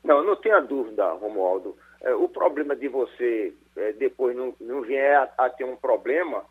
Não, 0.03 0.23
não 0.23 0.37
tenha 0.37 0.61
dúvida, 0.61 1.11
Romualdo. 1.13 1.77
É, 2.03 2.15
o 2.15 2.29
problema 2.29 2.77
de 2.77 2.89
você 2.89 3.55
é, 3.77 3.93
depois 3.93 4.37
não, 4.37 4.55
não 4.61 4.83
vier 4.83 5.17
a, 5.17 5.47
a, 5.47 5.51
ter 5.51 5.65
um 5.65 5.77
problema 5.77 6.45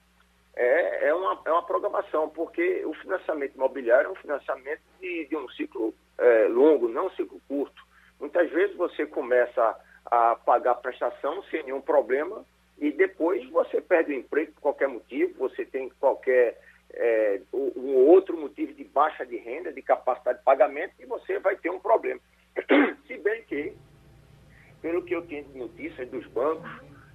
é, 0.55 1.09
é, 1.09 1.13
uma, 1.13 1.39
é 1.45 1.51
uma 1.51 1.63
programação, 1.63 2.29
porque 2.29 2.83
o 2.85 2.93
financiamento 2.95 3.53
imobiliário 3.53 4.07
é 4.07 4.11
um 4.11 4.15
financiamento 4.15 4.81
de, 4.99 5.27
de 5.27 5.35
um 5.35 5.47
ciclo 5.49 5.93
é, 6.17 6.47
longo, 6.47 6.87
não 6.87 7.07
um 7.07 7.11
ciclo 7.11 7.39
curto. 7.47 7.83
Muitas 8.19 8.49
vezes 8.49 8.75
você 8.75 9.05
começa 9.05 9.75
a 10.05 10.35
pagar 10.35 10.75
prestação 10.75 11.43
sem 11.51 11.63
nenhum 11.63 11.81
problema 11.81 12.43
e 12.83 12.91
depois 12.91 13.49
você 13.49 13.79
perde 13.79 14.11
o 14.11 14.15
emprego 14.15 14.51
por 14.51 14.61
qualquer 14.61 14.89
motivo, 14.89 15.39
você 15.39 15.63
tem 15.63 15.87
qualquer 16.01 16.59
é, 16.93 17.39
um 17.53 17.95
outro 17.95 18.37
motivo 18.37 18.73
de 18.73 18.83
baixa 18.83 19.25
de 19.25 19.37
renda, 19.37 19.71
de 19.71 19.81
capacidade 19.81 20.39
de 20.39 20.43
pagamento, 20.43 20.91
e 20.99 21.05
você 21.05 21.39
vai 21.39 21.55
ter 21.55 21.69
um 21.69 21.79
problema. 21.79 22.19
Se 23.07 23.17
bem 23.19 23.41
que, 23.43 23.71
pelo 24.81 25.01
que 25.01 25.15
eu 25.15 25.21
tenho 25.21 25.45
de 25.45 25.57
notícias 25.57 26.09
dos 26.09 26.27
bancos, 26.27 26.69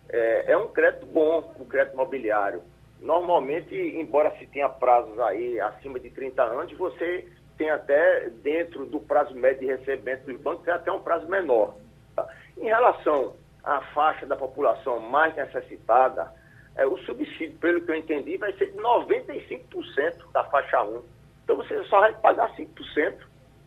é, 0.08 0.52
é 0.52 0.56
um 0.56 0.68
crédito 0.68 1.04
bom, 1.04 1.54
o 1.58 1.66
crédito 1.66 1.92
imobiliário. 1.92 2.62
Normalmente, 3.02 3.74
embora 3.74 4.34
se 4.38 4.46
tenha 4.46 4.70
prazos 4.70 5.20
aí 5.20 5.60
acima 5.60 6.00
de 6.00 6.08
30 6.08 6.42
anos, 6.44 6.72
você 6.78 7.28
tem 7.58 7.68
até, 7.68 8.30
dentro 8.42 8.86
do 8.86 9.00
prazo 9.00 9.34
médio 9.34 9.60
de 9.60 9.66
recebimento 9.66 10.24
dos 10.24 10.40
bancos, 10.40 10.64
tem 10.64 10.72
até 10.72 10.90
um 10.90 11.00
prazo 11.00 11.28
menor. 11.28 11.76
Tá? 12.16 12.26
Em 12.56 12.64
relação 12.64 13.36
à 13.68 13.82
faixa 13.92 14.24
da 14.24 14.34
população 14.34 14.98
mais 14.98 15.36
necessitada, 15.36 16.32
é, 16.74 16.86
o 16.86 16.96
subsídio, 16.98 17.58
pelo 17.58 17.82
que 17.82 17.90
eu 17.90 17.96
entendi, 17.96 18.38
vai 18.38 18.52
ser 18.54 18.72
de 18.72 18.78
95% 18.78 20.32
da 20.32 20.42
faixa 20.44 20.82
1. 20.82 21.02
Então 21.44 21.56
você 21.56 21.84
só 21.84 22.00
vai 22.00 22.14
pagar 22.14 22.54
5%. 22.56 23.14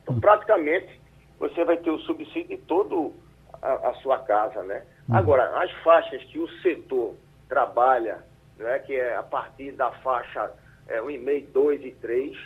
Então, 0.01 0.19
praticamente, 0.19 0.99
você 1.37 1.63
vai 1.63 1.77
ter 1.77 1.91
o 1.91 1.99
subsídio 1.99 2.57
de 2.57 2.57
toda 2.63 3.13
a, 3.61 3.89
a, 3.89 3.93
sua 3.95 4.19
casa, 4.19 4.63
né? 4.63 4.83
Uhum. 5.07 5.17
Agora, 5.17 5.61
as 5.61 5.71
faixas 5.83 6.23
que 6.25 6.39
o 6.39 6.47
setor 6.61 7.15
trabalha, 7.47 8.23
né, 8.57 8.79
que 8.79 8.95
é 8.95 9.15
a 9.15 9.23
partir 9.23 9.73
da 9.73 9.91
faixa 9.91 10.51
é, 10.87 10.99
1,5, 10.99 11.47
2 11.51 11.85
e 11.85 11.91
3, 11.91 12.37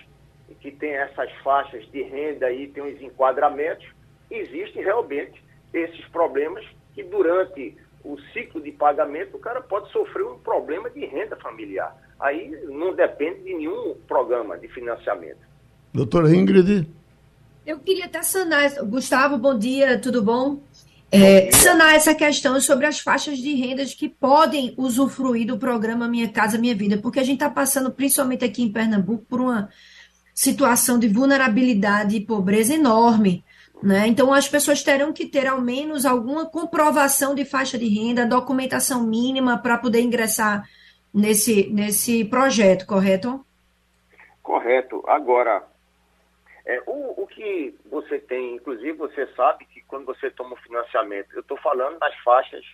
e 0.50 0.56
que 0.56 0.72
tem 0.72 0.92
essas 0.92 1.32
faixas 1.44 1.86
de 1.92 2.02
renda 2.04 2.48
aí, 2.48 2.68
tem 2.68 2.84
os 2.84 3.02
enquadramentos, 3.02 3.88
existem 4.30 4.84
realmente 4.84 5.42
esses 5.74 6.06
problemas 6.10 6.66
que 6.96 7.04
durante 7.04 7.78
o 8.04 8.18
ciclo 8.34 8.62
de 8.62 8.72
pagamento, 8.72 9.36
o 9.36 9.40
cara 9.40 9.62
pode 9.62 9.92
sofrer 9.92 10.26
um 10.26 10.40
problema 10.40 10.90
de 10.90 11.06
renda 11.06 11.36
familiar. 11.36 11.96
Aí 12.20 12.50
não 12.70 12.96
depende 12.96 13.44
de 13.44 13.54
nenhum 13.54 13.96
programa 14.08 14.58
de 14.58 14.68
financiamento. 14.70 15.40
Doutora 15.94 16.34
Ingrid? 16.34 16.88
Eu 17.66 17.80
queria 17.80 18.06
até 18.06 18.22
sanar. 18.22 18.70
Gustavo, 18.86 19.38
bom 19.38 19.58
dia, 19.58 20.00
tudo 20.00 20.22
bom? 20.22 20.62
É, 21.12 21.52
sanar 21.52 21.96
essa 21.96 22.14
questão 22.14 22.60
sobre 22.60 22.86
as 22.86 23.00
faixas 23.00 23.38
de 23.38 23.54
rendas 23.56 23.94
que 23.94 24.10
podem 24.10 24.74
usufruir 24.78 25.48
do 25.48 25.58
programa 25.58 26.08
Minha 26.08 26.30
Casa 26.30 26.58
Minha 26.58 26.76
Vida, 26.76 26.98
porque 26.98 27.20
a 27.20 27.24
gente 27.24 27.36
está 27.36 27.50
passando, 27.50 27.92
principalmente 27.92 28.44
aqui 28.44 28.64
em 28.64 28.72
Pernambuco, 28.72 29.26
por 29.26 29.40
uma 29.40 29.70
situação 30.34 31.00
de 31.00 31.08
vulnerabilidade 31.08 32.16
e 32.16 32.22
pobreza 32.26 32.74
enorme. 32.74 33.44
Né? 33.84 34.08
Então, 34.08 34.34
as 34.34 34.48
pessoas 34.48 34.82
terão 34.82 35.14
que 35.14 35.26
ter 35.26 35.48
ao 35.48 35.62
menos 35.62 36.06
alguma 36.06 36.46
comprovação 36.46 37.36
de 37.36 37.46
faixa 37.46 37.78
de 37.78 37.88
renda, 37.88 38.26
documentação 38.26 39.04
mínima 39.04 39.62
para 39.62 39.78
poder 39.78 40.02
ingressar 40.02 40.68
nesse, 41.14 41.68
nesse 41.72 42.26
projeto, 42.26 42.86
correto? 42.86 43.46
Correto. 44.42 45.04
Agora, 45.08 45.64
é, 46.66 46.82
o, 46.86 47.24
o 47.24 47.28
que 47.28 47.76
você 47.90 48.20
tem, 48.20 48.56
inclusive, 48.56 48.94
você 48.94 49.28
sabe 49.36 49.66
que 49.66 49.82
quando 49.82 50.06
você 50.06 50.32
toma 50.32 50.54
o 50.54 50.62
financiamento, 50.62 51.34
eu 51.34 51.42
estou 51.42 51.58
falando 51.58 52.00
das 52.00 52.16
faixas 52.20 52.66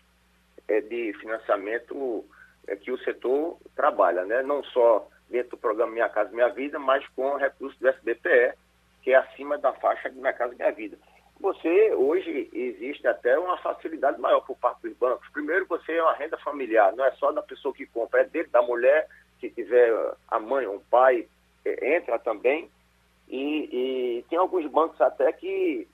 é, 0.68 0.80
de 0.82 1.14
financiamento 1.20 2.26
é, 2.68 2.76
que 2.76 2.92
o 2.92 2.98
setor 3.00 3.58
trabalha, 3.76 4.24
né? 4.26 4.42
não 4.42 4.64
só 4.64 5.08
dentro 5.30 5.52
do 5.52 5.58
programa 5.58 5.92
Minha 5.92 6.10
Casa 6.10 6.32
Minha 6.32 6.50
Vida, 6.50 6.80
mas 6.80 7.06
com 7.10 7.36
recursos 7.36 7.78
do 7.80 7.88
SBPE, 7.88 8.54
que 9.02 9.12
é 9.12 9.16
acima 9.16 9.58
da 9.58 9.74
faixa 9.74 10.10
de 10.10 10.18
Minha 10.18 10.34
Casa 10.34 10.56
Minha 10.56 10.72
Vida. 10.72 10.98
Você, 11.40 11.94
hoje, 11.96 12.50
existe 12.54 13.08
até 13.08 13.38
uma 13.38 13.58
facilidade 13.58 14.22
maior 14.22 14.42
por 14.42 14.56
parte 14.58 14.84
dos 14.84 14.96
bancos. 14.98 15.28
Primeiro, 15.30 15.66
você 15.66 15.94
é 15.94 16.04
uma 16.04 16.14
renda 16.14 16.38
familiar, 16.38 16.96
não 16.96 17.04
é 17.04 17.12
só 17.14 17.32
da 17.32 17.42
pessoa 17.42 17.74
que 17.74 17.88
compra, 17.88 18.22
é 18.22 18.26
dele, 18.26 18.48
da 18.50 18.62
mulher, 18.62 19.08
se 19.40 19.50
tiver 19.50 19.92
a 20.28 20.40
mãe 20.40 20.68
ou 20.68 20.76
um 20.76 20.80
pai, 20.80 21.28
é, 21.66 21.98
entra 21.98 22.20
também. 22.20 22.70
E, 23.28 24.20
e, 24.20 24.26
tem 24.30 24.38
alguns 24.38 24.70
bancos 24.70 25.02
até 25.02 25.32
que 25.32 25.88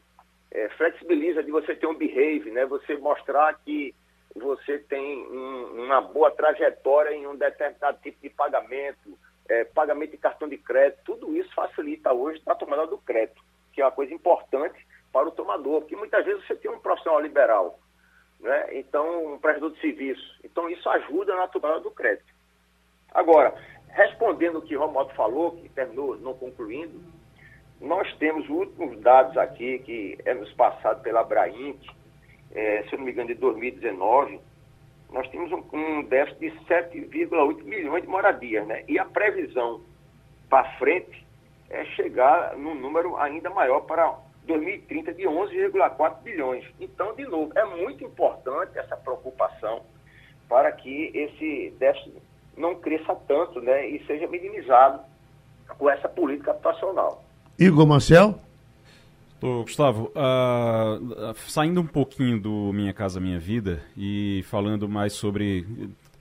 é, 0.51 0.67
flexibiliza 0.69 1.41
de 1.41 1.51
você 1.51 1.75
ter 1.75 1.87
um 1.87 1.95
behave, 1.95 2.51
né? 2.51 2.65
Você 2.65 2.97
mostrar 2.97 3.53
que 3.63 3.95
você 4.35 4.79
tem 4.79 5.25
um, 5.27 5.85
uma 5.85 6.01
boa 6.01 6.29
trajetória 6.31 7.15
em 7.15 7.25
um 7.25 7.35
determinado 7.35 7.99
tipo 8.01 8.17
de 8.21 8.29
pagamento, 8.29 9.17
é, 9.49 9.63
pagamento 9.65 10.11
de 10.11 10.17
cartão 10.17 10.47
de 10.47 10.57
crédito, 10.57 11.01
tudo 11.05 11.35
isso 11.35 11.53
facilita 11.53 12.13
hoje 12.13 12.41
a 12.45 12.55
tomada 12.55 12.87
do 12.87 12.97
crédito, 12.97 13.41
que 13.73 13.81
é 13.81 13.85
uma 13.85 13.91
coisa 13.91 14.13
importante 14.13 14.85
para 15.11 15.27
o 15.27 15.31
tomador, 15.31 15.81
porque 15.81 15.95
muitas 15.95 16.25
vezes 16.25 16.45
você 16.45 16.55
tem 16.55 16.69
um 16.69 16.79
profissional 16.79 17.19
liberal, 17.21 17.79
né? 18.39 18.77
então 18.77 19.33
um 19.33 19.39
prestador 19.39 19.71
de 19.71 19.79
serviço, 19.79 20.39
então 20.43 20.69
isso 20.69 20.87
ajuda 20.89 21.35
na 21.35 21.47
tomada 21.47 21.79
do 21.79 21.91
crédito. 21.91 22.35
Agora, 23.13 23.53
respondendo 23.89 24.59
o 24.59 24.61
que 24.61 24.75
o 24.75 24.79
Romualdo 24.79 25.13
falou, 25.15 25.57
que 25.57 25.69
terminou 25.69 26.17
não 26.17 26.33
concluindo, 26.33 27.01
nós 27.79 28.11
temos 28.17 28.43
os 28.45 28.49
últimos 28.49 28.99
dados 29.01 29.37
aqui, 29.37 29.79
que 29.79 30.17
é 30.25 30.33
nos 30.33 30.51
passado 30.53 31.01
pela 31.01 31.21
Abrainc, 31.21 31.79
é, 32.51 32.83
se 32.83 32.93
eu 32.93 32.97
não 32.97 33.05
me 33.05 33.11
engano, 33.11 33.27
de 33.27 33.35
2019, 33.35 34.39
nós 35.11 35.27
temos 35.29 35.51
um, 35.51 35.63
um 35.73 36.03
déficit 36.03 36.51
de 36.51 36.59
7,8 36.65 37.63
milhões 37.63 38.03
de 38.03 38.09
moradias, 38.09 38.67
né? 38.67 38.83
E 38.87 38.99
a 38.99 39.05
previsão 39.05 39.81
para 40.49 40.77
frente 40.77 41.25
é 41.69 41.85
chegar 41.85 42.57
num 42.57 42.75
número 42.75 43.17
ainda 43.17 43.49
maior 43.49 43.81
para 43.81 44.17
2030 44.45 45.13
de 45.13 45.23
11,4 45.23 46.21
bilhões. 46.23 46.65
Então, 46.79 47.13
de 47.15 47.25
novo, 47.25 47.51
é 47.55 47.65
muito 47.65 48.03
importante 48.03 48.77
essa 48.77 48.95
preocupação 48.95 49.81
para 50.47 50.71
que 50.71 51.11
esse 51.13 51.73
déficit 51.77 52.15
não 52.55 52.75
cresça 52.75 53.15
tanto, 53.27 53.61
né? 53.61 53.87
E 53.87 54.05
seja 54.05 54.27
minimizado 54.27 55.01
com 55.77 55.89
essa 55.89 56.07
política 56.07 56.51
habitacional. 56.51 57.23
Igor 57.59 57.85
Marcel? 57.85 58.35
Ô, 59.39 59.61
Gustavo, 59.61 60.11
uh, 60.15 61.35
saindo 61.47 61.79
um 61.79 61.85
pouquinho 61.85 62.39
do 62.39 62.73
Minha 62.73 62.91
Casa 62.91 63.19
Minha 63.19 63.39
Vida 63.39 63.83
e 63.95 64.43
falando 64.47 64.89
mais 64.89 65.13
sobre 65.13 65.63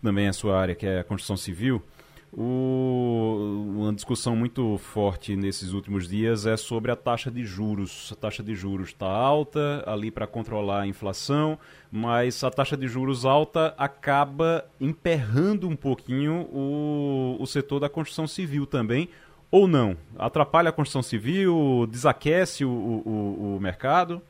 também 0.03 0.29
a 0.29 0.35
sua 0.35 0.61
área, 0.61 0.75
que 0.75 0.87
é 0.87 1.01
a 1.01 1.05
construção 1.05 1.35
civil, 1.35 1.83
o, 2.31 3.73
uma 3.75 3.95
discussão 3.95 4.37
muito 4.37 4.77
forte 4.77 5.35
nesses 5.35 5.73
últimos 5.73 6.07
dias 6.07 6.45
é 6.45 6.59
sobre 6.59 6.91
a 6.91 6.97
taxa 6.97 7.31
de 7.31 7.43
juros. 7.43 8.11
A 8.13 8.17
taxa 8.17 8.43
de 8.43 8.55
juros 8.55 8.89
está 8.89 9.07
alta 9.07 9.83
ali 9.87 10.11
para 10.11 10.27
controlar 10.27 10.83
a 10.83 10.87
inflação, 10.87 11.59
mas 11.91 12.45
a 12.45 12.51
taxa 12.51 12.77
de 12.77 12.87
juros 12.87 13.25
alta 13.25 13.75
acaba 13.79 14.67
emperrando 14.79 15.67
um 15.67 15.75
pouquinho 15.75 16.47
o, 16.53 17.39
o 17.41 17.47
setor 17.47 17.81
da 17.81 17.89
construção 17.89 18.27
civil 18.27 18.67
também, 18.67 19.09
ou 19.51 19.67
não? 19.67 19.97
Atrapalha 20.19 20.71
a 20.71 20.73
construção 20.73 21.03
civil? 21.03 21.87
Desaquece 21.89 22.65
o, 22.65 22.71
o, 22.71 23.57
o 23.57 23.61
mercado? 23.61 24.23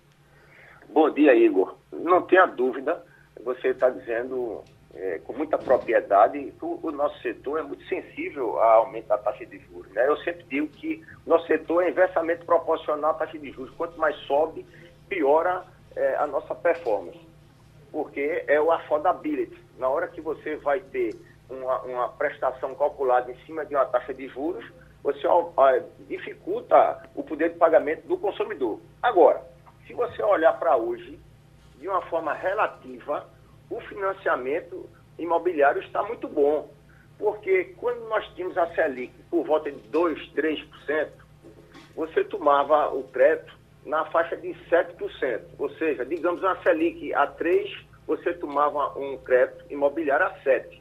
Bom 0.88 1.10
dia, 1.10 1.34
Igor. 1.34 1.76
Não 1.92 2.22
tenha 2.22 2.46
dúvida, 2.46 3.02
você 3.44 3.68
está 3.68 3.90
dizendo 3.90 4.62
é, 4.94 5.18
com 5.24 5.32
muita 5.32 5.58
propriedade 5.58 6.52
que 6.58 6.64
o, 6.64 6.80
o, 6.82 6.90
nosso 6.90 7.20
setor 7.20 7.60
é 7.60 7.62
muito 7.62 7.84
sensível 7.86 8.58
ao 8.58 8.84
aumento 8.84 9.06
da 9.06 9.18
taxa 9.18 9.44
de 9.44 9.58
juros. 9.58 9.90
Né? 9.92 10.06
Eu 10.08 10.16
sempre 10.18 10.44
digo 10.44 10.68
que 10.68 11.02
o 11.24 11.30
nosso 11.30 11.46
setor 11.46 11.82
é 11.82 11.90
inversamente 11.90 12.44
proporcional 12.44 13.10
à 13.10 13.14
taxa 13.14 13.38
de 13.38 13.50
juros. 13.50 13.74
Quanto 13.76 13.98
mais 13.98 14.16
sobe, 14.26 14.64
piora 15.08 15.64
é, 15.94 16.16
a 16.16 16.26
nossa 16.26 16.54
performance. 16.54 17.20
Porque 17.92 18.44
é 18.46 18.60
o 18.60 18.72
affordability. 18.72 19.56
Na 19.78 19.88
hora 19.88 20.08
que 20.08 20.20
você 20.20 20.56
vai 20.56 20.80
ter 20.80 21.14
uma, 21.48 21.80
uma 21.82 22.08
prestação 22.08 22.74
calculada 22.74 23.30
em 23.30 23.36
cima 23.44 23.64
de 23.64 23.74
uma 23.74 23.86
taxa 23.86 24.12
de 24.12 24.28
juros, 24.28 24.64
você 25.06 25.28
dificulta 26.08 27.08
o 27.14 27.22
poder 27.22 27.50
de 27.50 27.58
pagamento 27.58 28.08
do 28.08 28.18
consumidor. 28.18 28.80
Agora, 29.00 29.40
se 29.86 29.92
você 29.94 30.20
olhar 30.20 30.58
para 30.58 30.76
hoje, 30.76 31.16
de 31.78 31.86
uma 31.86 32.02
forma 32.02 32.34
relativa, 32.34 33.24
o 33.70 33.80
financiamento 33.82 34.90
imobiliário 35.16 35.80
está 35.80 36.02
muito 36.02 36.26
bom. 36.26 36.68
Porque 37.20 37.66
quando 37.76 38.00
nós 38.08 38.26
tínhamos 38.34 38.58
a 38.58 38.66
Selic 38.74 39.12
por 39.30 39.46
volta 39.46 39.70
de 39.70 39.78
2%, 39.90 40.32
3%, 40.34 41.08
você 41.94 42.24
tomava 42.24 42.92
o 42.92 43.04
crédito 43.04 43.56
na 43.84 44.06
faixa 44.06 44.36
de 44.36 44.48
7%. 44.68 45.40
Ou 45.56 45.70
seja, 45.76 46.04
digamos 46.04 46.42
uma 46.42 46.60
Selic 46.64 47.14
a 47.14 47.28
3%, 47.28 47.84
você 48.08 48.34
tomava 48.34 48.98
um 48.98 49.16
crédito 49.18 49.64
imobiliário 49.70 50.26
a 50.26 50.34
7%. 50.40 50.80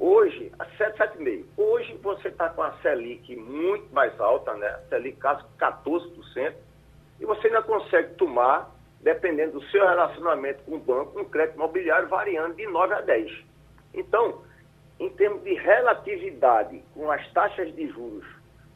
Hoje, 0.00 0.50
a 0.58 0.64
7,5%. 0.64 1.44
Hoje 1.58 1.94
você 2.02 2.28
está 2.28 2.48
com 2.48 2.62
a 2.62 2.72
Selic 2.78 3.36
muito 3.36 3.92
mais 3.92 4.18
alta, 4.18 4.54
né? 4.54 4.66
A 4.66 4.80
Selic 4.88 5.18
caso 5.18 5.44
14%, 5.58 6.54
e 7.20 7.26
você 7.26 7.48
ainda 7.48 7.62
consegue 7.62 8.14
tomar, 8.14 8.74
dependendo 9.02 9.60
do 9.60 9.66
seu 9.66 9.86
relacionamento 9.86 10.62
com 10.64 10.76
o 10.76 10.78
banco, 10.78 11.20
um 11.20 11.24
crédito 11.26 11.56
imobiliário 11.56 12.08
variando 12.08 12.54
de 12.54 12.66
9 12.66 12.94
a 12.94 13.02
10. 13.02 13.30
Então, 13.92 14.38
em 14.98 15.10
termos 15.10 15.44
de 15.44 15.52
relatividade 15.52 16.82
com 16.94 17.10
as 17.10 17.30
taxas 17.32 17.74
de 17.76 17.86
juros 17.88 18.24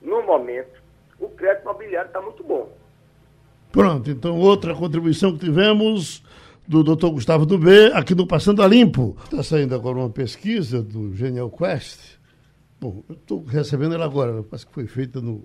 no 0.02 0.22
momento, 0.22 0.78
o 1.18 1.30
crédito 1.30 1.62
imobiliário 1.62 2.08
está 2.08 2.20
muito 2.20 2.44
bom. 2.44 2.70
Pronto, 3.72 4.10
então 4.10 4.38
outra 4.38 4.74
contribuição 4.74 5.32
que 5.32 5.46
tivemos 5.46 6.22
do 6.66 6.82
Dr. 6.82 7.08
Gustavo 7.08 7.44
Dubê, 7.44 7.92
aqui 7.92 8.14
no 8.14 8.26
Passando 8.26 8.62
a 8.62 8.66
Limpo. 8.66 9.16
Está 9.24 9.42
saindo 9.42 9.74
agora 9.74 9.98
uma 9.98 10.10
pesquisa 10.10 10.82
do 10.82 11.14
Genial 11.14 11.50
Quest. 11.50 12.18
Bom, 12.80 13.02
eu 13.08 13.14
estou 13.14 13.44
recebendo 13.44 13.94
ela 13.94 14.04
agora, 14.04 14.42
parece 14.42 14.66
que 14.66 14.72
foi 14.72 14.86
feita 14.86 15.20
no, 15.20 15.44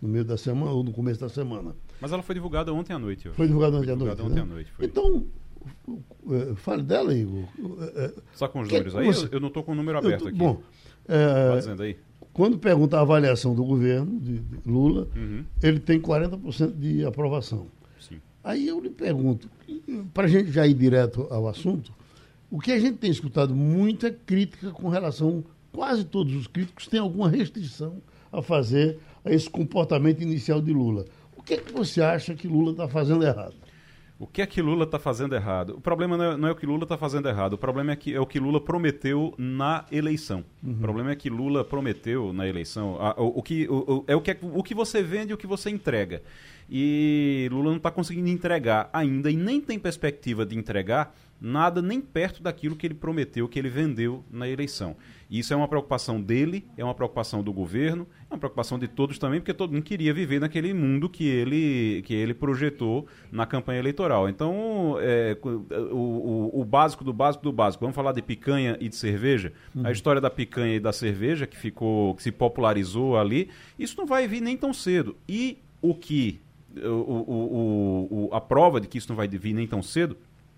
no 0.00 0.08
meio 0.08 0.24
da 0.24 0.36
semana 0.36 0.70
ou 0.70 0.82
no 0.82 0.92
começo 0.92 1.20
da 1.20 1.28
semana. 1.28 1.74
Mas 2.00 2.12
ela 2.12 2.22
foi 2.22 2.34
divulgada 2.34 2.72
ontem 2.72 2.92
à 2.92 2.98
noite. 2.98 3.28
Foi 3.30 3.46
divulgada 3.46 3.76
ontem 3.76 3.92
à 3.92 3.96
noite. 3.96 4.22
Ontem 4.22 4.34
né? 4.34 4.40
à 4.42 4.46
noite. 4.46 4.72
Então, 4.80 5.26
é, 6.30 6.54
fale 6.54 6.82
dela, 6.82 7.12
Igor. 7.12 7.44
É, 7.96 8.12
Só 8.34 8.48
com 8.48 8.60
os 8.60 8.68
números 8.68 8.94
aí? 8.96 9.06
Você... 9.06 9.28
Eu 9.32 9.40
não 9.40 9.48
estou 9.48 9.62
com 9.62 9.72
o 9.72 9.74
número 9.74 9.98
aberto 9.98 10.22
tô, 10.22 10.28
aqui. 10.28 10.38
Bom, 10.38 10.62
é, 11.08 11.56
dizendo 11.56 11.82
aí. 11.82 11.96
quando 12.32 12.58
pergunta 12.58 12.98
a 12.98 13.00
avaliação 13.00 13.54
do 13.54 13.64
governo 13.64 14.20
de, 14.20 14.42
Lula, 14.66 15.08
uhum. 15.16 15.44
ele 15.62 15.80
tem 15.80 16.00
40% 16.00 16.76
de 16.76 17.04
aprovação. 17.04 17.66
Aí 18.48 18.66
eu 18.66 18.80
lhe 18.80 18.88
pergunto, 18.88 19.46
para 20.14 20.24
a 20.24 20.26
gente 20.26 20.50
já 20.50 20.66
ir 20.66 20.72
direto 20.72 21.26
ao 21.28 21.46
assunto, 21.46 21.92
o 22.50 22.58
que 22.58 22.72
a 22.72 22.80
gente 22.80 22.96
tem 22.96 23.10
escutado 23.10 23.54
muita 23.54 24.10
crítica 24.10 24.70
com 24.70 24.88
relação, 24.88 25.44
quase 25.70 26.02
todos 26.02 26.34
os 26.34 26.46
críticos 26.46 26.86
têm 26.86 26.98
alguma 26.98 27.28
restrição 27.28 28.00
a 28.32 28.40
fazer 28.40 29.00
a 29.22 29.30
esse 29.30 29.50
comportamento 29.50 30.22
inicial 30.22 30.62
de 30.62 30.72
Lula. 30.72 31.04
O 31.36 31.42
que 31.42 31.52
é 31.52 31.56
que 31.58 31.70
você 31.70 32.00
acha 32.00 32.34
que 32.34 32.48
Lula 32.48 32.70
está 32.70 32.88
fazendo 32.88 33.22
errado? 33.22 33.54
O 34.18 34.26
que 34.26 34.40
é 34.40 34.46
que 34.46 34.62
Lula 34.62 34.84
está 34.84 34.98
fazendo 34.98 35.34
errado? 35.34 35.76
O 35.76 35.80
problema 35.80 36.16
não 36.16 36.24
é, 36.24 36.36
não 36.38 36.48
é 36.48 36.50
o 36.50 36.56
que 36.56 36.64
Lula 36.64 36.84
está 36.84 36.96
fazendo 36.96 37.28
errado, 37.28 37.52
o 37.52 37.58
problema 37.58 37.92
é, 37.92 37.96
que, 37.96 38.14
é 38.14 38.20
o 38.20 38.26
que 38.26 38.40
Lula 38.40 38.60
prometeu 38.60 39.34
na 39.36 39.84
eleição. 39.92 40.42
Uhum. 40.62 40.72
O 40.72 40.76
problema 40.78 41.12
é 41.12 41.16
que 41.16 41.28
Lula 41.28 41.64
prometeu 41.64 42.32
na 42.32 42.48
eleição. 42.48 42.96
A, 42.98 43.14
o, 43.20 43.38
o, 43.38 43.42
que, 43.42 43.68
o, 43.68 44.04
é 44.08 44.16
o 44.16 44.22
que, 44.22 44.36
o 44.40 44.62
que 44.62 44.74
você 44.74 45.02
vende 45.02 45.32
e 45.32 45.34
o 45.34 45.36
que 45.36 45.46
você 45.46 45.68
entrega. 45.68 46.22
E 46.70 47.48
Lula 47.50 47.70
não 47.70 47.76
está 47.78 47.90
conseguindo 47.90 48.28
entregar 48.28 48.90
ainda 48.92 49.30
e 49.30 49.36
nem 49.36 49.60
tem 49.60 49.78
perspectiva 49.78 50.44
de 50.44 50.56
entregar 50.56 51.14
nada 51.40 51.80
nem 51.80 52.00
perto 52.00 52.42
daquilo 52.42 52.74
que 52.74 52.86
ele 52.86 52.94
prometeu, 52.94 53.48
que 53.48 53.58
ele 53.58 53.68
vendeu 53.68 54.24
na 54.30 54.48
eleição. 54.48 54.96
E 55.30 55.38
isso 55.38 55.52
é 55.52 55.56
uma 55.56 55.68
preocupação 55.68 56.20
dele, 56.20 56.66
é 56.76 56.82
uma 56.82 56.94
preocupação 56.94 57.42
do 57.42 57.52
governo, 57.52 58.08
é 58.28 58.34
uma 58.34 58.38
preocupação 58.38 58.78
de 58.78 58.88
todos 58.88 59.18
também, 59.18 59.40
porque 59.40 59.54
todo 59.54 59.72
mundo 59.72 59.82
queria 59.82 60.12
viver 60.12 60.40
naquele 60.40 60.72
mundo 60.72 61.08
que 61.08 61.24
ele, 61.26 62.02
que 62.02 62.14
ele 62.14 62.34
projetou 62.34 63.06
na 63.30 63.46
campanha 63.46 63.78
eleitoral. 63.78 64.28
Então, 64.28 64.96
é, 65.00 65.36
o, 65.42 65.96
o, 65.96 66.60
o, 66.60 66.64
básico 66.64 67.04
do 67.04 67.12
básico 67.12 67.44
do 67.44 67.52
básico. 67.52 67.82
Vamos 67.82 67.94
falar 67.94 68.12
de 68.12 68.22
picanha 68.22 68.76
e 68.80 68.88
de 68.88 68.96
cerveja. 68.96 69.52
Uhum. 69.74 69.86
A 69.86 69.92
história 69.92 70.20
da 70.20 70.30
picanha 70.30 70.74
e 70.76 70.80
da 70.80 70.92
cerveja, 70.92 71.46
que 71.46 71.56
ficou, 71.56 72.14
que 72.14 72.22
se 72.22 72.32
popularizou 72.32 73.18
ali, 73.18 73.50
isso 73.78 73.96
não 73.96 74.06
vai 74.06 74.26
vir 74.26 74.40
nem 74.40 74.56
tão 74.56 74.72
cedo. 74.72 75.16
E 75.28 75.58
o 75.80 75.94
que 75.94 76.40
o, 76.76 76.88
o, 76.88 78.28
o, 78.30 78.34
a 78.34 78.40
prova 78.40 78.80
de 78.80 78.86
que 78.86 78.98
isso 78.98 79.08
não 79.08 79.16
vai 79.16 79.28
vir 79.28 79.52
nem 79.52 79.66
tão 79.66 79.82
cedo 79.82 80.16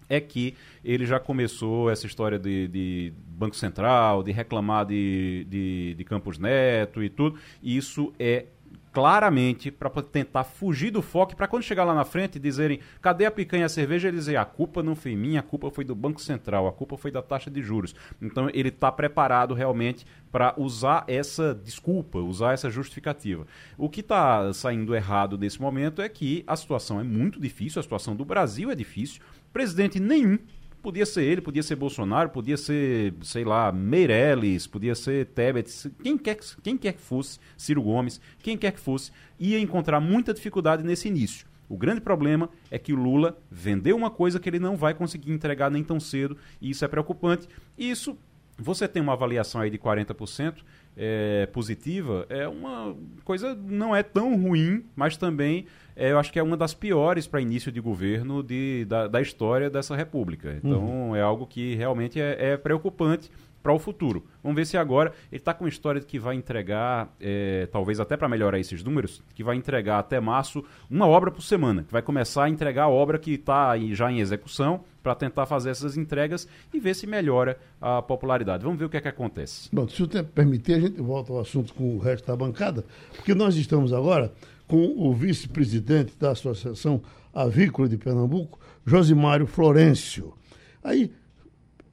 é 0.09 0.21
que 0.21 0.57
ele 0.85 1.07
já 1.07 1.21
começou 1.21 1.89
essa 1.89 2.05
história 2.05 2.37
de, 2.37 2.67
de 2.67 3.13
Banco 3.29 3.55
Central, 3.55 4.25
de 4.25 4.33
reclamar 4.33 4.85
de, 4.85 5.47
de, 5.49 5.95
de 5.95 6.05
Campos 6.05 6.37
Neto 6.37 7.03
e 7.03 7.09
tudo. 7.09 7.39
E 7.63 7.77
isso 7.77 8.13
é 8.19 8.47
claramente 8.93 9.71
para 9.71 9.91
tentar 10.03 10.45
fugir 10.45 10.91
do 10.91 11.03
foco, 11.03 11.37
para 11.37 11.47
quando 11.47 11.63
chegar 11.63 11.85
lá 11.85 11.95
na 11.95 12.05
frente 12.05 12.39
dizerem 12.39 12.81
cadê 13.01 13.25
a 13.25 13.31
picanha 13.31 13.63
e 13.63 13.67
a 13.67 13.69
cerveja, 13.69 14.09
ele 14.09 14.17
dizer 14.17 14.37
a 14.37 14.45
culpa 14.45 14.83
não 14.83 14.95
foi 14.95 15.15
minha, 15.15 15.41
a 15.41 15.43
culpa 15.43 15.71
foi 15.71 15.85
do 15.85 15.95
Banco 15.95 16.21
Central, 16.21 16.67
a 16.67 16.73
culpa 16.73 16.97
foi 16.97 17.11
da 17.11 17.23
taxa 17.23 17.51
de 17.51 17.63
juros. 17.63 17.95
Então 18.21 18.49
ele 18.53 18.69
está 18.69 18.91
preparado 18.91 19.55
realmente 19.55 20.07
para 20.33 20.55
usar 20.57 21.05
essa 21.07 21.55
desculpa, 21.55 22.19
usar 22.19 22.53
essa 22.53 22.71
justificativa. 22.71 23.47
O 23.77 23.89
que 23.89 24.01
está 24.01 24.53
saindo 24.53 24.95
errado 24.95 25.39
nesse 25.39 25.61
momento 25.61 26.03
é 26.03 26.09
que 26.09 26.45
a 26.47 26.57
situação 26.57 27.01
é 27.01 27.05
muito 27.05 27.41
difícil, 27.41 27.81
a 27.81 27.83
situação 27.83 28.17
do 28.17 28.25
Brasil 28.25 28.71
é 28.71 28.75
difícil, 28.75 29.23
presidente 29.53 29.99
nenhum 30.01 30.39
Podia 30.83 31.05
ser 31.05 31.23
ele, 31.25 31.41
podia 31.41 31.63
ser 31.63 31.77
Bolsonaro, 31.77 32.31
podia 32.31 32.57
ser, 32.57 33.15
sei 33.23 33.45
lá, 33.45 33.71
Meirelles, 33.71 34.67
podia 34.67 34.95
ser 34.95 35.27
Tebet, 35.27 35.91
quem 36.03 36.17
quer, 36.17 36.39
quem 36.63 36.77
quer 36.77 36.95
que 36.95 37.03
fosse, 37.03 37.39
Ciro 37.57 37.83
Gomes, 37.83 38.21
quem 38.43 38.57
quer 38.57 38.73
que 38.73 38.81
fosse, 38.81 39.13
ia 39.39 39.59
encontrar 39.61 40.01
muita 40.01 40.33
dificuldade 40.33 40.83
nesse 40.83 41.09
início. 41.09 41.47
O 41.69 41.77
grande 41.77 42.01
problema 42.01 42.49
é 42.71 42.79
que 42.79 42.93
Lula 42.93 43.39
vendeu 43.51 43.95
uma 43.95 44.11
coisa 44.11 44.41
que 44.41 44.49
ele 44.49 44.59
não 44.59 44.77
vai 44.77 44.95
conseguir 44.95 45.31
entregar 45.33 45.71
nem 45.71 45.85
tão 45.85 46.01
cedo, 46.01 46.37
e 46.61 46.71
isso 46.71 46.85
é 46.85 46.89
preocupante. 46.89 47.47
Isso 47.79 48.19
você 48.59 48.87
tem 48.87 49.03
uma 49.03 49.13
avaliação 49.13 49.61
aí 49.61 49.71
de 49.71 49.79
40% 49.79 50.57
é, 51.03 51.47
positiva, 51.47 52.27
é 52.29 52.47
uma 52.47 52.95
coisa 53.25 53.55
não 53.55 53.97
é 53.97 54.03
tão 54.03 54.37
ruim, 54.37 54.85
mas 54.95 55.17
também 55.17 55.65
é, 55.97 56.13
eu 56.13 56.19
acho 56.19 56.31
que 56.31 56.39
é 56.39 56.43
uma 56.43 56.59
das 56.59 56.75
piores 56.75 57.27
para 57.27 57.41
início 57.41 57.73
de 57.73 57.81
governo 57.81 58.43
de, 58.43 58.85
da, 58.85 59.09
da 59.09 59.23
história 59.23 59.71
dessa 59.71 59.97
república. 59.97 60.55
Então 60.63 60.85
uhum. 60.85 61.17
é 61.17 61.23
algo 61.23 61.47
que 61.47 61.75
realmente 61.75 62.21
é, 62.21 62.53
é 62.53 62.57
preocupante 62.59 63.31
para 63.63 63.73
o 63.73 63.79
futuro. 63.79 64.25
Vamos 64.43 64.57
ver 64.57 64.67
se 64.67 64.77
agora 64.77 65.13
ele 65.31 65.41
está 65.41 65.53
com 65.53 65.65
uma 65.65 65.69
história 65.69 66.01
de 66.01 66.07
que 66.07 66.19
vai 66.19 66.35
entregar, 66.35 67.15
é, 67.21 67.69
talvez 67.71 68.01
até 68.01 68.17
para 68.17 68.29
melhorar 68.29 68.59
esses 68.59 68.83
números, 68.83 69.23
que 69.35 69.45
vai 69.45 69.57
entregar 69.57 69.99
até 69.99 70.19
março 70.21 70.65
uma 70.91 71.07
obra 71.07 71.31
por 71.31 71.43
semana, 71.43 71.83
que 71.83 71.93
vai 71.93 72.03
começar 72.03 72.45
a 72.45 72.49
entregar 72.49 72.85
a 72.85 72.89
obra 72.89 73.19
que 73.19 73.33
está 73.33 73.77
já 73.93 74.11
em 74.11 74.21
execução 74.21 74.85
para 75.03 75.15
tentar 75.15 75.47
fazer 75.47 75.71
essas 75.71 75.97
entregas 75.97 76.47
e 76.73 76.81
ver 76.81 76.95
se 76.95 77.07
melhora 77.07 77.59
a 77.81 78.03
popularidade. 78.03 78.65
Vamos 78.65 78.79
ver 78.79 78.85
o 78.85 78.89
que 78.89 78.97
é 78.97 79.01
que 79.01 79.09
acontece. 79.09 79.69
Bom, 79.73 79.89
se 79.89 80.03
o 80.03 80.07
tempo 80.07 80.31
permitir, 80.33 80.75
a 80.75 80.81
gente 80.81 81.01
volta 81.01 81.33
ao 81.33 81.41
assunto 81.41 81.73
com 81.75 81.97
o 81.97 81.99
resto 81.99 82.27
da 82.27 82.37
bancada, 82.37 82.85
porque 83.15 83.35
nós 83.35 83.57
estamos 83.57 83.93
agora 83.93 84.33
com 84.67 84.95
o 84.97 85.13
vice-presidente 85.13 86.17
da 86.19 86.31
Associação 86.31 87.03
Avícola 87.35 87.89
de 87.89 87.97
Pernambuco, 87.97 88.59
Josimário 88.85 89.47
Florencio. 89.47 90.35
Aí 90.83 91.13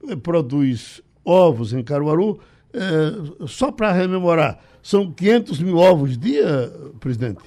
eh, 0.08 0.16
produz 0.16 1.02
ovos 1.28 1.72
em 1.72 1.82
Caruaru. 1.82 2.40
É, 2.72 3.46
só 3.46 3.72
para 3.72 3.92
rememorar, 3.92 4.58
são 4.82 5.10
500 5.10 5.60
mil 5.60 5.76
ovos 5.78 6.18
dia, 6.18 6.72
presidente? 7.00 7.42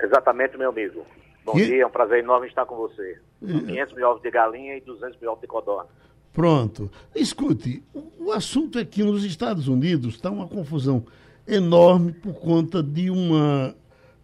Exatamente, 0.00 0.56
meu 0.56 0.70
amigo. 0.70 1.04
Bom 1.44 1.54
dia, 1.54 1.82
é 1.82 1.86
um 1.86 1.90
prazer 1.90 2.18
enorme 2.18 2.48
estar 2.48 2.66
com 2.66 2.76
você. 2.76 3.18
São 3.40 3.60
500 3.60 3.94
mil 3.94 4.08
ovos 4.08 4.22
de 4.22 4.30
galinha 4.30 4.76
e 4.76 4.80
200 4.80 5.20
mil 5.20 5.30
ovos 5.30 5.40
de 5.40 5.46
codorna. 5.46 5.88
Pronto. 6.32 6.90
Escute, 7.14 7.82
o 8.18 8.32
assunto 8.32 8.78
é 8.78 8.84
que 8.84 9.02
nos 9.02 9.24
Estados 9.24 9.68
Unidos 9.68 10.16
está 10.16 10.30
uma 10.30 10.46
confusão 10.46 11.04
enorme 11.46 12.12
por 12.12 12.34
conta 12.34 12.82
de 12.82 13.10
uma 13.10 13.74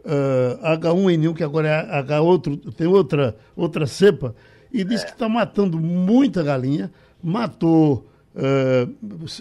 uh, 0.04 0.78
H1N1, 0.78 1.34
que 1.34 1.44
agora 1.44 1.68
é 1.68 1.98
H 1.98 2.20
outro, 2.20 2.56
tem 2.72 2.86
outra, 2.86 3.36
outra 3.56 3.86
cepa, 3.86 4.34
e 4.72 4.84
diz 4.84 5.02
é. 5.02 5.06
que 5.06 5.12
está 5.12 5.28
matando 5.28 5.78
muita 5.78 6.42
galinha, 6.42 6.92
matou 7.22 8.06
uh, 8.34 8.94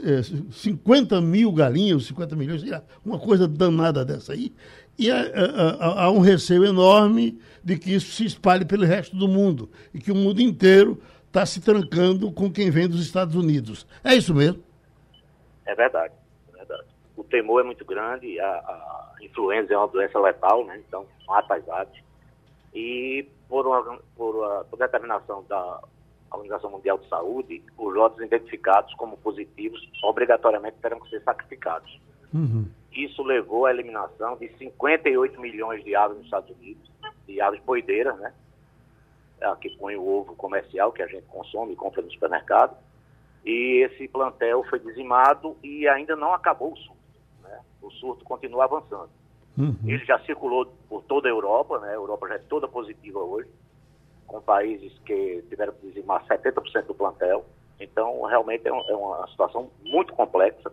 eh, 0.03 0.23
50 0.51 1.15
eh, 1.15 1.21
mil 1.21 1.51
galinhas, 1.51 2.05
50 2.05 2.35
milhões, 2.35 2.63
uma 3.05 3.19
coisa 3.19 3.47
danada 3.47 4.03
dessa 4.03 4.33
aí. 4.33 4.53
E 4.97 5.09
há, 5.09 5.21
há, 5.79 6.03
há, 6.03 6.11
um 6.11 6.19
receio 6.19 6.65
enorme 6.65 7.39
de 7.63 7.77
que 7.77 7.93
isso 7.93 8.11
se 8.11 8.25
espalhe 8.25 8.65
pelo 8.65 8.85
resto 8.85 9.15
do 9.15 9.27
mundo 9.27 9.69
e 9.93 9.99
que 9.99 10.11
o 10.11 10.15
mundo 10.15 10.41
inteiro 10.41 11.01
está 11.27 11.45
se 11.45 11.61
trancando 11.61 12.31
com 12.31 12.51
quem 12.51 12.69
vem 12.69 12.87
dos 12.87 13.01
Estados 13.01 13.35
Unidos. 13.35 13.87
É 14.03 14.13
isso 14.13 14.35
mesmo? 14.35 14.61
É 15.65 15.73
verdade, 15.73 16.13
é 16.49 16.57
verdade. 16.57 16.83
O 17.15 17.23
temor 17.23 17.61
é 17.61 17.63
muito 17.63 17.85
grande, 17.85 18.39
a, 18.39 18.45
a 18.45 19.15
influenza 19.21 19.73
é 19.73 19.77
uma 19.77 19.87
doença 19.87 20.19
letal, 20.19 20.65
né? 20.65 20.81
então 20.87 21.05
mata 21.25 21.55
as 21.55 21.67
aves. 21.69 22.01
E 22.73 23.27
por 23.47 23.65
uma, 23.65 23.99
por, 24.15 24.35
uma, 24.35 24.63
por 24.65 24.77
determinação 24.77 25.45
da 25.47 25.79
a 26.31 26.37
Organização 26.37 26.71
Mundial 26.71 26.97
de 26.97 27.07
Saúde, 27.09 27.61
os 27.77 27.93
lotes 27.93 28.19
identificados 28.25 28.93
como 28.95 29.17
positivos 29.17 29.79
obrigatoriamente 30.01 30.77
terão 30.81 30.99
que 31.01 31.09
ser 31.09 31.21
sacrificados. 31.23 31.99
Uhum. 32.33 32.65
Isso 32.93 33.21
levou 33.21 33.65
à 33.65 33.71
eliminação 33.71 34.37
de 34.37 34.49
58 34.57 35.39
milhões 35.39 35.83
de 35.83 35.93
aves 35.93 36.17
nos 36.17 36.25
Estados 36.25 36.49
Unidos, 36.49 36.89
de 37.27 37.41
aves 37.41 37.61
boideiras, 37.61 38.17
né? 38.19 38.33
É 39.41 39.55
que 39.55 39.69
põe 39.77 39.95
o 39.95 40.07
ovo 40.07 40.35
comercial 40.35 40.91
que 40.91 41.01
a 41.01 41.07
gente 41.07 41.25
consome 41.27 41.73
e 41.73 41.75
compra 41.75 42.01
no 42.01 42.11
supermercado. 42.11 42.77
E 43.43 43.83
esse 43.83 44.07
plantel 44.07 44.63
foi 44.69 44.79
dizimado 44.79 45.57
e 45.63 45.87
ainda 45.87 46.15
não 46.15 46.31
acabou 46.31 46.73
o 46.73 46.77
surto. 46.77 47.01
Né? 47.41 47.59
O 47.81 47.89
surto 47.89 48.23
continua 48.23 48.65
avançando. 48.65 49.09
Uhum. 49.57 49.75
Ele 49.83 50.05
já 50.05 50.19
circulou 50.19 50.71
por 50.87 51.01
toda 51.03 51.27
a 51.27 51.31
Europa, 51.31 51.79
né? 51.79 51.89
A 51.89 51.95
Europa 51.95 52.27
já 52.27 52.35
é 52.35 52.39
toda 52.39 52.67
positiva 52.67 53.19
hoje 53.19 53.49
com 54.31 54.41
países 54.41 54.97
que 55.05 55.43
tiveram 55.49 55.73
que 55.73 55.87
dizimar 55.87 56.25
70% 56.25 56.85
do 56.85 56.95
plantel. 56.95 57.45
Então, 57.79 58.23
realmente 58.23 58.67
é, 58.67 58.71
um, 58.71 58.81
é, 58.87 58.95
uma 58.95 59.27
situação 59.27 59.69
muito 59.83 60.13
complexa 60.13 60.71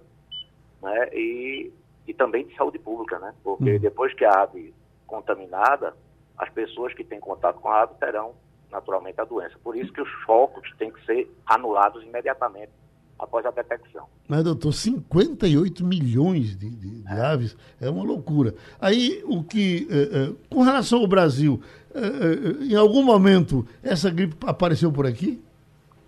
né? 0.80 1.08
e, 1.12 1.72
e 2.06 2.14
também 2.14 2.46
de 2.46 2.54
saúde 2.54 2.78
pública, 2.78 3.18
né? 3.18 3.34
porque 3.42 3.72
uhum. 3.72 3.80
depois 3.80 4.14
que 4.14 4.24
a 4.24 4.42
ave 4.42 4.72
contaminada, 5.06 5.96
as 6.36 6.48
pessoas 6.50 6.94
que 6.94 7.02
têm 7.02 7.18
contato 7.18 7.58
com 7.60 7.68
a 7.68 7.82
ave 7.82 7.94
terão 7.94 8.34
naturalmente 8.70 9.20
a 9.20 9.24
doença. 9.24 9.56
Por 9.64 9.76
isso 9.76 9.92
que 9.92 10.02
os 10.02 10.10
focos 10.24 10.70
têm 10.76 10.92
que 10.92 11.04
ser 11.04 11.28
anulados 11.46 12.04
imediatamente 12.04 12.70
após 13.18 13.44
a 13.44 13.50
detecção. 13.50 14.06
Mas, 14.28 14.44
doutor, 14.44 14.72
58 14.72 15.84
milhões 15.84 16.56
de, 16.56 16.70
de, 16.70 17.02
de 17.02 17.08
é. 17.08 17.20
aves 17.20 17.56
é 17.80 17.90
uma 17.90 18.04
loucura. 18.04 18.54
Aí, 18.80 19.22
o 19.24 19.42
que, 19.42 19.88
eh, 19.90 20.08
eh, 20.12 20.34
com 20.48 20.62
relação 20.62 21.00
ao 21.00 21.06
Brasil, 21.08 21.60
eh, 21.94 22.64
em 22.70 22.76
algum 22.76 23.02
momento 23.02 23.66
essa 23.82 24.10
gripe 24.10 24.36
apareceu 24.46 24.92
por 24.92 25.06
aqui? 25.06 25.42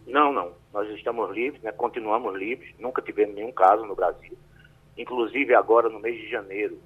Não, 0.06 0.32
não. 0.32 0.52
Nós 0.72 0.88
estamos 0.90 1.34
livres, 1.34 1.60
né? 1.62 1.72
continuamos 1.72 2.36
livres, 2.38 2.72
nunca 2.78 3.02
tivemos 3.02 3.34
nenhum 3.34 3.52
caso 3.52 3.84
no 3.84 3.96
Brasil. 3.96 4.36
Inclusive, 4.96 5.54
agora, 5.54 5.88
no 5.88 5.98
mês 5.98 6.20
de 6.20 6.30
janeiro, 6.30 6.78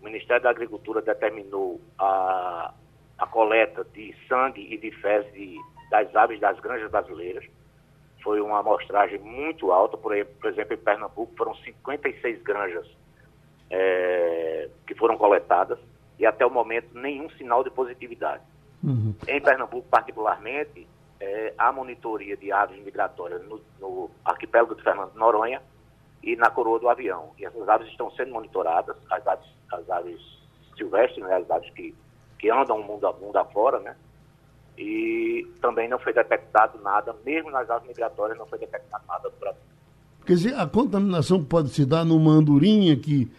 o 0.00 0.04
Ministério 0.04 0.42
da 0.42 0.50
Agricultura 0.50 1.02
determinou 1.02 1.80
a, 1.98 2.72
a 3.18 3.26
coleta 3.26 3.84
de 3.92 4.14
sangue 4.28 4.72
e 4.72 4.78
de 4.78 4.90
fezes 4.92 5.32
de, 5.34 5.56
das 5.90 6.14
aves 6.14 6.40
das 6.40 6.58
granjas 6.60 6.90
brasileiras 6.90 7.44
foi 8.26 8.40
uma 8.40 8.58
amostragem 8.58 9.20
muito 9.20 9.70
alta, 9.70 9.96
por, 9.96 10.12
exemplo, 10.12 10.74
em 10.74 10.76
Pernambuco 10.76 11.32
foram 11.38 11.54
56 11.54 12.42
granjas 12.42 12.84
é, 13.70 14.68
que 14.84 14.96
foram 14.96 15.16
coletadas 15.16 15.78
e 16.18 16.26
até 16.26 16.44
o 16.44 16.50
momento 16.50 16.88
nenhum 16.92 17.30
sinal 17.30 17.62
de 17.62 17.70
positividade. 17.70 18.42
Uhum. 18.82 19.14
Em 19.28 19.40
Pernambuco, 19.40 19.86
particularmente, 19.88 20.88
é, 21.20 21.54
há 21.56 21.70
monitoria 21.70 22.36
de 22.36 22.50
aves 22.50 22.82
migratórias 22.84 23.40
no, 23.44 23.60
no 23.78 24.10
arquipélago 24.24 24.74
de 24.74 24.82
Fernando 24.82 25.12
de 25.12 25.18
Noronha 25.18 25.62
e 26.20 26.34
na 26.34 26.50
coroa 26.50 26.80
do 26.80 26.88
avião. 26.88 27.30
E 27.38 27.46
essas 27.46 27.68
aves 27.68 27.86
estão 27.86 28.10
sendo 28.10 28.32
monitoradas, 28.32 28.96
as 29.08 29.24
aves, 29.24 29.46
as 29.72 29.88
aves 29.88 30.20
silvestres, 30.76 31.24
né, 31.24 31.36
as 31.36 31.48
aves 31.48 31.70
que, 31.70 31.94
que 32.40 32.50
andam 32.50 32.82
mundo, 32.82 33.08
mundo 33.20 33.36
afora, 33.36 33.78
né? 33.78 33.94
E 34.76 35.46
também 35.60 35.88
não 35.88 35.98
foi 35.98 36.12
detectado 36.12 36.78
nada, 36.82 37.14
mesmo 37.24 37.50
nas 37.50 37.68
aves 37.70 37.88
migratórias 37.88 38.38
não 38.38 38.46
foi 38.46 38.58
detectado 38.58 39.04
nada 39.08 39.28
no 39.28 39.36
Brasil. 39.36 39.60
Quer 40.24 40.32
dizer, 40.34 40.54
a 40.54 40.66
contaminação 40.66 41.42
pode 41.42 41.70
se 41.70 41.86
dar 41.86 42.04
numa 42.04 42.32
andorinha 42.32 42.96
que, 42.96 43.30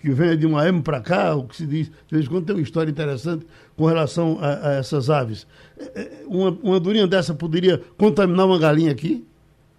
que 0.00 0.10
vem 0.10 0.38
de 0.38 0.46
uma 0.46 0.66
M 0.66 0.80
para 0.80 1.00
cá, 1.00 1.34
o 1.34 1.46
que 1.46 1.56
se 1.56 1.66
diz, 1.66 1.90
de 1.90 2.14
vez 2.14 2.26
em 2.26 2.28
quando 2.28 2.46
tem 2.46 2.54
uma 2.54 2.62
história 2.62 2.90
interessante 2.90 3.46
com 3.76 3.84
relação 3.84 4.38
a, 4.40 4.68
a 4.68 4.72
essas 4.74 5.10
aves. 5.10 5.46
É, 5.78 6.00
é, 6.00 6.22
uma, 6.26 6.50
uma 6.50 6.76
andorinha 6.76 7.06
dessa 7.06 7.34
poderia 7.34 7.78
contaminar 7.98 8.46
uma 8.46 8.58
galinha 8.58 8.92
aqui? 8.92 9.26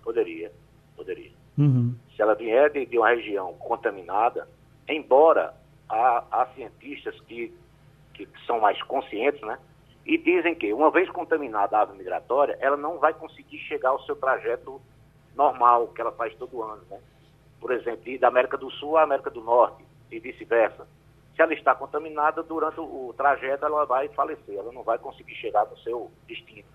Poderia, 0.03 0.51
poderia. 0.95 1.31
Uhum. 1.57 1.95
Se 2.15 2.21
ela 2.21 2.35
vier 2.35 2.69
de, 2.71 2.85
de, 2.85 2.97
uma 2.97 3.09
região 3.09 3.53
contaminada, 3.53 4.47
embora 4.87 5.53
há, 5.89 6.23
há 6.31 6.47
cientistas 6.53 7.19
que, 7.21 7.51
que 8.13 8.27
são 8.45 8.59
mais 8.59 8.81
conscientes, 8.83 9.41
né? 9.41 9.57
E 10.07 10.17
dizem 10.17 10.55
que, 10.55 10.71
uma 10.71 10.89
vez 10.89 11.09
contaminada 11.09 11.77
a 11.77 11.81
ave 11.81 11.97
migratória, 11.97 12.57
ela 12.61 12.77
não 12.77 12.97
vai 12.97 13.13
conseguir 13.13 13.57
chegar 13.59 13.89
ao 13.89 14.01
seu 14.03 14.15
trajeto 14.15 14.81
normal, 15.35 15.89
que 15.89 15.99
ela 15.99 16.13
faz 16.13 16.33
todo 16.35 16.63
ano. 16.63 16.81
Né? 16.89 16.97
Por 17.59 17.71
exemplo, 17.71 18.07
ir 18.07 18.17
da 18.17 18.29
América 18.29 18.57
do 18.57 18.71
Sul 18.71 18.95
à 18.95 19.03
América 19.03 19.29
do 19.29 19.41
Norte 19.41 19.83
e 20.09 20.17
vice-versa. 20.17 20.87
Se 21.35 21.41
ela 21.41 21.53
está 21.53 21.75
contaminada, 21.75 22.41
durante 22.41 22.79
o 22.79 23.13
trajeto 23.17 23.65
ela 23.65 23.85
vai 23.85 24.07
falecer, 24.07 24.55
ela 24.57 24.71
não 24.71 24.81
vai 24.81 24.97
conseguir 24.97 25.35
chegar 25.35 25.65
no 25.65 25.77
seu 25.79 26.09
destino. 26.25 26.69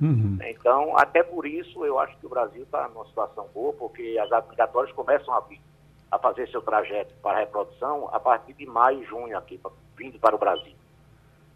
Uhum. 0.00 0.38
Então, 0.40 0.96
até 0.96 1.24
por 1.24 1.46
isso, 1.46 1.84
eu 1.84 1.98
acho 1.98 2.16
que 2.18 2.26
o 2.26 2.28
Brasil 2.28 2.62
está 2.62 2.88
numa 2.88 3.04
situação 3.06 3.48
boa, 3.52 3.72
porque 3.72 4.16
as 4.22 4.30
aves 4.30 4.50
migratórias 4.50 4.94
começam 4.94 5.34
a, 5.34 5.40
vir, 5.40 5.60
a 6.12 6.18
fazer 6.20 6.48
seu 6.48 6.62
trajeto 6.62 7.12
para 7.20 7.38
a 7.38 7.40
reprodução 7.40 8.08
a 8.12 8.20
partir 8.20 8.52
de 8.52 8.66
maio, 8.66 9.04
junho, 9.04 9.36
aqui, 9.36 9.60
vindo 9.96 10.16
para 10.20 10.36
o 10.36 10.38
Brasil. 10.38 10.77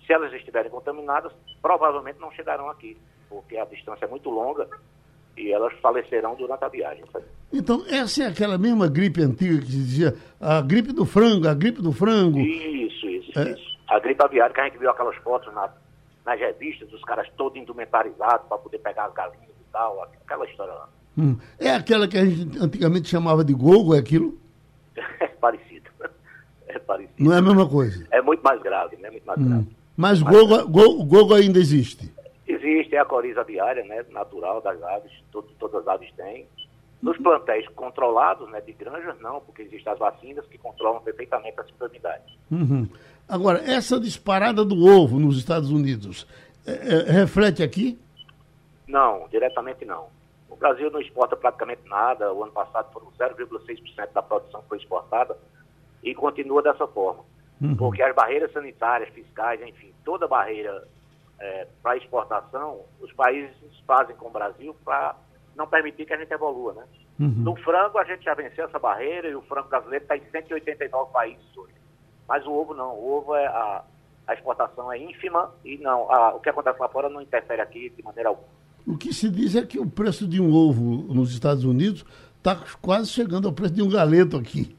Se 0.07 0.13
elas 0.13 0.33
estiverem 0.33 0.71
contaminadas, 0.71 1.33
provavelmente 1.61 2.19
não 2.21 2.33
chegarão 2.33 2.69
aqui, 2.69 2.97
porque 3.29 3.57
a 3.57 3.65
distância 3.65 4.05
é 4.05 4.09
muito 4.09 4.31
longa 4.31 4.69
e 5.37 5.53
elas 5.53 5.73
falecerão 5.81 6.35
durante 6.35 6.65
a 6.65 6.69
viagem. 6.69 7.05
Então, 7.53 7.85
essa 7.89 8.25
é 8.25 8.27
aquela 8.27 8.59
mesma 8.59 8.89
gripe 8.89 9.23
antiga 9.23 9.59
que 9.61 9.67
dizia 9.67 10.15
a 10.41 10.61
gripe 10.61 10.93
do 10.93 11.05
frango, 11.05 11.49
a 11.49 11.55
gripe 11.55 11.81
do 11.81 11.93
frango. 11.93 12.39
Isso, 12.39 13.07
isso, 13.07 13.39
é. 13.39 13.51
isso. 13.53 13.79
A 13.89 13.99
gripe 13.99 14.23
aviária, 14.23 14.55
que 14.55 14.61
a 14.61 14.65
gente 14.65 14.79
viu 14.79 14.91
aquelas 14.91 15.17
fotos 15.17 15.53
na, 15.55 15.71
nas 16.25 16.39
revistas, 16.39 16.93
os 16.93 17.03
caras 17.03 17.29
todos 17.37 17.61
indumentarizados 17.61 18.47
para 18.49 18.59
poder 18.59 18.79
pegar 18.79 19.07
as 19.07 19.15
galinhas 19.15 19.51
e 19.51 19.73
tal, 19.73 20.03
aquela 20.03 20.47
história 20.47 20.73
lá. 20.73 20.89
Hum. 21.17 21.37
É 21.59 21.71
aquela 21.71 22.09
que 22.09 22.17
a 22.17 22.25
gente 22.25 22.59
antigamente 22.59 23.09
chamava 23.09 23.45
de 23.45 23.53
gogo, 23.53 23.95
é 23.95 23.99
aquilo? 23.99 24.39
É 25.21 25.27
parecido. 25.29 25.91
É 26.69 26.79
parecido. 26.79 27.13
Não 27.19 27.35
é 27.35 27.39
a 27.39 27.43
mesma 27.43 27.69
coisa? 27.69 28.07
É 28.11 28.23
muito 28.23 28.43
mais 28.43 28.63
grave, 28.63 28.97
né? 28.97 29.11
Muito 29.11 29.27
mais 29.27 29.39
hum. 29.39 29.47
grave. 29.47 29.77
Mas 30.03 30.21
Gogo, 30.21 30.67
Gogo, 30.67 31.05
Gogo 31.05 31.33
ainda 31.33 31.61
existe? 31.61 32.13
Existe, 32.45 32.97
é 32.97 32.99
a 32.99 33.05
coriza 33.05 33.43
aviária, 33.43 33.85
né, 33.85 34.05
natural 34.11 34.61
das 34.61 34.83
aves, 34.83 35.13
todo, 35.31 35.47
todas 35.61 35.83
as 35.83 35.87
aves 35.87 36.13
têm. 36.17 36.45
Nos 37.01 37.17
plantéis 37.19 37.69
controlados, 37.69 38.51
né, 38.51 38.61
de 38.61 38.73
granjas, 38.73 39.17
não, 39.21 39.41
porque 39.41 39.63
existem 39.63 39.93
as 39.93 39.99
vacinas 40.01 40.45
que 40.47 40.59
controlam 40.59 41.01
perfeitamente 41.03 41.61
a 41.61 41.65
sindromidade. 41.65 42.37
Uhum. 42.51 42.89
Agora, 43.29 43.63
essa 43.65 44.01
disparada 44.01 44.65
do 44.65 44.85
ovo 44.85 45.21
nos 45.21 45.39
Estados 45.39 45.71
Unidos, 45.71 46.27
é, 46.67 46.73
é, 46.73 47.13
reflete 47.13 47.63
aqui? 47.63 47.97
Não, 48.89 49.29
diretamente 49.31 49.85
não. 49.85 50.09
O 50.51 50.57
Brasil 50.57 50.91
não 50.91 51.01
exporta 51.01 51.37
praticamente 51.37 51.83
nada. 51.89 52.33
O 52.33 52.43
ano 52.43 52.51
passado 52.51 52.93
foram 52.93 53.07
0,6% 53.17 54.13
da 54.13 54.21
produção 54.21 54.63
que 54.63 54.69
foi 54.69 54.79
exportada 54.79 55.37
e 56.03 56.13
continua 56.13 56.61
dessa 56.61 56.89
forma. 56.89 57.23
Uhum. 57.61 57.77
Porque 57.77 58.03
as 58.03 58.13
barreiras 58.13 58.53
sanitárias, 58.53 59.09
fiscais, 59.11 59.63
enfim, 59.63 59.92
toda 60.05 60.29
barreira 60.29 60.87
é, 61.39 61.67
para 61.83 61.97
exportação, 61.97 62.81
os 63.01 63.13
países 63.13 63.55
fazem 63.87 64.15
com 64.17 64.29
o 64.29 64.33
Brasil 64.33 64.75
para 64.85 65.17
não 65.57 65.67
permitir 65.67 66.07
que 66.07 66.15
a 66.15 66.17
gente 66.17 66.33
evolua, 66.33 66.73
né? 66.73 66.85
Uhum. 67.21 67.29
No 67.29 67.57
frango, 67.57 67.99
a 67.99 68.05
gente 68.05 68.25
já 68.25 68.35
venceu 68.35 68.65
essa 68.65 68.79
barreira 68.79 69.29
e 69.29 69.35
o 69.35 69.43
frango 69.43 69.69
brasileiro 69.69 70.05
está 70.05 70.17
em 70.17 70.25
189 70.31 71.13
países 71.13 71.57
hoje. 71.57 71.75
Mas 72.29 72.47
o 72.47 72.53
ovo 72.53 72.75
não. 72.75 72.95
O 72.95 73.19
ovo, 73.19 73.35
é 73.35 73.47
a, 73.47 73.85
a 74.27 74.35
exportação 74.35 74.93
é 74.93 74.99
ínfima 74.99 75.51
e 75.65 75.77
não, 75.79 76.11
a, 76.11 76.35
o 76.35 76.41
que 76.41 76.49
acontece 76.49 76.81
lá 76.81 76.89
fora 76.89 77.09
não 77.09 77.21
interfere 77.21 77.61
aqui 77.61 77.91
de 77.91 78.03
maneira 78.03 78.31
alguma. 78.31 78.49
O 78.87 78.97
que 78.97 79.13
se 79.13 79.31
diz 79.31 79.55
é 79.55 79.65
que 79.65 79.79
o 79.79 79.89
preço 79.89 80.27
de 80.27 80.41
um 80.41 80.53
ovo 80.53 81.13
nos 81.13 81.33
Estados 81.33 81.65
Unidos 81.65 82.05
está 82.43 82.59
quase 82.81 83.09
chegando 83.09 83.47
ao 83.47 83.55
preço 83.55 83.73
de 83.73 83.83
um 83.83 83.89
galeto 83.89 84.37
aqui. 84.37 84.77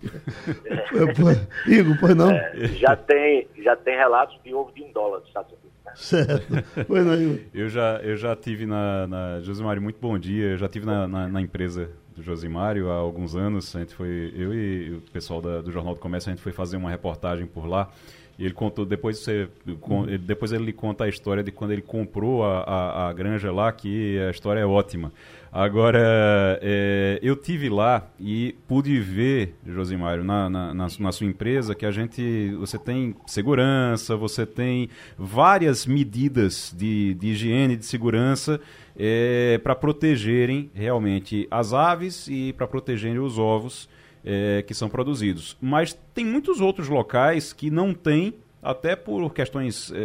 Igor, 1.66 1.98
pois 1.98 2.14
não? 2.14 2.30
É, 2.30 2.68
já, 2.78 2.94
tem, 2.96 3.48
já 3.64 3.76
tem 3.78 3.96
relatos 3.96 4.38
de 4.44 4.54
ovo 4.54 4.72
de 4.74 4.84
um 4.84 4.92
dólar 4.92 5.20
nos 5.20 5.28
Estados 5.30 5.52
Unidos. 5.54 5.72
Né? 5.86 5.92
Certo. 5.96 6.86
Pois 6.86 7.06
não, 7.06 7.16
Igor. 7.16 7.40
Eu 7.54 7.70
já, 7.70 8.02
eu 8.04 8.18
já 8.18 8.36
tive 8.36 8.66
na, 8.66 9.08
na 9.08 9.40
Josimário, 9.40 9.82
muito 9.82 9.98
bom 10.00 10.20
dia, 10.20 10.52
eu 10.52 10.58
já 10.58 10.68
tive 10.68 10.86
na, 10.86 11.08
na, 11.08 11.28
na, 11.30 11.42
empresa 11.42 11.90
do 12.14 12.22
Josimário 12.22 12.92
há 12.92 12.96
alguns 12.96 13.34
anos, 13.34 13.74
a 13.76 13.80
gente 13.80 13.96
foi, 13.96 14.34
eu 14.36 14.54
e 14.54 14.96
o 14.98 15.02
pessoal 15.14 15.42
da, 15.42 15.62
do 15.62 15.72
Jornal 15.72 15.94
do 15.94 16.02
Comércio, 16.02 16.30
a 16.30 16.34
gente 16.36 16.44
foi 16.44 16.52
fazer 16.52 16.76
uma 16.76 16.90
reportagem 16.90 17.48
por 17.48 17.66
lá, 17.66 17.90
ele 18.40 18.54
contou, 18.54 18.86
depois, 18.86 19.20
você, 19.20 19.48
depois 20.22 20.52
ele 20.52 20.74
conta 20.74 21.04
a 21.04 21.10
história 21.10 21.44
de 21.44 21.52
quando 21.52 21.72
ele 21.72 21.82
comprou 21.82 22.44
a, 22.44 22.62
a, 22.62 23.10
a 23.10 23.14
granja 23.14 23.52
lá, 23.52 23.72
que 23.72 24.20
a 24.20 24.32
história 24.32 24.60
é 24.60 24.66
ótima. 24.66 25.12
Agora, 25.52 26.60
é, 26.64 27.20
eu 27.22 27.36
tive 27.36 27.70
lá 27.70 28.08
e 28.20 28.56
pude 28.68 29.00
ver, 29.00 29.54
Josimário, 29.68 30.24
na, 30.24 30.50
na, 30.50 30.74
na, 30.74 30.88
na, 31.00 31.12
sua 31.12 31.28
empresa, 31.28 31.76
que 31.76 31.86
a 31.86 31.92
gente, 31.92 32.56
você 32.60 32.80
tem 32.80 33.16
segurança, 33.28 34.16
você 34.16 34.48
tem 34.48 34.90
várias 35.16 35.86
medidas 35.86 36.74
de, 36.76 37.14
de 37.14 37.28
higiene, 37.28 37.76
de 37.76 37.86
segurança, 37.86 38.60
é, 38.98 39.60
para 39.64 39.76
protegerem 39.76 40.72
realmente 40.74 41.48
as 41.52 41.72
aves 41.72 42.28
e 42.28 42.52
para 42.54 42.68
protegerem 42.68 43.20
os 43.20 43.38
ovos 43.38 43.88
é, 44.26 44.62
que 44.62 44.74
são 44.74 44.90
produzidos. 44.90 45.58
Mas 45.62 45.94
tem 46.14 46.26
muitos 46.26 46.62
outros 46.62 46.88
locais 46.88 47.52
que 47.54 47.70
não 47.70 47.94
têm, 47.94 48.34
até 48.62 48.96
por 48.96 49.34
questões 49.34 49.92
é, 49.94 49.98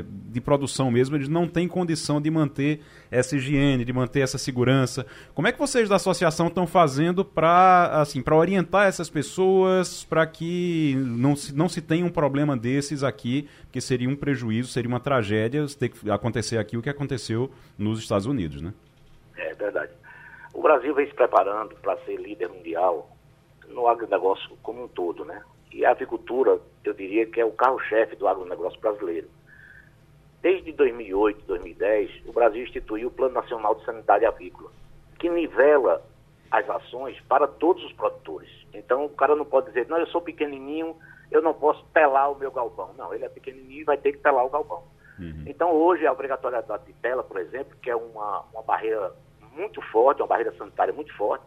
é, 0.00 0.04
de 0.08 0.40
produção 0.40 0.90
mesmo, 0.90 1.14
eles 1.14 1.28
não 1.28 1.46
têm 1.46 1.68
condição 1.68 2.20
de 2.20 2.28
manter 2.28 2.80
essa 3.08 3.36
higiene, 3.36 3.84
de 3.84 3.92
manter 3.92 4.20
essa 4.20 4.36
segurança. 4.36 5.06
Como 5.32 5.46
é 5.46 5.52
que 5.52 5.58
vocês 5.58 5.88
da 5.88 5.94
associação 5.94 6.48
estão 6.48 6.66
fazendo 6.66 7.24
para 7.24 8.00
assim, 8.00 8.22
orientar 8.28 8.88
essas 8.88 9.08
pessoas 9.08 10.02
para 10.02 10.26
que 10.26 10.96
não 10.96 11.36
se, 11.36 11.54
não 11.54 11.68
se 11.68 11.80
tenha 11.80 12.04
um 12.04 12.10
problema 12.10 12.56
desses 12.56 13.04
aqui, 13.04 13.48
que 13.70 13.80
seria 13.80 14.08
um 14.08 14.16
prejuízo, 14.16 14.68
seria 14.68 14.88
uma 14.88 15.00
tragédia 15.00 15.64
ter 15.78 15.90
que 15.90 16.10
acontecer 16.10 16.58
aqui 16.58 16.76
o 16.76 16.82
que 16.82 16.90
aconteceu 16.90 17.48
nos 17.78 18.00
Estados 18.00 18.26
Unidos, 18.26 18.60
né? 18.60 18.74
É 19.36 19.54
verdade. 19.54 19.92
O 20.52 20.60
Brasil 20.60 20.92
vem 20.94 21.06
se 21.06 21.14
preparando 21.14 21.76
para 21.76 21.96
ser 21.98 22.16
líder 22.16 22.48
mundial 22.48 23.08
no 23.70 23.88
agronegócio 23.88 24.56
como 24.62 24.84
um 24.84 24.88
todo, 24.88 25.24
né? 25.24 25.42
E 25.72 25.84
a 25.84 25.92
avicultura, 25.92 26.58
eu 26.84 26.92
diria 26.92 27.26
que 27.26 27.40
é 27.40 27.44
o 27.44 27.52
carro-chefe 27.52 28.16
do 28.16 28.26
agronegócio 28.26 28.80
brasileiro. 28.80 29.28
Desde 30.42 30.72
2008, 30.72 31.44
2010, 31.46 32.26
o 32.26 32.32
Brasil 32.32 32.64
instituiu 32.64 33.08
o 33.08 33.10
Plano 33.10 33.34
Nacional 33.34 33.74
de 33.74 33.84
Sanidade 33.84 34.24
Avícola, 34.24 34.70
que 35.18 35.28
nivela 35.28 36.02
as 36.50 36.68
ações 36.68 37.20
para 37.28 37.46
todos 37.46 37.84
os 37.84 37.92
produtores. 37.92 38.50
Então, 38.74 39.04
o 39.04 39.10
cara 39.10 39.36
não 39.36 39.44
pode 39.44 39.68
dizer, 39.68 39.86
não, 39.88 39.98
eu 39.98 40.06
sou 40.06 40.20
pequenininho, 40.20 40.96
eu 41.30 41.40
não 41.42 41.54
posso 41.54 41.84
telar 41.92 42.32
o 42.32 42.38
meu 42.38 42.50
galpão. 42.50 42.92
Não, 42.96 43.14
ele 43.14 43.24
é 43.24 43.28
pequenininho 43.28 43.82
e 43.82 43.84
vai 43.84 43.96
ter 43.96 44.12
que 44.12 44.18
telar 44.18 44.44
o 44.44 44.50
galpão. 44.50 44.82
Uhum. 45.18 45.44
Então, 45.46 45.70
hoje, 45.72 46.06
a 46.06 46.12
obrigatoriedade 46.12 46.86
de 46.86 46.92
tela, 46.94 47.22
por 47.22 47.38
exemplo, 47.38 47.76
que 47.80 47.90
é 47.90 47.94
uma, 47.94 48.40
uma 48.52 48.62
barreira 48.62 49.12
muito 49.52 49.80
forte, 49.82 50.22
uma 50.22 50.28
barreira 50.28 50.52
sanitária 50.56 50.92
muito 50.92 51.14
forte, 51.16 51.44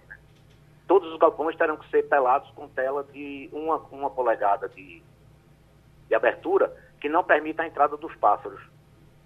todos 0.93 1.11
os 1.11 1.17
galpões 1.17 1.55
terão 1.55 1.75
que 1.75 1.89
ser 1.89 2.03
telados 2.03 2.47
com 2.51 2.67
tela 2.67 3.03
de 3.11 3.49
uma, 3.51 3.77
uma 3.91 4.11
polegada 4.11 4.69
de, 4.69 5.01
de 6.07 6.13
abertura 6.13 6.71
que 7.01 7.09
não 7.09 7.23
permita 7.23 7.63
a 7.63 7.67
entrada 7.67 7.97
dos 7.97 8.15
pássaros. 8.17 8.61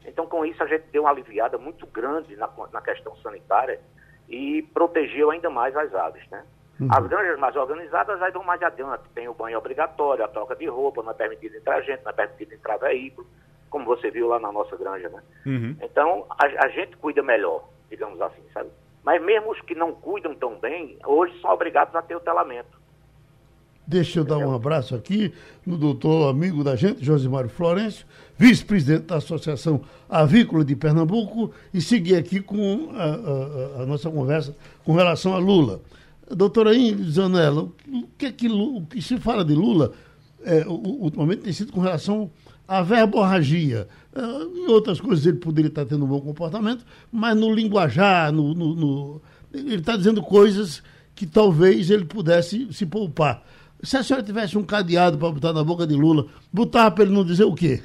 Então, 0.05 0.25
com 0.27 0.45
isso, 0.45 0.63
a 0.63 0.65
gente 0.65 0.85
deu 0.93 1.03
uma 1.03 1.09
aliviada 1.09 1.57
muito 1.57 1.85
grande 1.85 2.37
na, 2.37 2.49
na 2.71 2.79
questão 2.79 3.17
sanitária 3.17 3.81
e 4.29 4.61
protegeu 4.73 5.29
ainda 5.29 5.49
mais 5.49 5.75
as 5.75 5.93
aves, 5.93 6.25
né? 6.29 6.45
Uhum. 6.79 6.87
As 6.89 7.05
granjas 7.05 7.37
mais 7.37 7.53
organizadas 7.57 8.21
aí 8.21 8.31
vão 8.31 8.45
mais 8.45 8.63
adiante. 8.63 9.03
Tem 9.13 9.27
o 9.27 9.33
banho 9.33 9.57
obrigatório, 9.57 10.23
a 10.23 10.29
troca 10.29 10.55
de 10.55 10.67
roupa, 10.67 11.03
não 11.03 11.11
é 11.11 11.15
permitido 11.15 11.57
entrar 11.57 11.81
gente, 11.81 12.01
não 12.01 12.11
é 12.11 12.13
permitido 12.13 12.53
entrar 12.53 12.77
veículo, 12.77 13.27
como 13.69 13.83
você 13.83 14.09
viu 14.09 14.29
lá 14.29 14.39
na 14.39 14.53
nossa 14.53 14.77
granja, 14.77 15.09
né? 15.09 15.21
Uhum. 15.45 15.75
Então, 15.81 16.25
a, 16.29 16.45
a 16.65 16.69
gente 16.69 16.95
cuida 16.95 17.21
melhor, 17.21 17.67
digamos 17.89 18.21
assim, 18.21 18.43
sabe? 18.53 18.69
Mas 19.07 19.23
mesmo 19.23 19.51
os 19.53 19.61
que 19.61 19.73
não 19.73 19.93
cuidam 19.93 20.35
tão 20.35 20.59
bem, 20.59 20.97
hoje 21.05 21.33
são 21.39 21.49
obrigados 21.51 21.95
a 21.95 22.01
ter 22.01 22.17
o 22.17 22.19
telamento. 22.19 22.77
Deixa 23.87 24.19
eu 24.19 24.25
dar 24.25 24.37
um 24.37 24.53
abraço 24.53 24.93
aqui 24.93 25.33
no 25.65 25.77
doutor 25.77 26.29
amigo 26.29 26.61
da 26.61 26.75
gente, 26.75 27.05
Josimário 27.05 27.49
Florencio, 27.49 28.05
vice-presidente 28.37 29.03
da 29.03 29.15
Associação 29.15 29.79
Avícola 30.09 30.65
de 30.65 30.75
Pernambuco, 30.75 31.53
e 31.73 31.79
seguir 31.79 32.17
aqui 32.17 32.41
com 32.41 32.89
a, 32.91 33.79
a, 33.79 33.83
a 33.83 33.85
nossa 33.85 34.11
conversa 34.11 34.53
com 34.83 34.91
relação 34.91 35.33
a 35.33 35.37
Lula. 35.37 35.79
Doutora 36.29 36.75
Ingrid 36.75 37.09
Zanella, 37.09 37.61
o 37.61 38.07
que, 38.17 38.25
é 38.25 38.31
que, 38.33 38.49
o 38.49 38.85
que 38.87 39.01
se 39.01 39.17
fala 39.21 39.45
de 39.45 39.55
Lula 39.55 39.93
é, 40.43 40.65
ultimamente 40.67 41.43
tem 41.43 41.53
sido 41.53 41.71
com 41.71 41.79
relação 41.79 42.29
à 42.67 42.81
verborragia. 42.81 43.87
Uh, 44.15 44.57
em 44.57 44.67
outras 44.67 44.99
coisas 44.99 45.25
ele 45.25 45.37
poderia 45.37 45.69
estar 45.69 45.85
tendo 45.85 46.05
um 46.05 46.07
bom 46.07 46.19
comportamento, 46.19 46.85
mas 47.11 47.37
no 47.37 47.53
linguajar, 47.53 48.31
no, 48.31 48.53
no, 48.53 48.75
no 48.75 49.21
ele 49.53 49.75
está 49.75 49.95
dizendo 49.95 50.21
coisas 50.21 50.83
que 51.15 51.25
talvez 51.25 51.89
ele 51.89 52.05
pudesse 52.05 52.71
se 52.73 52.85
poupar. 52.85 53.43
Se 53.81 53.95
a 53.95 54.03
senhora 54.03 54.25
tivesse 54.25 54.57
um 54.57 54.63
cadeado 54.63 55.17
para 55.17 55.31
botar 55.31 55.53
na 55.53 55.63
boca 55.63 55.85
de 55.85 55.95
Lula, 55.95 56.27
botava 56.51 56.91
para 56.91 57.03
ele 57.05 57.13
não 57.13 57.23
dizer 57.23 57.43
o 57.43 57.53
quê? 57.53 57.81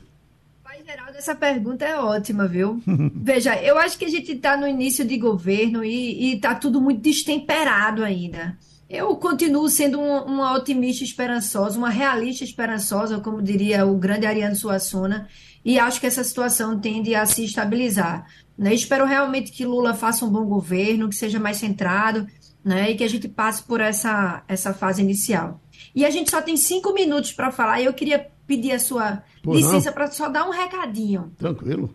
Pai 0.64 0.82
Geraldo, 0.84 1.16
essa 1.16 1.34
pergunta 1.34 1.84
é 1.84 1.98
ótima, 1.98 2.48
viu? 2.48 2.82
Veja, 3.14 3.56
eu 3.62 3.78
acho 3.78 3.98
que 3.98 4.06
a 4.06 4.10
gente 4.10 4.32
está 4.32 4.56
no 4.56 4.66
início 4.66 5.04
de 5.04 5.18
governo 5.18 5.84
e 5.84 6.34
está 6.34 6.54
tudo 6.54 6.80
muito 6.80 7.00
destemperado 7.00 8.02
ainda. 8.02 8.56
Eu 8.92 9.16
continuo 9.16 9.70
sendo 9.70 9.98
uma, 9.98 10.22
uma, 10.22 10.54
otimista 10.54 11.02
esperançosa, 11.02 11.78
uma 11.78 11.88
realista 11.88 12.44
esperançosa, 12.44 13.18
como 13.20 13.40
diria 13.40 13.86
o 13.86 13.96
grande 13.96 14.26
Ariano 14.26 14.54
Suassuna, 14.54 15.30
e 15.64 15.78
acho 15.78 15.98
que 15.98 16.06
essa 16.06 16.22
situação 16.22 16.78
tende 16.78 17.14
a 17.14 17.24
se 17.24 17.42
estabilizar. 17.42 18.26
Né? 18.56 18.74
Espero 18.74 19.06
realmente 19.06 19.50
que 19.50 19.64
Lula 19.64 19.94
faça 19.94 20.26
um 20.26 20.28
bom 20.28 20.44
governo, 20.44 21.08
que 21.08 21.14
seja 21.14 21.40
mais 21.40 21.56
centrado, 21.56 22.26
né? 22.62 22.90
e 22.90 22.94
que 22.94 23.02
a 23.02 23.08
gente 23.08 23.26
passe 23.28 23.62
por 23.62 23.80
essa, 23.80 24.44
essa 24.46 24.74
fase 24.74 25.00
inicial. 25.00 25.58
E 25.94 26.04
a 26.04 26.10
gente 26.10 26.30
só 26.30 26.42
tem 26.42 26.58
cinco 26.58 26.92
minutos 26.92 27.32
para 27.32 27.50
falar, 27.50 27.80
e 27.80 27.86
eu 27.86 27.94
queria 27.94 28.30
pedir 28.46 28.72
a 28.72 28.78
sua 28.78 29.22
Pô, 29.42 29.54
licença 29.54 29.90
para 29.90 30.10
só 30.10 30.28
dar 30.28 30.46
um 30.46 30.50
recadinho. 30.50 31.32
Tranquilo. 31.38 31.94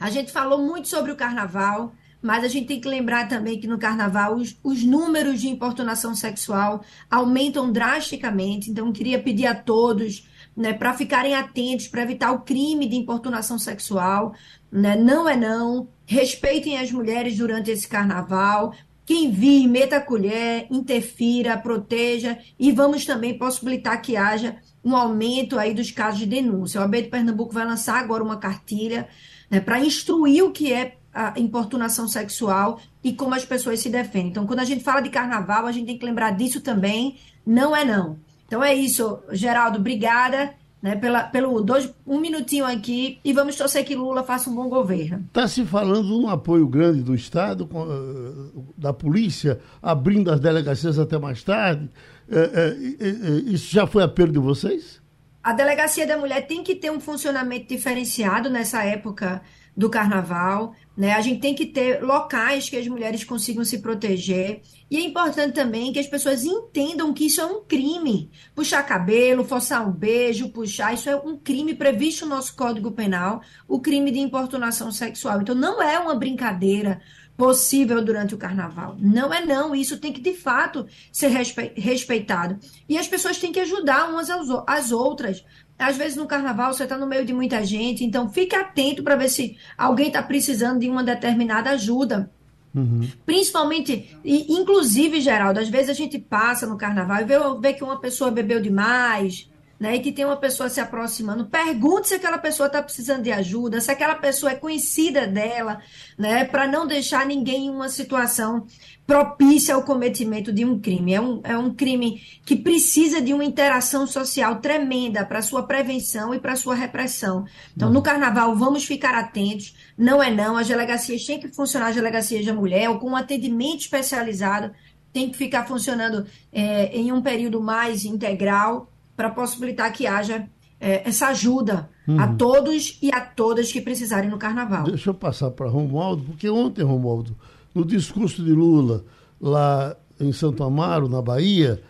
A 0.00 0.08
gente 0.08 0.32
falou 0.32 0.66
muito 0.66 0.88
sobre 0.88 1.12
o 1.12 1.16
carnaval, 1.16 1.92
mas 2.20 2.44
a 2.44 2.48
gente 2.48 2.66
tem 2.66 2.80
que 2.80 2.88
lembrar 2.88 3.28
também 3.28 3.60
que 3.60 3.66
no 3.66 3.78
carnaval 3.78 4.36
os, 4.36 4.56
os 4.62 4.82
números 4.84 5.40
de 5.40 5.48
importunação 5.48 6.14
sexual 6.14 6.82
aumentam 7.10 7.70
drasticamente. 7.70 8.70
Então, 8.70 8.92
queria 8.92 9.22
pedir 9.22 9.46
a 9.46 9.54
todos 9.54 10.26
né, 10.56 10.72
para 10.72 10.94
ficarem 10.94 11.34
atentos, 11.34 11.86
para 11.86 12.02
evitar 12.02 12.32
o 12.32 12.40
crime 12.40 12.86
de 12.86 12.96
importunação 12.96 13.58
sexual. 13.58 14.34
Né? 14.70 14.96
Não 14.96 15.28
é 15.28 15.36
não. 15.36 15.88
Respeitem 16.04 16.78
as 16.78 16.90
mulheres 16.90 17.36
durante 17.36 17.70
esse 17.70 17.86
carnaval. 17.86 18.74
Quem 19.06 19.30
vir, 19.30 19.66
meta 19.68 19.96
a 19.96 20.00
colher, 20.00 20.66
interfira, 20.70 21.56
proteja 21.56 22.36
e 22.58 22.72
vamos 22.72 23.06
também 23.06 23.38
possibilitar 23.38 24.02
que 24.02 24.16
haja 24.16 24.56
um 24.84 24.94
aumento 24.94 25.58
aí 25.58 25.72
dos 25.72 25.90
casos 25.90 26.18
de 26.18 26.26
denúncia. 26.26 26.80
O 26.80 26.84
AB 26.84 27.02
de 27.02 27.08
Pernambuco 27.08 27.54
vai 27.54 27.64
lançar 27.64 27.98
agora 27.98 28.22
uma 28.22 28.36
cartilha 28.36 29.08
né, 29.50 29.60
para 29.60 29.80
instruir 29.80 30.44
o 30.44 30.52
que 30.52 30.72
é 30.72 30.97
a 31.12 31.38
importunação 31.38 32.06
sexual 32.06 32.80
e 33.02 33.12
como 33.12 33.34
as 33.34 33.44
pessoas 33.44 33.80
se 33.80 33.88
defendem. 33.88 34.28
Então, 34.28 34.46
quando 34.46 34.60
a 34.60 34.64
gente 34.64 34.84
fala 34.84 35.00
de 35.00 35.10
carnaval, 35.10 35.66
a 35.66 35.72
gente 35.72 35.86
tem 35.86 35.98
que 35.98 36.06
lembrar 36.06 36.32
disso 36.32 36.60
também. 36.60 37.16
Não 37.46 37.74
é 37.74 37.84
não. 37.84 38.18
Então 38.46 38.62
é 38.62 38.74
isso, 38.74 39.18
Geraldo, 39.32 39.78
obrigada. 39.78 40.54
né, 40.82 40.94
pela, 40.96 41.24
pelo 41.24 41.60
dois, 41.60 41.92
um 42.06 42.20
minutinho 42.20 42.64
aqui 42.64 43.18
e 43.24 43.32
vamos 43.32 43.56
torcer 43.56 43.84
que 43.84 43.94
Lula 43.94 44.22
faça 44.22 44.48
um 44.48 44.54
bom 44.54 44.68
governo. 44.68 45.24
Está 45.26 45.48
se 45.48 45.64
falando 45.64 46.06
de 46.06 46.12
um 46.12 46.28
apoio 46.28 46.66
grande 46.68 47.02
do 47.02 47.14
Estado, 47.14 47.68
uh, 47.72 48.64
da 48.76 48.92
polícia, 48.92 49.60
abrindo 49.82 50.30
as 50.30 50.40
delegacias 50.40 50.98
até 50.98 51.18
mais 51.18 51.42
tarde. 51.42 51.90
Uh, 52.28 53.48
uh, 53.48 53.52
isso 53.52 53.72
já 53.72 53.86
foi 53.86 54.02
apelo 54.02 54.32
de 54.32 54.38
vocês? 54.38 55.00
A 55.42 55.52
Delegacia 55.52 56.06
da 56.06 56.18
Mulher 56.18 56.46
tem 56.46 56.62
que 56.62 56.74
ter 56.74 56.90
um 56.90 57.00
funcionamento 57.00 57.68
diferenciado 57.68 58.50
nessa 58.50 58.84
época 58.84 59.40
do 59.78 59.88
carnaval. 59.88 60.74
Né? 60.96 61.12
A 61.12 61.20
gente 61.20 61.40
tem 61.40 61.54
que 61.54 61.64
ter 61.64 62.02
locais 62.02 62.68
que 62.68 62.76
as 62.76 62.88
mulheres 62.88 63.22
consigam 63.22 63.64
se 63.64 63.78
proteger. 63.78 64.60
E 64.90 64.96
é 64.96 65.00
importante 65.00 65.54
também 65.54 65.92
que 65.92 66.00
as 66.00 66.06
pessoas 66.08 66.42
entendam 66.42 67.14
que 67.14 67.26
isso 67.26 67.40
é 67.40 67.46
um 67.46 67.62
crime. 67.62 68.28
Puxar 68.56 68.82
cabelo, 68.82 69.44
forçar 69.44 69.86
um 69.86 69.92
beijo, 69.92 70.48
puxar, 70.48 70.94
isso 70.94 71.08
é 71.08 71.14
um 71.14 71.38
crime 71.38 71.76
previsto 71.76 72.26
no 72.26 72.34
nosso 72.34 72.56
Código 72.56 72.90
Penal, 72.90 73.40
o 73.68 73.78
crime 73.78 74.10
de 74.10 74.18
importunação 74.18 74.90
sexual. 74.90 75.40
Então 75.40 75.54
não 75.54 75.80
é 75.80 75.96
uma 75.96 76.16
brincadeira 76.16 77.00
possível 77.36 78.04
durante 78.04 78.34
o 78.34 78.38
carnaval. 78.38 78.96
Não 78.98 79.32
é 79.32 79.46
não, 79.46 79.76
isso 79.76 80.00
tem 80.00 80.12
que 80.12 80.20
de 80.20 80.34
fato 80.34 80.88
ser 81.12 81.28
respeitado. 81.76 82.58
E 82.88 82.98
as 82.98 83.06
pessoas 83.06 83.38
têm 83.38 83.52
que 83.52 83.60
ajudar 83.60 84.10
umas 84.10 84.28
às 84.66 84.90
outras. 84.90 85.44
Às 85.78 85.96
vezes 85.96 86.16
no 86.16 86.26
carnaval 86.26 86.72
você 86.72 86.84
está 86.84 86.98
no 86.98 87.06
meio 87.06 87.24
de 87.24 87.32
muita 87.32 87.64
gente, 87.64 88.04
então 88.04 88.28
fique 88.28 88.56
atento 88.56 89.02
para 89.02 89.16
ver 89.16 89.28
se 89.28 89.56
alguém 89.76 90.08
está 90.08 90.22
precisando 90.22 90.80
de 90.80 90.88
uma 90.88 91.04
determinada 91.04 91.70
ajuda. 91.70 92.30
Uhum. 92.74 93.08
Principalmente, 93.24 94.16
e, 94.24 94.52
inclusive, 94.52 95.20
Geraldo, 95.20 95.60
às 95.60 95.68
vezes 95.68 95.90
a 95.90 95.94
gente 95.94 96.18
passa 96.18 96.66
no 96.66 96.76
carnaval 96.76 97.20
e 97.20 97.24
vê, 97.24 97.36
vê 97.60 97.72
que 97.72 97.84
uma 97.84 97.98
pessoa 97.98 98.30
bebeu 98.30 98.60
demais, 98.60 99.48
né, 99.78 99.96
e 99.96 100.00
que 100.00 100.10
tem 100.10 100.24
uma 100.24 100.36
pessoa 100.36 100.68
se 100.68 100.80
aproximando, 100.80 101.46
pergunte 101.46 102.08
se 102.08 102.14
aquela 102.14 102.38
pessoa 102.38 102.66
está 102.66 102.82
precisando 102.82 103.22
de 103.22 103.30
ajuda, 103.30 103.80
se 103.80 103.90
aquela 103.90 104.16
pessoa 104.16 104.52
é 104.52 104.56
conhecida 104.56 105.26
dela, 105.26 105.80
né, 106.16 106.44
para 106.44 106.66
não 106.66 106.86
deixar 106.86 107.24
ninguém 107.24 107.66
em 107.66 107.70
uma 107.70 107.88
situação 107.88 108.66
propícia 109.06 109.74
ao 109.74 109.84
cometimento 109.84 110.52
de 110.52 110.64
um 110.64 110.78
crime. 110.78 111.14
É 111.14 111.20
um, 111.20 111.40
é 111.42 111.56
um 111.56 111.72
crime 111.72 112.20
que 112.44 112.54
precisa 112.54 113.22
de 113.22 113.32
uma 113.32 113.44
interação 113.44 114.06
social 114.06 114.56
tremenda 114.56 115.24
para 115.24 115.40
sua 115.40 115.62
prevenção 115.62 116.34
e 116.34 116.38
para 116.38 116.56
sua 116.56 116.74
repressão. 116.74 117.46
Então, 117.74 117.88
no 117.88 118.02
carnaval, 118.02 118.54
vamos 118.54 118.84
ficar 118.84 119.14
atentos. 119.14 119.74
Não 119.96 120.22
é 120.22 120.30
não, 120.30 120.58
as 120.58 120.68
delegacias 120.68 121.24
têm 121.24 121.40
que 121.40 121.48
funcionar, 121.48 121.88
as 121.88 121.94
delegacias 121.94 122.44
da 122.44 122.52
mulher, 122.52 122.90
ou 122.90 122.98
com 122.98 123.10
um 123.10 123.16
atendimento 123.16 123.80
especializado, 123.80 124.72
tem 125.10 125.30
que 125.30 125.38
ficar 125.38 125.66
funcionando 125.66 126.26
é, 126.52 126.94
em 126.94 127.10
um 127.10 127.22
período 127.22 127.62
mais 127.62 128.04
integral 128.04 128.92
para 129.18 129.30
possibilitar 129.30 129.92
que 129.92 130.06
haja 130.06 130.48
é, 130.80 131.08
essa 131.08 131.26
ajuda 131.26 131.90
uhum. 132.06 132.20
a 132.20 132.28
todos 132.34 132.96
e 133.02 133.10
a 133.12 133.20
todas 133.20 133.72
que 133.72 133.80
precisarem 133.80 134.30
no 134.30 134.38
carnaval. 134.38 134.84
Deixa 134.84 135.10
eu 135.10 135.14
passar 135.14 135.50
para 135.50 135.68
Romualdo, 135.68 136.22
porque 136.22 136.48
ontem, 136.48 136.84
Romualdo, 136.84 137.36
no 137.74 137.84
discurso 137.84 138.44
de 138.44 138.52
Lula 138.52 139.04
lá 139.40 139.96
em 140.20 140.30
Santo 140.30 140.62
Amaro, 140.62 141.08
na 141.08 141.20
Bahia, 141.20 141.82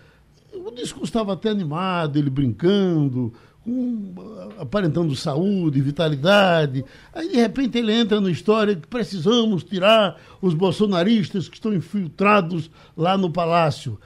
o 0.55 0.71
discurso 0.71 1.05
estava 1.05 1.35
até 1.35 1.51
animado, 1.51 2.19
ele 2.19 2.31
brincando, 2.31 3.35
com, 3.63 4.15
aparentando 4.59 5.15
saúde, 5.15 5.83
vitalidade. 5.83 6.83
Aí, 7.13 7.29
de 7.29 7.37
repente, 7.37 7.77
ele 7.77 7.93
entra 7.93 8.23
na 8.23 8.31
história 8.31 8.75
que 8.75 8.89
precisamos 8.89 9.63
tirar 9.63 10.17
os 10.41 10.55
bolsonaristas 10.55 11.47
que 11.47 11.57
estão 11.57 11.75
infiltrados 11.75 12.71
lá 12.97 13.19
no 13.19 13.31
palácio 13.31 14.01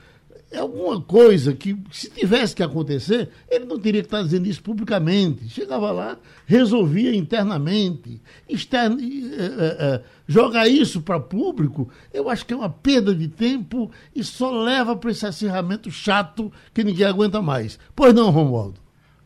é 0.52 0.58
alguma 0.58 1.00
coisa 1.00 1.54
que, 1.54 1.76
se 1.90 2.10
tivesse 2.10 2.54
que 2.54 2.62
acontecer, 2.62 3.30
ele 3.48 3.64
não 3.64 3.78
teria 3.78 4.02
que 4.02 4.06
estar 4.06 4.22
dizendo 4.22 4.46
isso 4.46 4.62
publicamente. 4.62 5.48
Chegava 5.48 5.90
lá, 5.90 6.18
resolvia 6.46 7.14
internamente. 7.14 8.20
Externo, 8.46 8.98
é, 9.00 9.04
é, 9.04 9.86
é, 9.94 10.02
jogar 10.26 10.68
isso 10.68 11.00
para 11.00 11.18
público, 11.18 11.88
eu 12.12 12.28
acho 12.28 12.44
que 12.44 12.52
é 12.52 12.56
uma 12.56 12.68
perda 12.68 13.14
de 13.14 13.28
tempo 13.28 13.90
e 14.14 14.22
só 14.22 14.50
leva 14.50 14.94
para 14.94 15.10
esse 15.10 15.26
acirramento 15.26 15.90
chato 15.90 16.52
que 16.74 16.84
ninguém 16.84 17.06
aguenta 17.06 17.40
mais. 17.40 17.78
Pois 17.96 18.12
não, 18.12 18.30
Romualdo? 18.30 18.78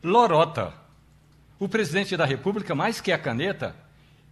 Lorota. 0.04 0.72
O 1.58 1.68
presidente 1.68 2.16
da 2.16 2.24
República, 2.24 2.74
mais 2.74 3.00
que 3.00 3.10
a 3.10 3.18
caneta, 3.18 3.74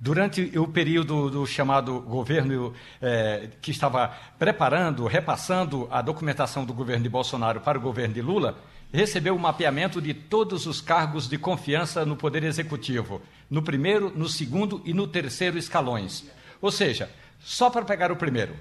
Durante 0.05 0.59
o 0.59 0.69
período 0.69 1.31
do 1.31 1.47
chamado 1.47 1.99
governo 1.99 2.75
é, 3.01 3.49
que 3.63 3.71
estava 3.71 4.15
preparando, 4.39 5.07
repassando 5.07 5.89
a 5.91 6.03
documentação 6.03 6.63
do 6.63 6.75
governo 6.75 7.05
de 7.05 7.09
Bolsonaro 7.09 7.63
para 7.63 7.79
o 7.79 7.81
governo 7.81 8.13
de 8.13 8.21
Lula, 8.21 8.55
recebeu 8.93 9.35
o 9.35 9.39
mapeamento 9.39 10.03
de 10.03 10.13
todos 10.13 10.67
os 10.67 10.83
cargos 10.83 11.27
de 11.27 11.39
confiança 11.39 12.05
no 12.05 12.17
Poder 12.17 12.45
Executivo, 12.45 13.23
no 13.49 13.63
primeiro, 13.63 14.13
no 14.15 14.29
segundo 14.29 14.83
e 14.85 14.93
no 14.93 15.07
terceiro 15.07 15.57
escalões. 15.57 16.31
Ou 16.61 16.71
seja, 16.71 17.11
só 17.41 17.71
para 17.71 17.87
pegar 17.87 18.13
o 18.13 18.17
primeiro. 18.17 18.55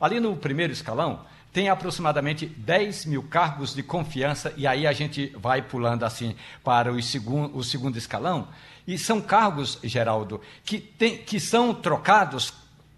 Ali 0.00 0.18
no 0.18 0.34
primeiro 0.34 0.72
escalão, 0.72 1.26
tem 1.52 1.68
aproximadamente 1.68 2.46
10 2.46 3.04
mil 3.04 3.22
cargos 3.22 3.74
de 3.74 3.82
confiança, 3.82 4.52
e 4.56 4.66
aí 4.66 4.86
a 4.86 4.92
gente 4.92 5.30
vai 5.38 5.60
pulando 5.60 6.04
assim 6.04 6.34
para 6.64 6.90
o 6.90 7.02
segundo, 7.02 7.56
o 7.56 7.62
segundo 7.62 7.98
escalão, 7.98 8.48
e 8.86 8.96
são 8.96 9.20
cargos, 9.20 9.78
Geraldo, 9.82 10.40
que, 10.64 10.78
tem, 10.78 11.18
que 11.18 11.40
são 11.40 11.74
trocados 11.74 12.52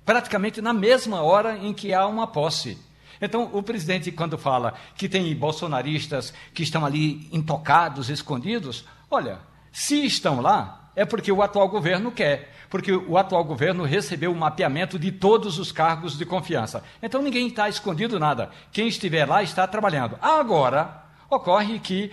praticamente 0.04 0.60
na 0.60 0.72
mesma 0.72 1.22
hora 1.22 1.56
em 1.56 1.72
que 1.72 1.92
há 1.92 2.06
uma 2.06 2.26
posse. 2.26 2.78
Então, 3.20 3.50
o 3.52 3.62
presidente, 3.62 4.12
quando 4.12 4.38
fala 4.38 4.74
que 4.96 5.08
tem 5.08 5.34
bolsonaristas 5.34 6.32
que 6.54 6.62
estão 6.62 6.84
ali 6.84 7.28
intocados, 7.32 8.08
escondidos, 8.08 8.84
olha, 9.10 9.40
se 9.72 10.04
estão 10.04 10.40
lá, 10.40 10.90
é 10.94 11.04
porque 11.04 11.32
o 11.32 11.42
atual 11.42 11.68
governo 11.68 12.12
quer, 12.12 12.54
porque 12.70 12.92
o 12.92 13.16
atual 13.16 13.44
governo 13.44 13.84
recebeu 13.84 14.32
o 14.32 14.36
mapeamento 14.36 14.98
de 14.98 15.10
todos 15.10 15.58
os 15.58 15.72
cargos 15.72 16.16
de 16.16 16.24
confiança. 16.24 16.82
Então, 17.02 17.22
ninguém 17.22 17.48
está 17.48 17.68
escondido 17.68 18.18
nada. 18.18 18.50
Quem 18.72 18.88
estiver 18.88 19.26
lá 19.26 19.42
está 19.42 19.66
trabalhando. 19.66 20.18
Agora, 20.20 21.07
Ocorre 21.30 21.78
que 21.78 22.10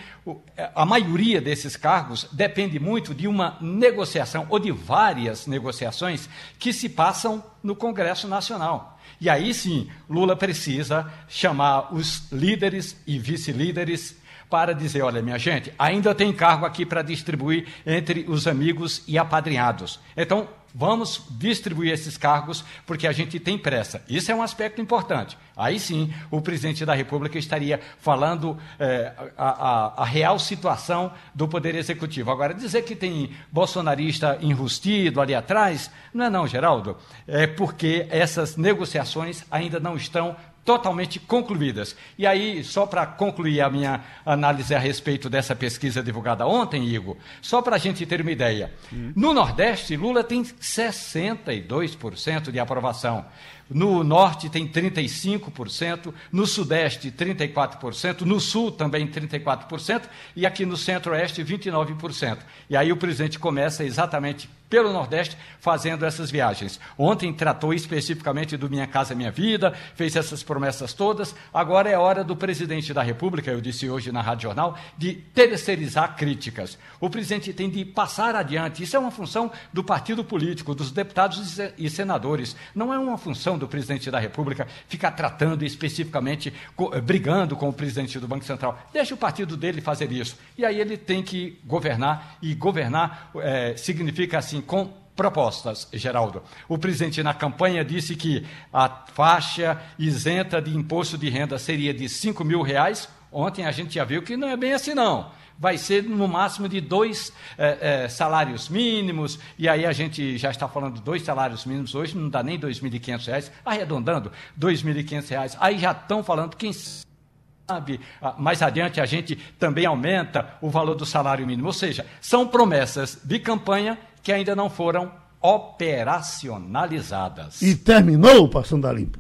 a 0.74 0.86
maioria 0.86 1.40
desses 1.40 1.78
cargos 1.78 2.28
depende 2.34 2.80
muito 2.80 3.14
de 3.14 3.30
uma 3.30 3.58
negociação 3.62 4.46
ou 4.50 4.60
de 4.60 4.72
várias 4.72 5.48
negociações 5.48 6.30
que 6.60 6.74
se 6.74 6.90
passam 6.90 7.42
no 7.64 7.76
Congresso 7.76 8.28
Nacional. 8.28 9.00
E 9.22 9.30
aí 9.30 9.54
sim, 9.54 9.90
Lula 10.10 10.36
precisa 10.36 11.10
chamar 11.30 11.94
os 11.94 12.30
líderes 12.30 13.02
e 13.08 13.18
vice-líderes 13.18 14.18
para 14.50 14.74
dizer: 14.74 15.02
olha, 15.02 15.22
minha 15.22 15.40
gente, 15.40 15.74
ainda 15.80 16.14
tem 16.14 16.34
cargo 16.34 16.66
aqui 16.66 16.86
para 16.86 17.02
distribuir 17.02 17.68
entre 17.86 18.26
os 18.28 18.48
amigos 18.48 19.02
e 19.08 19.18
apadrinhados. 19.18 20.00
Então, 20.18 20.48
Vamos 20.78 21.24
distribuir 21.32 21.94
esses 21.94 22.18
cargos 22.18 22.66
porque 22.86 23.08
a 23.08 23.14
gente 23.14 23.40
tem 23.40 23.58
pressa. 23.58 24.04
Isso 24.10 24.30
é 24.30 24.36
um 24.36 24.42
aspecto 24.42 24.82
importante. 24.82 25.38
Aí 25.56 25.80
sim, 25.80 26.14
o 26.30 26.42
presidente 26.42 26.86
da 26.86 26.94
República 26.94 27.40
estaria 27.40 27.80
falando 27.98 28.58
é, 28.78 29.14
a, 29.38 29.48
a, 29.48 30.04
a, 30.04 30.06
real 30.06 30.38
situação 30.38 31.14
do 31.34 31.48
Poder 31.48 31.76
Executivo. 31.76 32.30
Agora, 32.30 32.54
dizer 32.54 32.82
que 32.82 32.94
tem 32.94 33.32
bolsonarista 33.50 34.38
enrustido 34.42 35.22
ali 35.22 35.34
atrás, 35.34 35.90
não 36.14 36.26
é 36.26 36.30
não, 36.30 36.46
Geraldo. 36.46 36.98
É 37.26 37.48
porque 37.48 38.06
essas 38.10 38.58
negociações 38.58 39.46
ainda 39.50 39.80
não 39.80 39.96
estão 39.96 40.36
totalmente 40.66 41.20
concluídas. 41.20 41.96
E 42.18 42.26
aí, 42.26 42.64
só 42.64 42.88
para 42.88 43.06
concluir 43.06 43.62
a 43.62 43.70
minha 43.70 44.04
análise 44.26 44.74
a 44.74 44.80
respeito 44.80 45.30
dessa 45.30 45.56
pesquisa 45.56 46.02
divulgada 46.02 46.48
ontem, 46.48 46.88
Igor, 46.88 47.16
só 47.40 47.62
para 47.62 47.76
a 47.76 47.80
gente 47.80 48.04
ter 48.06 48.20
uma 48.20 48.32
ideia. 48.32 48.74
Hum. 48.92 49.14
No 49.16 49.32
Nordeste, 49.32 49.96
Lula 49.96 50.24
tem 50.24 50.44
62% 50.44 52.52
de 52.52 52.60
aprovação. 52.60 53.24
No 53.70 54.04
norte 54.04 54.50
tem 54.50 54.68
35%, 54.68 56.14
no 56.32 56.46
sudeste 56.46 57.12
34%, 57.12 58.22
no 58.22 58.40
sul 58.40 58.72
também 58.72 59.08
34% 59.08 60.04
e 60.36 60.46
aqui 60.46 60.66
no 60.66 60.78
centro-oeste 60.78 61.44
29%. 61.44 62.38
E 62.70 62.78
aí 62.78 62.92
o 62.92 62.98
presidente 62.98 63.40
começa 63.40 63.84
exatamente 63.84 64.48
pelo 64.70 64.92
Nordeste 64.92 65.38
fazendo 65.60 66.06
essas 66.06 66.30
viagens. 66.30 66.80
Ontem 66.98 67.34
tratou 67.34 67.74
especificamente 67.74 68.58
do 68.58 68.70
Minha 68.70 68.88
Casa 68.88 69.16
Minha 69.16 69.32
Vida, 69.32 69.74
fez 69.96 70.16
essas 70.16 70.44
promessas 70.44 70.94
todas. 70.94 71.36
Agora 71.54 71.90
é 71.90 71.98
hora 71.98 72.24
do 72.24 72.36
presidente 72.36 72.94
da 72.94 73.02
República, 73.02 73.52
eu 73.52 73.62
disse 73.62 73.90
hoje 73.90 74.12
na 74.12 74.22
Rádio 74.22 74.44
Jornal, 74.44 74.78
de 74.98 75.14
terceirizar 75.14 76.16
críticas. 76.16 76.78
O 77.00 77.10
presidente 77.10 77.54
tem 77.54 77.70
de 77.70 77.84
passar 77.84 78.36
adiante. 78.36 78.84
Isso 78.84 78.96
é 78.96 79.00
uma 79.00 79.12
função 79.12 79.52
do 79.74 79.84
partido 79.84 80.24
político, 80.24 80.76
dos 80.76 80.92
deputados 80.92 81.60
e 81.78 81.90
senadores. 81.90 82.56
Não 82.74 82.94
é 82.94 83.00
uma 83.00 83.18
função 83.18 83.58
do 83.58 83.68
presidente 83.68 84.12
da 84.12 84.20
República 84.20 84.68
ficar 84.88 85.12
tratando 85.12 85.66
especificamente, 85.66 86.54
eh, 86.94 87.02
brigando 87.02 87.56
com 87.56 87.70
o 87.70 87.74
presidente 87.74 88.20
do 88.20 88.28
Banco 88.28 88.46
Central. 88.46 88.80
Deixa 88.94 89.14
o 89.14 89.18
partido 89.18 89.58
dele 89.58 89.82
fazer 89.82 90.12
isso. 90.12 90.38
E 90.58 90.66
aí 90.66 90.80
ele 90.80 90.98
tem 90.98 91.24
que 91.24 91.60
governar, 91.66 92.38
e 92.42 92.54
governar 92.54 93.32
é, 93.38 93.76
significa 93.78 94.38
assim, 94.38 94.55
com 94.62 94.92
propostas, 95.16 95.88
Geraldo. 95.94 96.44
O 96.68 96.78
presidente, 96.78 97.24
na 97.24 97.34
campanha, 97.34 97.86
disse 97.86 98.16
que 98.16 98.46
a 98.74 98.90
faixa 99.14 99.82
isenta 99.98 100.62
de 100.62 100.76
imposto 100.76 101.18
de 101.18 101.30
renda 101.30 101.58
seria 101.58 101.94
de 101.94 102.10
5 102.10 102.44
mil 102.44 102.62
reais 102.62 103.08
Ontem 103.36 103.66
a 103.66 103.72
gente 103.72 103.96
já 103.96 104.06
viu 104.06 104.22
que 104.22 104.38
não 104.38 104.48
é 104.48 104.56
bem 104.56 104.72
assim, 104.72 104.94
não. 104.94 105.30
Vai 105.60 105.78
ser 105.78 106.04
no 106.04 106.26
máximo 106.26 106.70
de 106.70 106.80
dois 106.80 107.34
é, 107.58 108.04
é, 108.04 108.08
salários 108.08 108.70
mínimos, 108.70 109.38
e 109.60 109.68
aí 109.68 109.86
a 109.86 109.92
gente 109.92 110.38
já 110.38 110.52
está 110.52 110.70
falando 110.70 110.96
de 110.96 111.02
dois 111.02 111.22
salários 111.22 111.66
mínimos 111.66 111.94
hoje, 111.96 112.18
não 112.18 112.30
dá 112.30 112.42
nem 112.42 112.56
R$ 112.56 112.68
2.500, 112.70 113.52
arredondando, 113.66 114.32
R$ 114.58 114.68
2.500. 114.68 115.58
Aí 115.60 115.78
já 115.78 115.92
estão 115.92 116.24
falando, 116.24 116.56
quem 116.56 116.72
sabe, 116.72 118.00
ah, 118.22 118.36
mais 118.38 118.62
adiante 118.62 119.02
a 119.02 119.06
gente 119.06 119.36
também 119.60 119.86
aumenta 119.86 120.58
o 120.62 120.70
valor 120.70 120.96
do 120.96 121.06
salário 121.06 121.46
mínimo. 121.46 121.68
Ou 121.68 121.74
seja, 121.74 122.06
são 122.22 122.48
promessas 122.48 123.20
de 123.22 123.38
campanha 123.38 123.98
que 124.26 124.34
ainda 124.34 124.54
não 124.56 124.70
foram 124.72 125.12
operacionalizadas. 125.40 127.62
E 127.62 127.76
terminou 127.76 128.50
Passando 128.50 128.88
a 128.88 128.92
Limpo. 128.92 129.20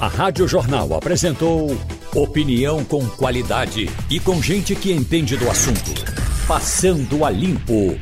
A 0.00 0.08
Rádio 0.08 0.48
Jornal 0.48 0.94
apresentou 0.94 1.76
opinião 2.14 2.82
com 2.82 3.06
qualidade 3.10 3.90
e 4.10 4.18
com 4.18 4.42
gente 4.42 4.74
que 4.74 4.90
entende 4.90 5.36
do 5.36 5.50
assunto. 5.50 5.92
Passando 6.48 7.26
a 7.26 7.30
Limpo. 7.30 8.00